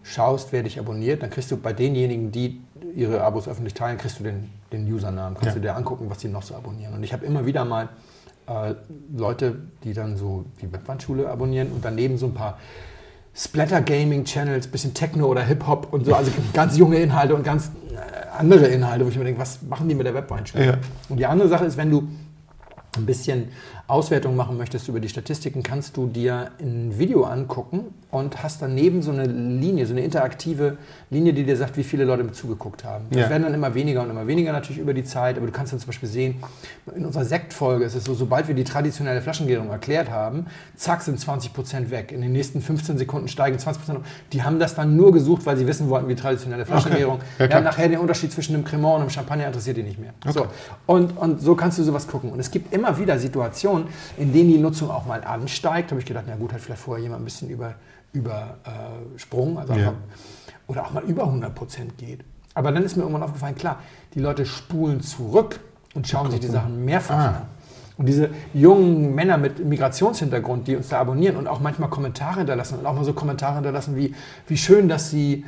schaust, 0.07 0.51
wer 0.53 0.63
dich 0.63 0.79
abonniert, 0.79 1.21
dann 1.21 1.29
kriegst 1.29 1.51
du 1.51 1.57
bei 1.57 1.73
denjenigen, 1.73 2.31
die 2.31 2.61
ihre 2.95 3.21
Abos 3.21 3.47
öffentlich 3.47 3.73
teilen, 3.73 3.97
kriegst 3.97 4.19
du 4.19 4.23
den, 4.23 4.49
den 4.71 4.91
Usernamen, 4.91 5.33
kannst 5.35 5.47
Ja. 5.49 5.53
du 5.55 5.59
dir 5.61 5.75
angucken, 5.75 6.09
was 6.09 6.19
die 6.19 6.29
noch 6.29 6.43
so 6.43 6.55
abonnieren. 6.55 6.93
Und 6.93 7.03
ich 7.03 7.13
habe 7.13 7.25
immer 7.25 7.45
wieder 7.45 7.65
mal 7.65 7.89
äh, 8.47 8.75
Leute, 9.15 9.55
die 9.83 9.93
dann 9.93 10.15
so 10.17 10.45
die 10.61 10.71
Webwandschule 10.71 11.29
abonnieren 11.29 11.69
und 11.73 11.83
daneben 11.83 12.17
so 12.17 12.27
ein 12.27 12.33
paar 12.33 12.57
Splatter-Gaming-Channels, 13.35 14.67
bisschen 14.67 14.93
Techno 14.93 15.27
oder 15.27 15.43
Hip-Hop 15.43 15.91
und 15.91 16.05
so, 16.05 16.13
also 16.15 16.31
ganz 16.53 16.77
junge 16.77 16.97
Inhalte 16.97 17.35
und 17.35 17.43
ganz 17.43 17.71
äh, 17.91 18.37
andere 18.37 18.67
Inhalte, 18.67 19.05
wo 19.05 19.09
ich 19.09 19.17
mir 19.17 19.25
denke, 19.25 19.41
was 19.41 19.61
machen 19.63 19.87
die 19.89 19.95
mit 19.95 20.05
der 20.05 20.13
Webweinschule? 20.13 20.65
Ja. 20.65 20.73
Und 21.09 21.17
die 21.17 21.25
andere 21.25 21.47
Sache 21.49 21.65
ist, 21.65 21.77
wenn 21.77 21.89
du 21.91 22.07
ein 22.97 23.05
bisschen 23.05 23.49
Auswertung 23.87 24.35
machen 24.35 24.57
möchtest 24.57 24.87
über 24.89 24.99
die 24.99 25.07
Statistiken, 25.09 25.63
kannst 25.63 25.95
du 25.95 26.07
dir 26.07 26.51
ein 26.59 26.97
Video 26.99 27.23
angucken 27.23 27.85
und 28.11 28.43
hast 28.43 28.61
daneben 28.61 29.01
so 29.01 29.11
eine 29.11 29.25
Linie, 29.25 29.85
so 29.85 29.93
eine 29.93 30.01
interaktive 30.03 30.77
Linie, 31.09 31.33
die 31.33 31.43
dir 31.45 31.55
sagt, 31.55 31.77
wie 31.77 31.83
viele 31.83 32.03
Leute 32.03 32.23
mit 32.23 32.35
zugeguckt 32.35 32.83
haben. 32.83 33.05
Das 33.11 33.21
Ja. 33.21 33.29
werden 33.29 33.43
dann 33.43 33.53
immer 33.53 33.73
weniger 33.75 34.01
und 34.01 34.09
immer 34.09 34.27
weniger 34.27 34.51
natürlich 34.51 34.79
über 34.81 34.93
die 34.93 35.03
Zeit, 35.05 35.37
aber 35.37 35.45
du 35.45 35.51
kannst 35.53 35.71
dann 35.71 35.79
zum 35.79 35.87
Beispiel 35.87 36.09
sehen, 36.09 36.35
in 36.95 37.05
unserer 37.05 37.23
Sektfolge 37.25 37.85
ist 37.85 37.95
es 37.95 38.03
so, 38.03 38.13
sobald 38.13 38.47
wir 38.49 38.55
die 38.55 38.63
traditionelle 38.65 39.21
Flaschengärung 39.21 39.69
erklärt 39.69 40.09
haben, 40.09 40.47
zack, 40.75 41.01
sind 41.01 41.19
20 41.19 41.53
Prozent 41.53 41.89
weg. 41.91 42.11
In 42.11 42.21
den 42.21 42.33
nächsten 42.33 42.61
15 42.61 42.97
Sekunden 42.97 43.27
steigen 43.29 43.57
20 43.57 43.85
Prozent. 43.85 44.05
Die 44.33 44.43
haben 44.43 44.59
das 44.59 44.75
dann 44.75 44.95
nur 44.97 45.13
gesucht, 45.13 45.45
weil 45.45 45.55
sie 45.55 45.65
wissen 45.67 45.89
wollten, 45.89 46.09
wie 46.09 46.15
traditionelle 46.15 46.65
Flaschengärung. 46.65 47.19
Ja, 47.39 47.45
Ja, 47.45 47.47
klar. 47.47 47.61
nachher 47.61 47.87
den 47.87 47.99
Unterschied 47.99 48.31
zwischen 48.33 48.53
einem 48.55 48.65
Cremant 48.65 48.95
und 48.95 49.01
einem 49.01 49.09
Champagner 49.09 49.47
interessiert 49.47 49.77
die 49.77 49.83
nicht 49.83 49.99
mehr. 49.99 50.11
So. 50.33 50.47
Und, 50.85 51.15
und 51.17 51.41
so 51.41 51.55
kannst 51.55 51.77
du 51.79 51.83
sowas 51.83 52.07
gucken. 52.07 52.31
Und 52.31 52.39
es 52.39 52.51
gibt 52.51 52.73
immer 52.73 52.86
wieder 52.97 53.19
Situationen, 53.19 53.87
in 54.17 54.31
denen 54.33 54.49
die 54.49 54.57
Nutzung 54.59 54.89
auch 54.89 55.05
mal 55.05 55.23
ansteigt. 55.23 55.89
Da 55.89 55.91
habe 55.91 55.99
ich 55.99 56.05
gedacht, 56.05 56.25
na 56.27 56.35
gut, 56.35 56.53
hat 56.53 56.61
vielleicht 56.61 56.81
vorher 56.81 57.03
jemand 57.03 57.21
ein 57.21 57.25
bisschen 57.25 57.49
über, 57.49 57.75
über 58.13 58.57
äh, 58.65 59.59
also 59.59 59.73
Ja. 59.73 59.93
oder 60.67 60.85
auch 60.85 60.93
mal 60.93 61.03
über 61.03 61.23
100 61.23 61.53
Prozent 61.53 61.97
geht. 61.97 62.21
Aber 62.53 62.71
dann 62.71 62.83
ist 62.83 62.95
mir 62.95 63.03
irgendwann 63.03 63.23
aufgefallen, 63.23 63.55
klar, 63.55 63.79
die 64.13 64.19
Leute 64.19 64.45
spulen 64.45 65.01
zurück 65.01 65.59
und 65.93 66.07
schauen 66.07 66.31
sich 66.31 66.39
die 66.39 66.47
Sachen 66.47 66.85
mehrfach 66.85 67.15
Ah. 67.17 67.27
an. 67.27 67.41
Und 67.97 68.05
diese 68.05 68.29
jungen 68.53 69.15
Männer 69.15 69.37
mit 69.39 69.65
Migrationshintergrund, 69.65 70.67
die 70.67 70.75
uns 70.75 70.89
da 70.89 70.99
abonnieren 70.99 71.35
und 71.35 71.47
auch 71.47 71.59
manchmal 71.59 71.89
Kommentare 71.89 72.37
hinterlassen 72.39 72.77
und 72.77 72.85
auch 72.85 72.93
mal 72.93 73.03
so 73.03 73.13
Kommentare 73.13 73.55
hinterlassen 73.55 73.95
wie, 73.95 74.13
wie 74.47 74.57
schön, 74.57 74.87
dass 74.87 75.09
sie 75.09 75.45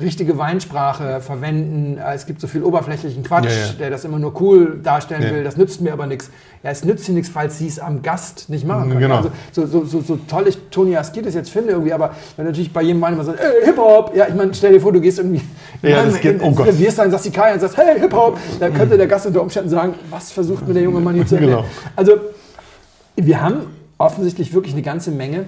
richtige 0.00 0.36
Weinsprache 0.38 1.20
verwenden. 1.20 1.98
Äh, 1.98 2.14
es 2.14 2.26
gibt 2.26 2.40
so 2.40 2.46
viel 2.46 2.62
oberflächlichen 2.62 3.22
Quatsch, 3.22 3.44
Ja, 3.46 3.50
ja. 3.50 3.72
der 3.78 3.90
das 3.90 4.04
immer 4.04 4.18
nur 4.18 4.40
cool 4.40 4.80
darstellen 4.82 5.22
Ja. 5.22 5.30
will. 5.30 5.44
Das 5.44 5.56
nützt 5.56 5.80
mir 5.80 5.92
aber 5.92 6.06
nichts. 6.06 6.30
Ja, 6.62 6.70
es 6.70 6.84
nützt 6.84 7.08
ihnen 7.08 7.16
nichts, 7.16 7.30
falls 7.30 7.58
sie 7.58 7.66
es 7.66 7.78
am 7.78 8.02
Gast 8.02 8.48
nicht 8.48 8.66
machen 8.66 8.88
können. 8.88 9.00
Genau. 9.00 9.16
Also, 9.16 9.30
so, 9.52 9.66
so, 9.66 9.84
so, 9.84 10.00
so 10.00 10.16
toll 10.28 10.48
ich 10.48 10.58
Toni 10.70 10.96
Askidis 10.96 11.34
jetzt 11.34 11.50
finde 11.50 11.70
irgendwie, 11.72 11.92
aber 11.92 12.14
wenn 12.36 12.46
natürlich 12.46 12.72
bei 12.72 12.82
jedem 12.82 13.00
Wein 13.02 13.14
immer 13.14 13.24
sagt, 13.24 13.40
ey, 13.40 13.64
Hip-Hop, 13.64 14.14
ja, 14.16 14.26
ich 14.28 14.34
meine, 14.34 14.52
stell 14.54 14.72
dir 14.72 14.80
vor, 14.80 14.92
du 14.92 15.00
gehst 15.00 15.18
irgendwie 15.18 15.42
Ja, 15.82 16.02
in, 16.02 16.10
das 16.12 16.20
geht- 16.20 16.36
in, 16.36 16.40
oh 16.42 16.52
Gott. 16.52 16.68
in, 16.68 16.78
wirst 16.78 16.98
dann 16.98 17.10
Sassikai 17.10 17.52
und 17.54 17.60
sagst, 17.60 17.76
hey, 17.76 17.98
Hip-Hop, 18.00 18.38
dann 18.60 18.72
könnte 18.72 18.96
der 18.96 19.06
Gast 19.06 19.26
unter 19.26 19.42
Umständen 19.42 19.68
sagen, 19.70 19.94
was 20.10 20.32
versucht 20.32 20.66
mir 20.66 20.74
der 20.74 20.82
junge 20.84 21.00
Mann 21.00 21.14
hier 21.14 21.26
zu 21.26 21.34
erklären? 21.36 21.58
Genau. 21.62 21.68
Also, 21.96 22.12
wir 23.16 23.40
haben 23.42 23.66
offensichtlich 23.98 24.52
wirklich 24.52 24.72
eine 24.74 24.82
ganze 24.82 25.10
Menge 25.10 25.44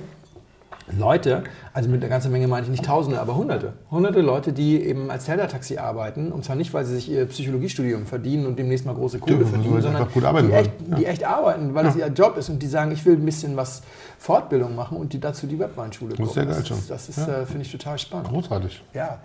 Leute, 0.97 1.43
also 1.73 1.89
mit 1.89 2.01
einer 2.01 2.09
ganzen 2.09 2.31
Menge 2.31 2.47
meine 2.47 2.63
ich 2.65 2.71
nicht 2.71 2.85
Tausende, 2.85 3.21
aber 3.21 3.35
Hunderte. 3.35 3.73
Hunderte 3.91 4.21
Leute, 4.21 4.53
die 4.53 4.81
eben 4.85 5.11
als 5.11 5.25
Teller-Taxi 5.25 5.79
arbeiten. 5.79 6.31
Und 6.31 6.45
zwar 6.45 6.55
nicht, 6.55 6.73
weil 6.75 6.85
sie 6.85 6.95
sich 6.95 7.11
ihr 7.11 7.27
Psychologiestudium 7.27 8.07
verdienen 8.07 8.47
und 8.47 8.57
demnächst 8.57 8.87
mal 8.87 8.95
große 8.95 9.19
Kohle 9.19 9.41
Ja, 9.41 9.47
verdienen, 9.47 9.83
sondern 9.83 10.03
einfach 10.03 10.15
gut 10.15 10.25
arbeiten 10.25 10.47
die, 10.47 10.53
echt, 10.55 10.71
die 10.99 11.07
echt 11.07 11.25
arbeiten, 11.25 11.75
weil 11.75 11.87
es 11.87 11.97
ihr 11.97 12.07
Job 12.07 12.37
ist 12.37 12.49
und 12.51 12.63
die 12.63 12.69
sagen, 12.69 12.93
ich 12.93 13.05
will 13.05 13.15
ein 13.15 13.25
bisschen 13.25 13.57
was 13.57 13.83
Fortbildung 14.19 14.77
machen 14.77 14.97
und 14.97 15.13
die 15.13 15.19
dazu 15.21 15.49
die 15.49 15.59
Webweinschule 15.59 16.15
Das 16.15 16.29
ist 16.29 16.35
geil 16.37 16.47
das 16.47 16.69
schon. 16.69 16.79
ist, 16.79 16.91
das 16.91 17.09
ist 17.09 17.19
Ja. 17.27 17.41
äh, 17.43 17.47
finde 17.47 17.63
ich, 17.63 17.73
total 17.73 17.99
spannend. 17.99 18.29
Großartig. 18.29 18.83
Ja, 18.95 19.19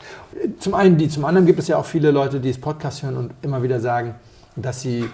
zum 0.60 0.74
einen 0.74 0.98
die, 0.98 1.10
zum 1.10 1.26
anderen 1.26 1.46
gibt 1.46 1.60
es 1.60 1.68
ja 1.68 1.78
auch 1.78 1.86
viele 1.86 2.10
Leute, 2.10 2.40
die 2.40 2.50
das 2.50 2.60
Podcast 2.60 3.04
hören 3.04 3.18
und 3.18 3.34
immer 3.44 3.62
wieder 3.62 3.80
sagen, 3.80 4.16
dass 4.56 4.82
sie 4.82 5.02
äh, 5.02 5.06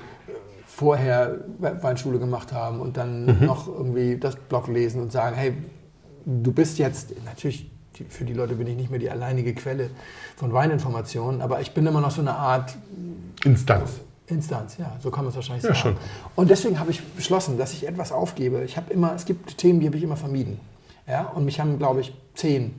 vorher 0.66 1.36
Weinschule 1.60 2.20
gemacht 2.20 2.54
haben 2.54 2.80
und 2.80 2.96
dann 2.96 3.26
Mhm. 3.26 3.46
noch 3.46 3.68
irgendwie 3.68 4.18
das 4.18 4.38
Blog 4.38 4.68
lesen 4.70 5.02
und 5.02 5.12
sagen, 5.12 5.36
hey, 5.36 5.54
du 6.28 6.52
bist 6.52 6.78
jetzt, 6.78 7.14
natürlich 7.26 7.72
für 8.10 8.26
die 8.26 8.34
Leute 8.34 8.56
bin 8.56 8.68
ich 8.68 8.76
nicht 8.76 8.92
mehr 8.92 9.00
die 9.00 9.10
alleinige 9.10 9.56
Quelle 9.56 9.90
von 10.36 10.54
Weininformationen, 10.54 11.42
aber 11.42 11.62
ich 11.62 11.74
bin 11.74 11.86
immer 11.88 12.02
noch 12.02 12.12
so 12.12 12.22
eine 12.22 12.36
Art 12.36 12.78
Instanz. 13.44 14.02
Instanz, 14.28 14.78
ja, 14.78 14.96
so 15.02 15.10
kann 15.10 15.24
man 15.24 15.30
es 15.30 15.36
wahrscheinlich 15.36 15.64
Ja, 15.64 15.74
sagen. 15.74 15.96
schon. 15.96 15.98
Und 16.36 16.50
deswegen 16.50 16.80
habe 16.80 16.92
ich 16.92 17.02
beschlossen, 17.02 17.58
dass 17.58 17.72
ich 17.74 17.88
etwas 17.88 18.12
aufgebe. 18.12 18.64
Ich 18.66 18.76
habe 18.76 18.92
immer, 18.94 19.16
es 19.16 19.26
gibt 19.26 19.58
Themen, 19.58 19.80
die 19.80 19.88
habe 19.88 19.96
ich 19.98 20.04
immer 20.04 20.18
vermieden. 20.18 20.60
Ja, 21.08 21.24
und 21.30 21.46
mich 21.46 21.60
haben, 21.62 21.78
glaube 21.78 22.02
ich, 22.02 22.14
zehn 22.36 22.76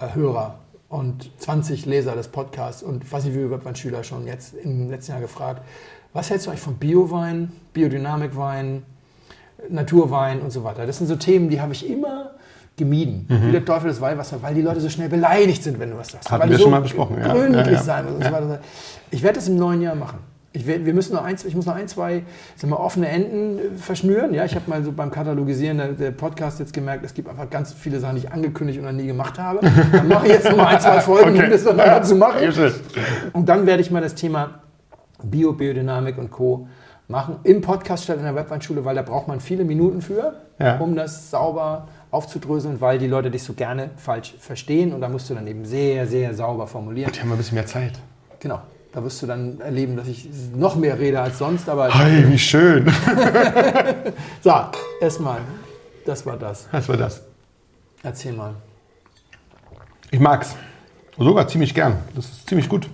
äh, 0.00 0.14
Hörer 0.14 0.58
und 0.88 1.30
20 1.40 1.86
Leser 1.86 2.16
des 2.16 2.28
Podcasts 2.28 2.82
und 2.82 3.04
ich 3.04 3.12
weiß 3.12 3.24
nicht, 3.24 3.34
wie 3.34 3.38
viele 3.38 3.50
Webweinschüler 3.52 4.02
schon 4.02 4.26
jetzt 4.26 4.54
im 4.54 4.90
letzten 4.90 5.12
Jahr 5.12 5.20
gefragt, 5.20 5.62
was 6.12 6.30
hältst 6.30 6.46
du 6.46 6.50
eigentlich 6.50 6.62
von 6.62 6.74
Biowein, 6.74 7.52
Biodynamikwein, 7.74 8.82
Naturwein 9.68 10.40
und 10.40 10.50
so 10.50 10.64
weiter? 10.64 10.86
Das 10.86 10.98
sind 10.98 11.06
so 11.06 11.16
Themen, 11.16 11.48
die 11.48 11.60
habe 11.60 11.72
ich 11.72 11.88
immer 11.88 12.32
gemieden. 12.78 13.26
Wie 13.28 13.52
der 13.52 13.64
Teufel 13.64 13.88
das 13.88 14.00
Weihwasser, 14.00 14.40
weil 14.42 14.54
die 14.54 14.62
Leute 14.62 14.80
so 14.80 14.88
schnell 14.88 15.08
beleidigt 15.08 15.62
sind, 15.62 15.78
wenn 15.78 15.90
du 15.90 15.98
was 15.98 16.08
sagst. 16.08 16.30
Hatten 16.30 16.42
weil 16.42 16.50
wir 16.50 16.56
du 16.56 16.62
schon 16.62 16.70
mal 16.70 16.80
besprochen, 16.80 17.16
ja. 17.20 17.32
Gründlich 17.32 17.66
Ja, 17.66 17.72
ja. 17.72 17.82
sein 17.82 18.06
und 18.06 18.20
Ja. 18.22 18.28
so 18.28 18.32
weiter. 18.34 18.60
Ich 19.10 19.22
werde 19.22 19.36
das 19.36 19.48
im 19.48 19.56
neuen 19.56 19.82
Jahr 19.82 19.94
machen. 19.94 20.18
Ich, 20.52 20.66
werd, 20.66 20.86
wir 20.86 20.94
müssen 20.94 21.14
noch 21.14 21.24
ein, 21.24 21.36
ich 21.46 21.54
muss 21.54 21.66
noch 21.66 21.74
ein, 21.74 21.86
zwei 21.88 22.22
sagen 22.56 22.72
wir, 22.72 22.80
offene 22.80 23.06
Enden 23.08 23.58
äh, 23.58 23.62
verschnüren. 23.76 24.32
Ja, 24.32 24.46
ich 24.46 24.54
habe 24.54 24.64
mal 24.68 24.82
so 24.82 24.92
beim 24.92 25.10
Katalogisieren 25.10 25.76
der, 25.76 25.88
der 25.92 26.10
Podcast 26.10 26.58
jetzt 26.58 26.72
gemerkt, 26.72 27.04
es 27.04 27.12
gibt 27.12 27.28
einfach 27.28 27.50
ganz 27.50 27.74
viele 27.74 28.00
Sachen, 28.00 28.16
die 28.16 28.22
ich 28.22 28.32
angekündigt 28.32 28.78
und 28.78 28.86
noch 28.86 28.92
nie 28.92 29.06
gemacht 29.06 29.38
habe. 29.38 29.60
Dann 29.92 30.08
mache 30.08 30.26
ich 30.26 30.32
jetzt 30.32 30.48
noch 30.48 30.56
mal 30.56 30.68
ein, 30.68 30.80
zwei 30.80 31.00
Folgen, 31.02 31.38
um 31.42 31.50
das 31.50 31.64
dann 31.64 31.76
mal 31.76 32.02
zu 32.02 32.14
machen. 32.16 32.38
Ja. 32.42 32.70
Und 33.34 33.48
dann 33.48 33.66
werde 33.66 33.82
ich 33.82 33.90
mal 33.90 34.00
das 34.00 34.14
Thema 34.14 34.60
Bio, 35.22 35.52
Biodynamik 35.52 36.16
und 36.16 36.30
Co. 36.30 36.66
machen. 37.08 37.36
Im 37.44 37.60
Podcast 37.62 38.04
statt 38.04 38.18
in 38.18 38.24
der 38.24 38.34
Webweinschule, 38.34 38.84
weil 38.84 38.94
da 38.94 39.02
braucht 39.02 39.28
man 39.28 39.40
viele 39.40 39.64
Minuten 39.64 40.02
für, 40.02 40.34
Ja. 40.58 40.76
um 40.78 40.94
das 40.94 41.30
sauber 41.30 41.88
aufzudröseln, 42.10 42.80
weil 42.80 42.98
die 42.98 43.06
Leute 43.06 43.30
dich 43.30 43.42
so 43.42 43.52
gerne 43.54 43.90
falsch 43.96 44.34
verstehen 44.38 44.92
und 44.92 45.00
da 45.00 45.08
musst 45.08 45.28
du 45.30 45.34
dann 45.34 45.46
eben 45.46 45.64
sehr, 45.64 46.06
sehr 46.06 46.34
sauber 46.34 46.66
formulieren. 46.66 47.10
Die 47.12 47.20
haben 47.20 47.30
ein 47.32 47.36
bisschen 47.38 47.54
mehr 47.56 47.66
Zeit. 47.66 47.98
Genau. 48.40 48.60
Da 48.92 49.04
wirst 49.04 49.20
du 49.22 49.26
dann 49.26 49.60
erleben, 49.60 49.96
dass 49.96 50.08
ich 50.08 50.28
noch 50.56 50.74
mehr 50.76 50.98
rede 50.98 51.20
als 51.20 51.38
sonst, 51.38 51.68
aber 51.68 51.92
Hey, 51.92 52.26
wie 52.30 52.38
schön. 52.38 52.90
so, 54.42 54.52
erstmal, 55.00 55.40
das 56.06 56.24
war 56.24 56.36
das. 56.38 56.66
Was 56.72 56.88
war 56.88 56.96
das? 56.96 57.22
Erzähl 58.02 58.32
mal. 58.32 58.54
Ich 60.10 60.20
mag's. 60.20 60.56
Sogar 61.18 61.46
ziemlich 61.48 61.74
gern. 61.74 61.96
Das 62.14 62.24
ist 62.26 62.48
ziemlich 62.48 62.68
gut. 62.68 62.88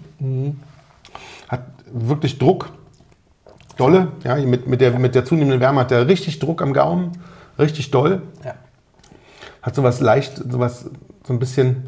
Hat 1.48 1.62
wirklich 1.92 2.38
Druck. 2.38 2.70
Dolle. 3.76 4.08
Ja, 4.24 4.36
mit, 4.36 4.66
mit, 4.66 4.80
der, 4.80 4.98
mit 4.98 5.14
der 5.14 5.24
zunehmenden 5.24 5.60
Wärme 5.60 5.80
hat 5.80 5.92
er 5.92 6.06
richtig 6.06 6.38
Druck 6.38 6.62
am 6.62 6.72
Gaumen. 6.72 7.12
Richtig 7.58 7.90
doll. 7.90 8.22
Ja. 8.44 8.54
Hat 9.62 9.74
sowas 9.74 10.00
leicht, 10.00 10.42
sowas, 10.50 10.86
so 11.26 11.32
ein 11.32 11.38
bisschen 11.38 11.84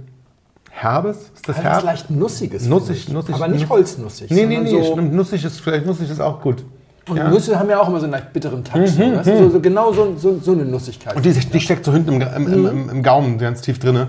Herbes. 0.71 1.31
Ist 1.35 1.49
das 1.49 1.57
Also 1.57 1.69
herb? 1.69 1.85
leicht 1.85 2.11
Nussiges. 2.11 2.67
Nussig, 2.67 3.09
nussig. 3.09 3.35
Aber 3.35 3.49
nicht 3.49 3.63
nuss- 3.63 3.71
holznussig. 3.71 4.31
Nee, 4.31 4.47
nee, 4.47 4.59
nee. 4.59 4.71
So, 4.71 4.93
Stimmt. 4.93 5.15
Nussig 5.15 5.45
ist, 5.45 5.61
vielleicht 5.61 5.87
nussig 5.87 6.11
ist 6.11 6.21
auch 6.21 6.41
gut. 6.41 6.65
und 7.09 7.17
Ja. 7.17 7.25
Mhm, 7.29 7.35
Nüsse 7.35 7.59
haben 7.59 7.71
ja 7.71 7.81
auch 7.81 7.89
immer 7.89 8.01
so 8.01 8.07
einen 8.07 8.21
bitteren 8.33 8.63
Touch. 8.65 8.89
so, 8.91 9.01
weißt 9.01 9.27
du? 9.29 9.39
so, 9.39 9.51
so 9.51 9.61
genau 9.61 9.93
so, 9.93 10.15
so, 10.17 10.39
so 10.41 10.53
eine 10.53 10.65
Nussigkeit. 10.65 11.17
Und 11.17 11.25
die, 11.25 11.33
die 11.33 11.61
steckt 11.61 11.85
so 11.85 11.93
hinten 11.93 12.21
im, 12.21 12.23
im, 12.23 12.53
im, 12.53 12.67
im, 12.67 12.91
im 12.91 13.03
Gaumen 13.03 13.39
ganz 13.39 13.61
tief 13.63 13.79
drin. 13.79 14.07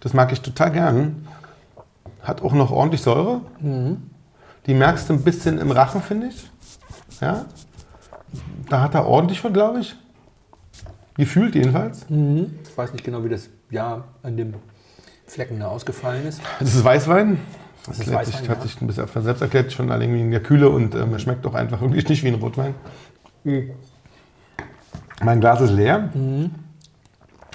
Das 0.00 0.12
mag 0.14 0.32
ich 0.32 0.40
total 0.40 0.70
gern. 0.72 1.26
Hat 2.22 2.42
auch 2.42 2.52
noch 2.52 2.70
ordentlich 2.70 3.00
Säure. 3.02 3.40
Die 4.66 4.74
merkst 4.74 5.08
du 5.08 5.14
ein 5.14 5.22
bisschen 5.22 5.58
im 5.58 5.70
Rachen, 5.70 6.02
finde 6.02 6.28
ich. 6.28 6.50
Ja. 7.20 7.46
Da 8.68 8.82
hat 8.82 8.94
er 8.94 9.06
ordentlich 9.06 9.40
von, 9.40 9.52
glaube 9.52 9.80
ich. 9.80 9.96
Gefühlt 11.16 11.54
jedenfalls. 11.54 12.06
ich 12.62 12.76
weiß 12.76 12.92
nicht 12.92 13.04
genau, 13.04 13.24
wie 13.24 13.28
das 13.28 13.48
Jahr 13.70 14.04
an 14.22 14.36
dem 14.36 14.54
Flecken 15.26 15.58
da 15.58 15.68
ausgefallen 15.68 16.26
ist. 16.26 16.40
Das 16.60 16.74
ist 16.74 16.84
Weißwein. 16.84 17.38
Das 17.86 17.98
ist 17.98 18.06
erklärt 18.06 18.20
Weißwein, 18.20 18.40
sich, 18.40 18.48
hat 18.48 18.58
ja. 18.58 18.62
sich 18.62 18.80
ein 18.80 18.86
bisschen 18.86 19.08
von 19.08 19.22
selbst 19.22 19.40
erklärt, 19.40 19.72
schon 19.72 19.90
allein 19.90 20.12
wegen 20.12 20.30
der 20.30 20.42
Kühle 20.42 20.68
und 20.68 20.94
ähm, 20.94 21.12
er 21.12 21.18
schmeckt 21.18 21.44
doch 21.44 21.54
einfach 21.54 21.80
wirklich 21.80 22.08
nicht 22.08 22.22
wie 22.22 22.28
ein 22.28 22.34
Rotwein. 22.34 22.74
Mein 25.22 25.40
Glas 25.40 25.60
ist 25.60 25.70
leer. 25.70 26.10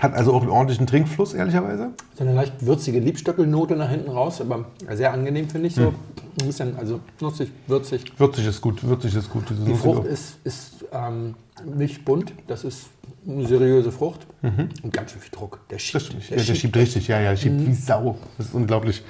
Hat 0.01 0.13
also 0.15 0.33
auch 0.33 0.41
einen 0.41 0.49
ordentlichen 0.49 0.85
Trinkfluss, 0.87 1.33
ehrlicherweise. 1.33 1.91
So 2.17 2.23
eine 2.23 2.33
leicht 2.33 2.65
würzige 2.65 2.99
Liebstöckelnote 2.99 3.75
nach 3.75 3.89
hinten 3.89 4.09
raus, 4.09 4.41
aber 4.41 4.65
sehr 4.91 5.13
angenehm, 5.13 5.47
finde 5.49 5.67
ich. 5.67 5.75
So 5.75 5.83
Hm. 5.87 5.95
ein 6.41 6.47
bisschen, 6.47 6.77
also 6.77 6.99
nussig, 7.21 7.51
würzig. 7.67 8.03
Würzig 8.17 8.45
ist 8.47 8.59
gut, 8.61 8.83
würzig 8.83 9.15
ist 9.15 9.29
gut. 9.29 9.45
Die 9.49 9.73
Frucht 9.75 10.05
ist, 10.05 10.37
ist 10.43 10.85
ähm, 10.91 11.35
nicht 11.63 12.03
bunt, 12.05 12.33
das 12.47 12.63
ist 12.63 12.87
eine 13.25 13.45
seriöse 13.47 13.91
Frucht 13.91 14.27
und 14.41 14.91
ganz 14.91 15.11
schön 15.11 15.21
viel 15.21 15.31
Druck. 15.31 15.59
Der 15.69 15.77
schiebt. 15.79 16.03
Stimmt. 16.03 16.29
ja, 16.29 16.35
der 16.37 16.55
schiebt 16.55 16.75
richtig, 16.75 17.07
ja, 17.07 17.19
ja, 17.21 17.29
der 17.29 17.37
schiebt 17.37 17.65
wie 17.65 17.73
Sau. 17.73 18.17
Das 18.37 18.47
ist 18.47 18.55
unglaublich. 18.55 19.03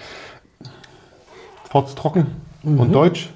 Furztrocken 1.71 2.27
und 2.63 2.91
Deutsch. 2.93 3.29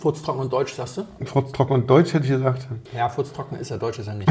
Furztrocken 0.00 0.42
und 0.42 0.52
Deutsch, 0.52 0.72
sagst 0.74 0.96
du? 0.98 1.04
Furztrocken 1.24 1.74
und 1.76 1.88
Deutsch 1.88 2.12
hätte 2.14 2.24
ich 2.24 2.30
gesagt. 2.32 2.66
Ja, 2.94 3.08
furztrocken 3.08 3.58
ist 3.60 3.70
er, 3.70 3.78
Deutsch 3.78 3.98
ist 4.00 4.08
er 4.08 4.14
nicht. 4.14 4.28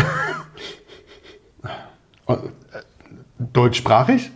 Äh, 2.27 2.37
Deutschsprachig? 3.55 4.31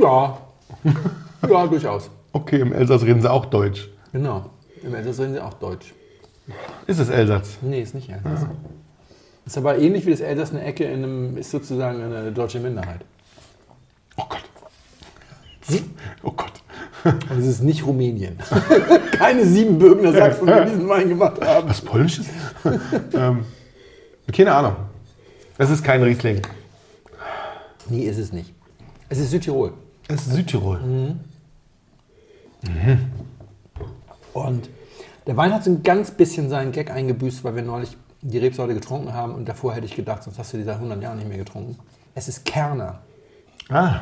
ja, 0.00 0.38
ja, 1.48 1.66
durchaus. 1.66 2.10
Okay, 2.32 2.60
im 2.60 2.72
Elsass 2.72 3.02
reden 3.02 3.22
sie 3.22 3.30
auch 3.30 3.46
Deutsch. 3.46 3.88
Genau. 4.12 4.50
Im 4.82 4.94
Elsass 4.94 5.18
reden 5.18 5.32
sie 5.32 5.40
auch 5.40 5.54
Deutsch. 5.54 5.94
Ist 6.86 6.98
es 6.98 7.08
Elsass? 7.08 7.58
Nee, 7.62 7.80
ist 7.80 7.94
nicht 7.94 8.10
Elsass. 8.10 8.46
Ist 9.46 9.56
aber 9.56 9.78
ähnlich 9.78 10.04
wie 10.04 10.10
das 10.10 10.20
Elsass 10.20 10.50
eine 10.50 10.62
Ecke 10.62 10.84
in 10.84 11.04
einem, 11.04 11.36
ist 11.38 11.50
sozusagen 11.50 12.02
eine 12.02 12.32
deutsche 12.32 12.60
Minderheit. 12.60 13.00
Oh 14.16 14.24
Gott. 14.28 14.44
Oh 16.22 16.32
Gott. 16.32 16.52
Und 17.04 17.38
es 17.38 17.46
ist 17.46 17.62
nicht 17.62 17.86
Rumänien. 17.86 18.38
Keine 19.12 19.44
Siebenbürgener 19.44 20.12
Sachsen, 20.12 20.46
die 20.46 20.70
diesen 20.70 20.88
Wein 20.88 21.08
gemacht 21.08 21.40
haben. 21.40 21.68
Was 21.68 21.80
Polnisches? 21.80 22.26
ähm, 23.14 23.44
keine 24.32 24.52
Ahnung. 24.52 24.76
Es 25.56 25.70
ist 25.70 25.84
kein 25.84 26.02
Riesling. 26.02 26.42
Nee, 27.88 28.02
ist 28.04 28.18
es 28.18 28.32
nicht. 28.32 28.52
Es 29.08 29.18
ist 29.18 29.30
Südtirol. 29.30 29.72
Es 30.08 30.26
ist 30.26 30.32
Südtirol. 30.34 30.80
Und 34.32 34.68
der 35.26 35.36
Wein 35.36 35.52
hat 35.52 35.64
so 35.64 35.70
ein 35.70 35.82
ganz 35.82 36.10
bisschen 36.10 36.48
seinen 36.48 36.72
Gag 36.72 36.90
eingebüßt, 36.90 37.44
weil 37.44 37.54
wir 37.56 37.62
neulich 37.62 37.96
die 38.22 38.38
Rebsorte 38.38 38.74
getrunken 38.74 39.12
haben 39.12 39.34
und 39.34 39.48
davor 39.48 39.74
hätte 39.74 39.86
ich 39.86 39.94
gedacht, 39.94 40.22
sonst 40.22 40.38
hast 40.38 40.52
du 40.52 40.56
die 40.58 40.64
seit 40.64 40.76
100 40.76 41.00
Jahren 41.02 41.18
nicht 41.18 41.28
mehr 41.28 41.38
getrunken. 41.38 41.78
Es 42.14 42.28
ist 42.28 42.44
Kerner. 42.44 43.00
Ah, 43.68 44.00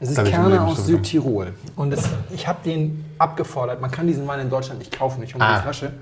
Es 0.00 0.10
ist 0.10 0.18
ich 0.18 0.24
Kerner 0.30 0.66
aus 0.66 0.86
Südtirol. 0.86 1.54
Und 1.76 1.92
es, 1.92 2.08
ich 2.30 2.46
habe 2.46 2.58
den 2.64 3.04
abgefordert. 3.18 3.80
Man 3.80 3.90
kann 3.90 4.06
diesen 4.06 4.26
Wein 4.26 4.40
in 4.40 4.50
Deutschland 4.50 4.78
nicht 4.80 4.92
kaufen, 4.96 5.20
nicht 5.20 5.34
um 5.34 5.40
Ah. 5.40 5.56
die 5.56 5.62
Flasche. 5.62 5.92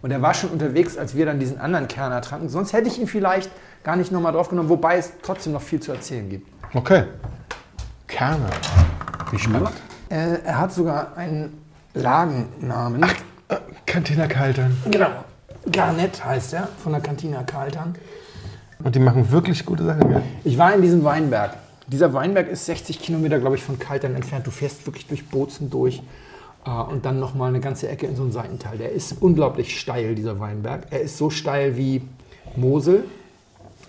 Und 0.00 0.10
er 0.10 0.20
war 0.22 0.34
schon 0.34 0.50
unterwegs, 0.50 0.96
als 0.98 1.14
wir 1.14 1.26
dann 1.26 1.38
diesen 1.38 1.58
anderen 1.58 1.86
Kerner 1.88 2.20
tranken. 2.20 2.48
Sonst 2.48 2.72
hätte 2.72 2.88
ich 2.88 2.98
ihn 2.98 3.06
vielleicht 3.06 3.50
gar 3.82 3.96
nicht 3.96 4.12
nochmal 4.12 4.32
drauf 4.32 4.48
genommen, 4.48 4.68
wobei 4.68 4.96
es 4.96 5.12
trotzdem 5.22 5.52
noch 5.52 5.62
viel 5.62 5.80
zu 5.80 5.92
erzählen 5.92 6.28
gibt. 6.28 6.48
okay. 6.74 7.04
Kerner. 8.06 8.50
Wie 9.30 9.38
spannend. 9.38 9.72
Äh, 10.10 10.40
er 10.44 10.58
hat 10.58 10.72
sogar 10.72 11.16
einen 11.16 11.62
Lagennamen. 11.94 13.02
Äh, 13.48 13.56
Cantina 13.86 14.26
Kaltern. 14.26 14.76
Genau. 14.90 15.08
Garnett 15.70 16.22
heißt 16.22 16.52
er, 16.52 16.68
von 16.82 16.92
der 16.92 17.00
Cantina 17.00 17.42
Kaltern. 17.42 17.94
Und 18.82 18.94
die 18.94 18.98
machen 18.98 19.30
wirklich 19.30 19.64
gute 19.64 19.84
Sachen. 19.84 20.10
Ja? 20.12 20.22
Ich 20.44 20.58
war 20.58 20.74
in 20.74 20.82
diesem 20.82 21.04
Weinberg. 21.04 21.54
Dieser 21.86 22.12
Weinberg 22.12 22.48
ist 22.48 22.66
60 22.66 23.00
Kilometer, 23.00 23.38
glaube 23.38 23.56
ich, 23.56 23.62
von 23.62 23.78
Kaltern 23.78 24.14
entfernt. 24.14 24.46
Du 24.46 24.50
fährst 24.50 24.86
wirklich 24.86 25.06
durch 25.06 25.28
Bozen 25.28 25.70
durch 25.70 26.02
äh, 26.66 26.70
und 26.70 27.06
dann 27.06 27.18
nochmal 27.18 27.48
eine 27.48 27.60
ganze 27.60 27.88
Ecke 27.88 28.06
in 28.06 28.16
so 28.16 28.22
einen 28.22 28.32
Seitental. 28.32 28.76
Der 28.76 28.92
ist 28.92 29.16
unglaublich 29.20 29.78
steil, 29.78 30.14
dieser 30.14 30.38
Weinberg. 30.40 30.86
Er 30.90 31.00
ist 31.00 31.16
so 31.16 31.30
steil 31.30 31.76
wie 31.76 32.02
Mosel, 32.56 33.04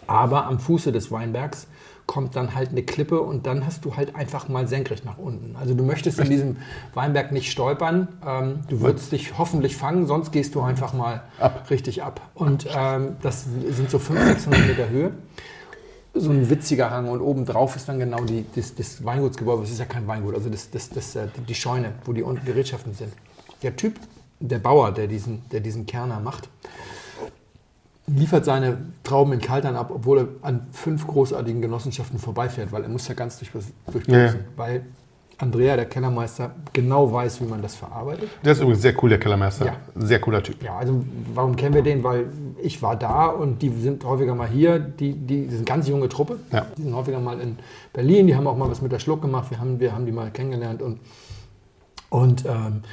aber 0.08 0.46
am 0.46 0.60
Fuße 0.60 0.92
des 0.92 1.12
Weinbergs 1.12 1.68
kommt 2.06 2.36
dann 2.36 2.54
halt 2.54 2.72
eine 2.72 2.84
Klippe 2.84 3.22
und 3.22 3.46
dann 3.48 3.66
hast 3.66 3.86
du 3.86 3.96
halt 3.96 4.16
einfach 4.16 4.50
mal 4.50 4.68
senkrecht 4.68 5.06
nach 5.06 5.18
unten. 5.18 5.56
Also 5.56 5.74
du 5.74 5.84
möchtest 5.84 6.20
in 6.20 6.30
diesem 6.30 6.58
Weinberg 6.94 7.32
nicht 7.32 7.50
stolpern. 7.50 8.10
Ähm, 8.26 8.60
du 8.68 8.82
würdest 8.82 9.12
dich 9.14 9.38
hoffentlich 9.38 9.78
fangen, 9.78 10.06
sonst 10.06 10.32
gehst 10.32 10.54
du 10.56 10.62
einfach 10.62 10.94
mal 10.94 11.24
Ab. 11.40 11.68
richtig 11.70 12.04
ab. 12.04 12.22
Und 12.36 12.68
ähm, 12.76 13.16
das 13.22 13.46
sind 13.46 13.90
so 13.90 14.00
500, 14.00 14.42
600 14.42 14.68
Meter 14.68 14.90
Höhe 14.90 15.12
so 16.14 16.30
ein 16.30 16.50
witziger 16.50 16.92
Hang 16.92 17.10
und 17.10 17.22
obendrauf 17.22 17.76
ist 17.76 17.90
dann 17.90 18.00
genau 18.00 18.24
die, 18.24 18.46
das, 18.56 18.76
das 18.76 19.04
Weingutsgebäude. 19.04 19.64
Es 19.64 19.72
ist 19.72 19.80
ja 19.80 19.86
kein 19.86 20.08
Weingut, 20.08 20.36
also 20.36 20.50
das, 20.50 20.70
das, 20.70 20.90
das, 20.90 21.16
äh, 21.16 21.28
die 21.48 21.56
Scheune, 21.56 21.94
wo 22.06 22.14
die 22.14 22.24
Gerätschaften 22.46 22.94
sind. 22.94 23.14
Der 23.64 23.76
Typ, 23.76 24.00
der 24.40 24.60
Bauer, 24.60 24.92
der 24.92 25.08
diesen, 25.08 25.42
der 25.52 25.60
diesen 25.60 25.86
Kerner 25.86 26.20
macht, 26.20 26.50
liefert 28.08 28.46
seine 28.46 28.78
Trauben 29.04 29.34
in 29.34 29.40
Kaltern 29.40 29.76
ab, 29.76 29.92
obwohl 29.94 30.18
er 30.20 30.28
an 30.42 30.68
fünf 30.72 31.08
großartigen 31.08 31.62
Genossenschaften 31.62 32.20
vorbeifährt, 32.20 32.72
weil 32.72 32.84
er 32.84 32.90
muss 32.90 33.08
ja 33.08 33.14
ganz 33.14 33.40
durch, 33.40 33.52
durch 33.92 34.08
Ja, 34.08 34.34
weil 34.56 34.84
Andrea, 35.38 35.76
der 35.76 35.86
Kellermeister, 35.86 36.52
genau 36.74 37.12
weiß, 37.12 37.42
wie 37.42 37.46
man 37.46 37.62
das 37.62 37.76
verarbeitet. 37.76 38.30
Der 38.44 38.52
ist 38.52 38.62
übrigens 38.62 38.82
sehr 38.82 38.94
cool, 39.04 39.10
der 39.10 39.20
Kellermeister. 39.20 39.66
Ja. 39.66 39.76
Sehr 39.96 40.20
cooler 40.20 40.44
Typ. 40.44 40.62
Ja, 40.64 40.78
also 40.78 41.04
warum 41.34 41.56
kennen 41.56 41.74
wir 41.74 41.82
den? 41.82 42.04
Weil 42.04 42.28
ich 42.62 42.82
war 42.82 42.96
da 42.96 43.28
und 43.28 43.62
die 43.62 43.70
sind 43.70 44.06
häufiger 44.06 44.36
mal 44.36 44.48
hier. 44.48 44.80
Die, 44.80 45.14
die, 45.14 45.48
die 45.48 45.50
sind 45.50 45.58
eine 45.58 45.66
ganz 45.66 45.88
junge 45.88 46.08
Truppe. 46.08 46.40
Ja. 46.52 46.68
Die 46.78 46.84
sind 46.84 46.96
häufiger 46.96 47.20
mal 47.20 47.40
in 47.40 47.58
Berlin. 47.94 48.28
Die 48.28 48.36
haben 48.36 48.48
auch 48.48 48.58
mal 48.58 48.70
was 48.70 48.82
mit 48.82 48.92
der 48.92 49.00
Schluck 49.00 49.22
gemacht. 49.22 49.50
Wir 49.50 49.60
haben, 49.60 49.80
wir 49.80 49.94
haben 49.94 50.06
die 50.06 50.12
mal 50.12 50.30
kennengelernt. 50.30 50.82
Und, 50.82 51.00
und 52.10 52.46
ähm, 52.46 52.84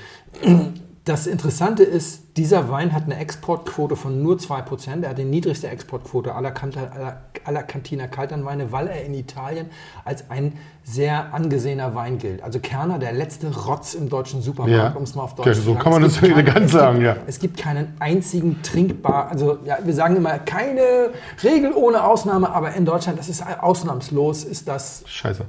das 1.11 1.27
Interessante 1.27 1.83
ist, 1.83 2.37
dieser 2.37 2.71
Wein 2.71 2.93
hat 2.93 3.03
eine 3.05 3.17
Exportquote 3.19 3.97
von 3.97 4.23
nur 4.23 4.37
2%. 4.37 5.03
Er 5.03 5.11
hat 5.11 5.19
die 5.19 5.25
niedrigste 5.25 5.69
Exportquote 5.69 6.35
aller, 6.37 6.55
aller, 6.63 7.21
aller 7.45 7.63
Cantina 7.65 8.07
Kalternweine, 8.07 8.71
weil 8.71 8.87
er 8.87 9.05
in 9.05 9.15
Italien 9.15 9.67
als 10.05 10.31
ein 10.31 10.53
sehr 10.85 11.35
angesehener 11.35 11.97
Wein 11.97 12.19
gilt. 12.19 12.43
Also 12.45 12.61
Kerner, 12.61 13.01
der 13.01 13.13
letzte 13.13 13.53
Rotz 13.67 13.95
im 13.95 14.09
deutschen 14.09 14.41
Supermarkt, 14.41 14.95
Ja. 14.95 14.97
um 14.97 15.03
es 15.03 15.17
mal 15.17 15.25
auf 15.25 15.35
Deutsch 15.35 15.49
zu 15.57 15.63
so 15.63 15.73
sagen. 15.73 15.83
kann 15.83 15.93
man 15.93 16.05
Es 16.05 16.15
das 16.15 16.23
elegant 16.23 16.55
keinen- 16.55 16.69
sagen, 16.69 16.95
gibt, 17.01 17.07
ja. 17.07 17.17
Es 17.27 17.39
gibt 17.41 17.57
keinen 17.59 17.95
einzigen 17.99 18.63
trinkbar, 18.63 19.29
also 19.29 19.59
ja, 19.65 19.79
wir 19.83 19.93
sagen 19.95 20.15
immer 20.17 20.39
keine 20.39 21.11
Regel 21.43 21.73
ohne 21.73 22.05
Ausnahme, 22.05 22.51
aber 22.55 22.73
in 22.75 22.85
Deutschland, 22.85 23.19
das 23.19 23.29
ist 23.29 23.43
ausnahmslos, 23.61 24.45
ist 24.45 24.69
das 24.69 25.03
Scheiße. 25.07 25.45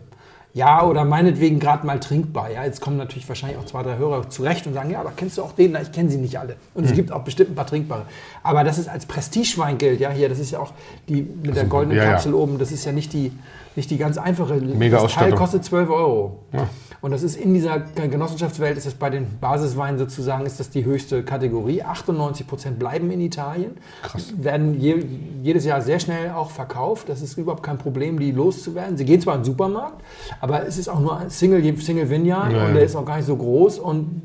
Ja, 0.53 0.83
oder 0.83 1.05
meinetwegen 1.05 1.59
gerade 1.59 1.85
mal 1.85 1.99
trinkbar. 1.99 2.51
Ja, 2.51 2.65
jetzt 2.65 2.81
kommen 2.81 2.97
natürlich 2.97 3.27
wahrscheinlich 3.29 3.57
auch 3.57 3.65
zwei, 3.65 3.83
drei 3.83 3.97
Hörer 3.97 4.29
zurecht 4.29 4.67
und 4.67 4.73
sagen, 4.73 4.91
ja, 4.91 4.99
aber 4.99 5.13
kennst 5.15 5.37
du 5.37 5.43
auch 5.43 5.53
den? 5.53 5.71
Na, 5.71 5.81
ich 5.81 5.91
kenne 5.91 6.09
sie 6.09 6.17
nicht 6.17 6.37
alle. 6.37 6.57
Und 6.73 6.85
es 6.85 6.93
gibt 6.93 7.11
auch 7.11 7.21
bestimmt 7.23 7.51
ein 7.51 7.55
paar 7.55 7.67
trinkbare. 7.67 8.05
Aber 8.43 8.63
das 8.63 8.77
ist 8.77 8.89
als 8.89 9.05
Prestigewein 9.05 9.77
gilt, 9.77 10.01
ja, 10.01 10.09
hier, 10.09 10.27
das 10.27 10.39
ist 10.39 10.51
ja 10.51 10.59
auch 10.59 10.73
die 11.07 11.21
mit 11.21 11.55
der 11.55 11.65
goldenen 11.65 11.97
ja, 11.97 12.03
ja. 12.03 12.11
Kapsel 12.11 12.33
oben, 12.33 12.57
das 12.57 12.71
ist 12.71 12.83
ja 12.83 12.91
nicht 12.91 13.13
die, 13.13 13.31
nicht 13.75 13.89
die 13.89 13.97
ganz 13.97 14.17
einfache. 14.17 14.55
Mega 14.55 15.01
das 15.01 15.13
Teil 15.13 15.33
kostet 15.33 15.63
12 15.63 15.89
Euro. 15.89 16.39
Ja. 16.53 16.67
Und 17.01 17.09
das 17.09 17.23
ist 17.23 17.35
in 17.35 17.55
dieser 17.55 17.79
Genossenschaftswelt, 17.79 18.77
ist 18.77 18.85
das 18.85 18.93
bei 18.93 19.09
den 19.09 19.39
Basisweinen 19.39 19.97
sozusagen, 19.97 20.45
ist 20.45 20.59
das 20.59 20.69
die 20.69 20.85
höchste 20.85 21.23
Kategorie. 21.23 21.81
98 21.81 22.45
Prozent 22.45 22.77
bleiben 22.77 23.09
in 23.09 23.21
Italien. 23.21 23.71
Krass. 24.03 24.33
Werden 24.37 24.79
je, 24.79 25.03
jedes 25.41 25.65
Jahr 25.65 25.81
sehr 25.81 25.99
schnell 25.99 26.29
auch 26.31 26.51
verkauft. 26.51 27.09
Das 27.09 27.23
ist 27.23 27.37
überhaupt 27.39 27.63
kein 27.63 27.79
Problem, 27.79 28.19
die 28.19 28.31
loszuwerden. 28.31 28.97
Sie 28.97 29.05
gehen 29.05 29.19
zwar 29.19 29.33
in 29.35 29.41
den 29.41 29.45
Supermarkt, 29.45 30.03
aber 30.41 30.67
es 30.67 30.77
ist 30.77 30.89
auch 30.89 30.99
nur 30.99 31.17
ein 31.17 31.31
Single, 31.31 31.75
Single 31.77 32.07
Vineyard 32.07 32.51
Ja, 32.51 32.61
und 32.61 32.67
ja. 32.67 32.73
der 32.73 32.83
ist 32.83 32.95
auch 32.95 33.05
gar 33.05 33.17
nicht 33.17 33.25
so 33.25 33.35
groß. 33.35 33.79
Und 33.79 34.21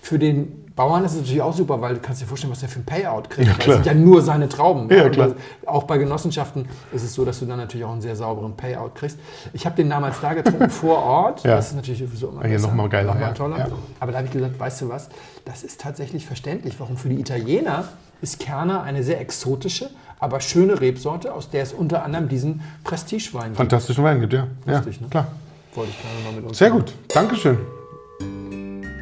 für 0.00 0.18
den 0.18 0.63
Bauern 0.76 1.04
ist 1.04 1.12
es 1.12 1.18
natürlich 1.18 1.40
auch 1.40 1.54
super, 1.54 1.80
weil 1.80 1.94
du 1.94 2.00
kannst 2.00 2.20
dir 2.20 2.26
vorstellen, 2.26 2.50
was 2.52 2.58
der 2.58 2.68
für 2.68 2.80
ein 2.80 2.84
Payout 2.84 3.30
kriegt. 3.30 3.46
Ja, 3.48 3.54
es 3.58 3.64
sind 3.64 3.86
ja 3.86 3.94
nur 3.94 4.22
seine 4.22 4.48
Trauben. 4.48 4.90
Ja, 4.92 5.08
klar. 5.08 5.34
Auch 5.66 5.84
bei 5.84 5.98
Genossenschaften 5.98 6.68
ist 6.92 7.04
es 7.04 7.14
so, 7.14 7.24
dass 7.24 7.38
du 7.38 7.46
dann 7.46 7.58
natürlich 7.58 7.86
auch 7.86 7.92
einen 7.92 8.00
sehr 8.00 8.16
sauberen 8.16 8.56
Payout 8.56 8.96
kriegst. 8.96 9.18
Ich 9.52 9.66
habe 9.66 9.76
den 9.76 9.88
damals 9.88 10.20
da 10.20 10.34
getrunken 10.34 10.70
vor 10.70 10.98
Ort. 10.98 11.44
Ja. 11.44 11.54
Das 11.54 11.68
ist 11.68 11.76
natürlich 11.76 12.00
sowieso 12.00 12.28
immer 12.30 12.40
Hier 12.42 12.50
besser. 12.56 12.66
noch 12.68 12.74
mal 12.74 12.88
geiler, 12.88 13.12
Noch 13.14 13.20
mal 13.20 13.26
ja. 13.28 13.32
toller. 13.32 13.58
Ja. 13.58 13.68
Aber 14.00 14.10
da 14.10 14.18
habe 14.18 14.26
ich 14.26 14.32
gesagt, 14.32 14.58
weißt 14.58 14.80
du 14.80 14.88
was, 14.88 15.10
das 15.44 15.62
ist 15.62 15.80
tatsächlich 15.80 16.26
verständlich. 16.26 16.74
Warum 16.80 16.96
für 16.96 17.08
die 17.08 17.20
Italiener 17.20 17.84
ist 18.20 18.40
Kerner 18.40 18.82
eine 18.82 19.04
sehr 19.04 19.20
exotische, 19.20 19.90
aber 20.18 20.40
schöne 20.40 20.80
Rebsorte, 20.80 21.34
aus 21.34 21.50
der 21.50 21.62
es 21.62 21.72
unter 21.72 22.04
anderem 22.04 22.28
diesen 22.28 22.62
Prestigewein 22.82 23.44
gibt. 23.44 23.58
Fantastischen 23.58 24.02
Wein 24.02 24.18
gibt, 24.20 24.32
ja. 24.32 24.48
Ja, 24.66 24.78
Lustig, 24.78 25.00
ne? 25.00 25.06
klar. 25.08 25.28
Wollte 25.76 25.92
ich 25.92 26.02
gerne 26.02 26.20
mal 26.24 26.32
mit 26.40 26.48
uns 26.48 26.58
Sehr 26.58 26.70
gut. 26.70 26.92
Dankeschön. 27.12 27.58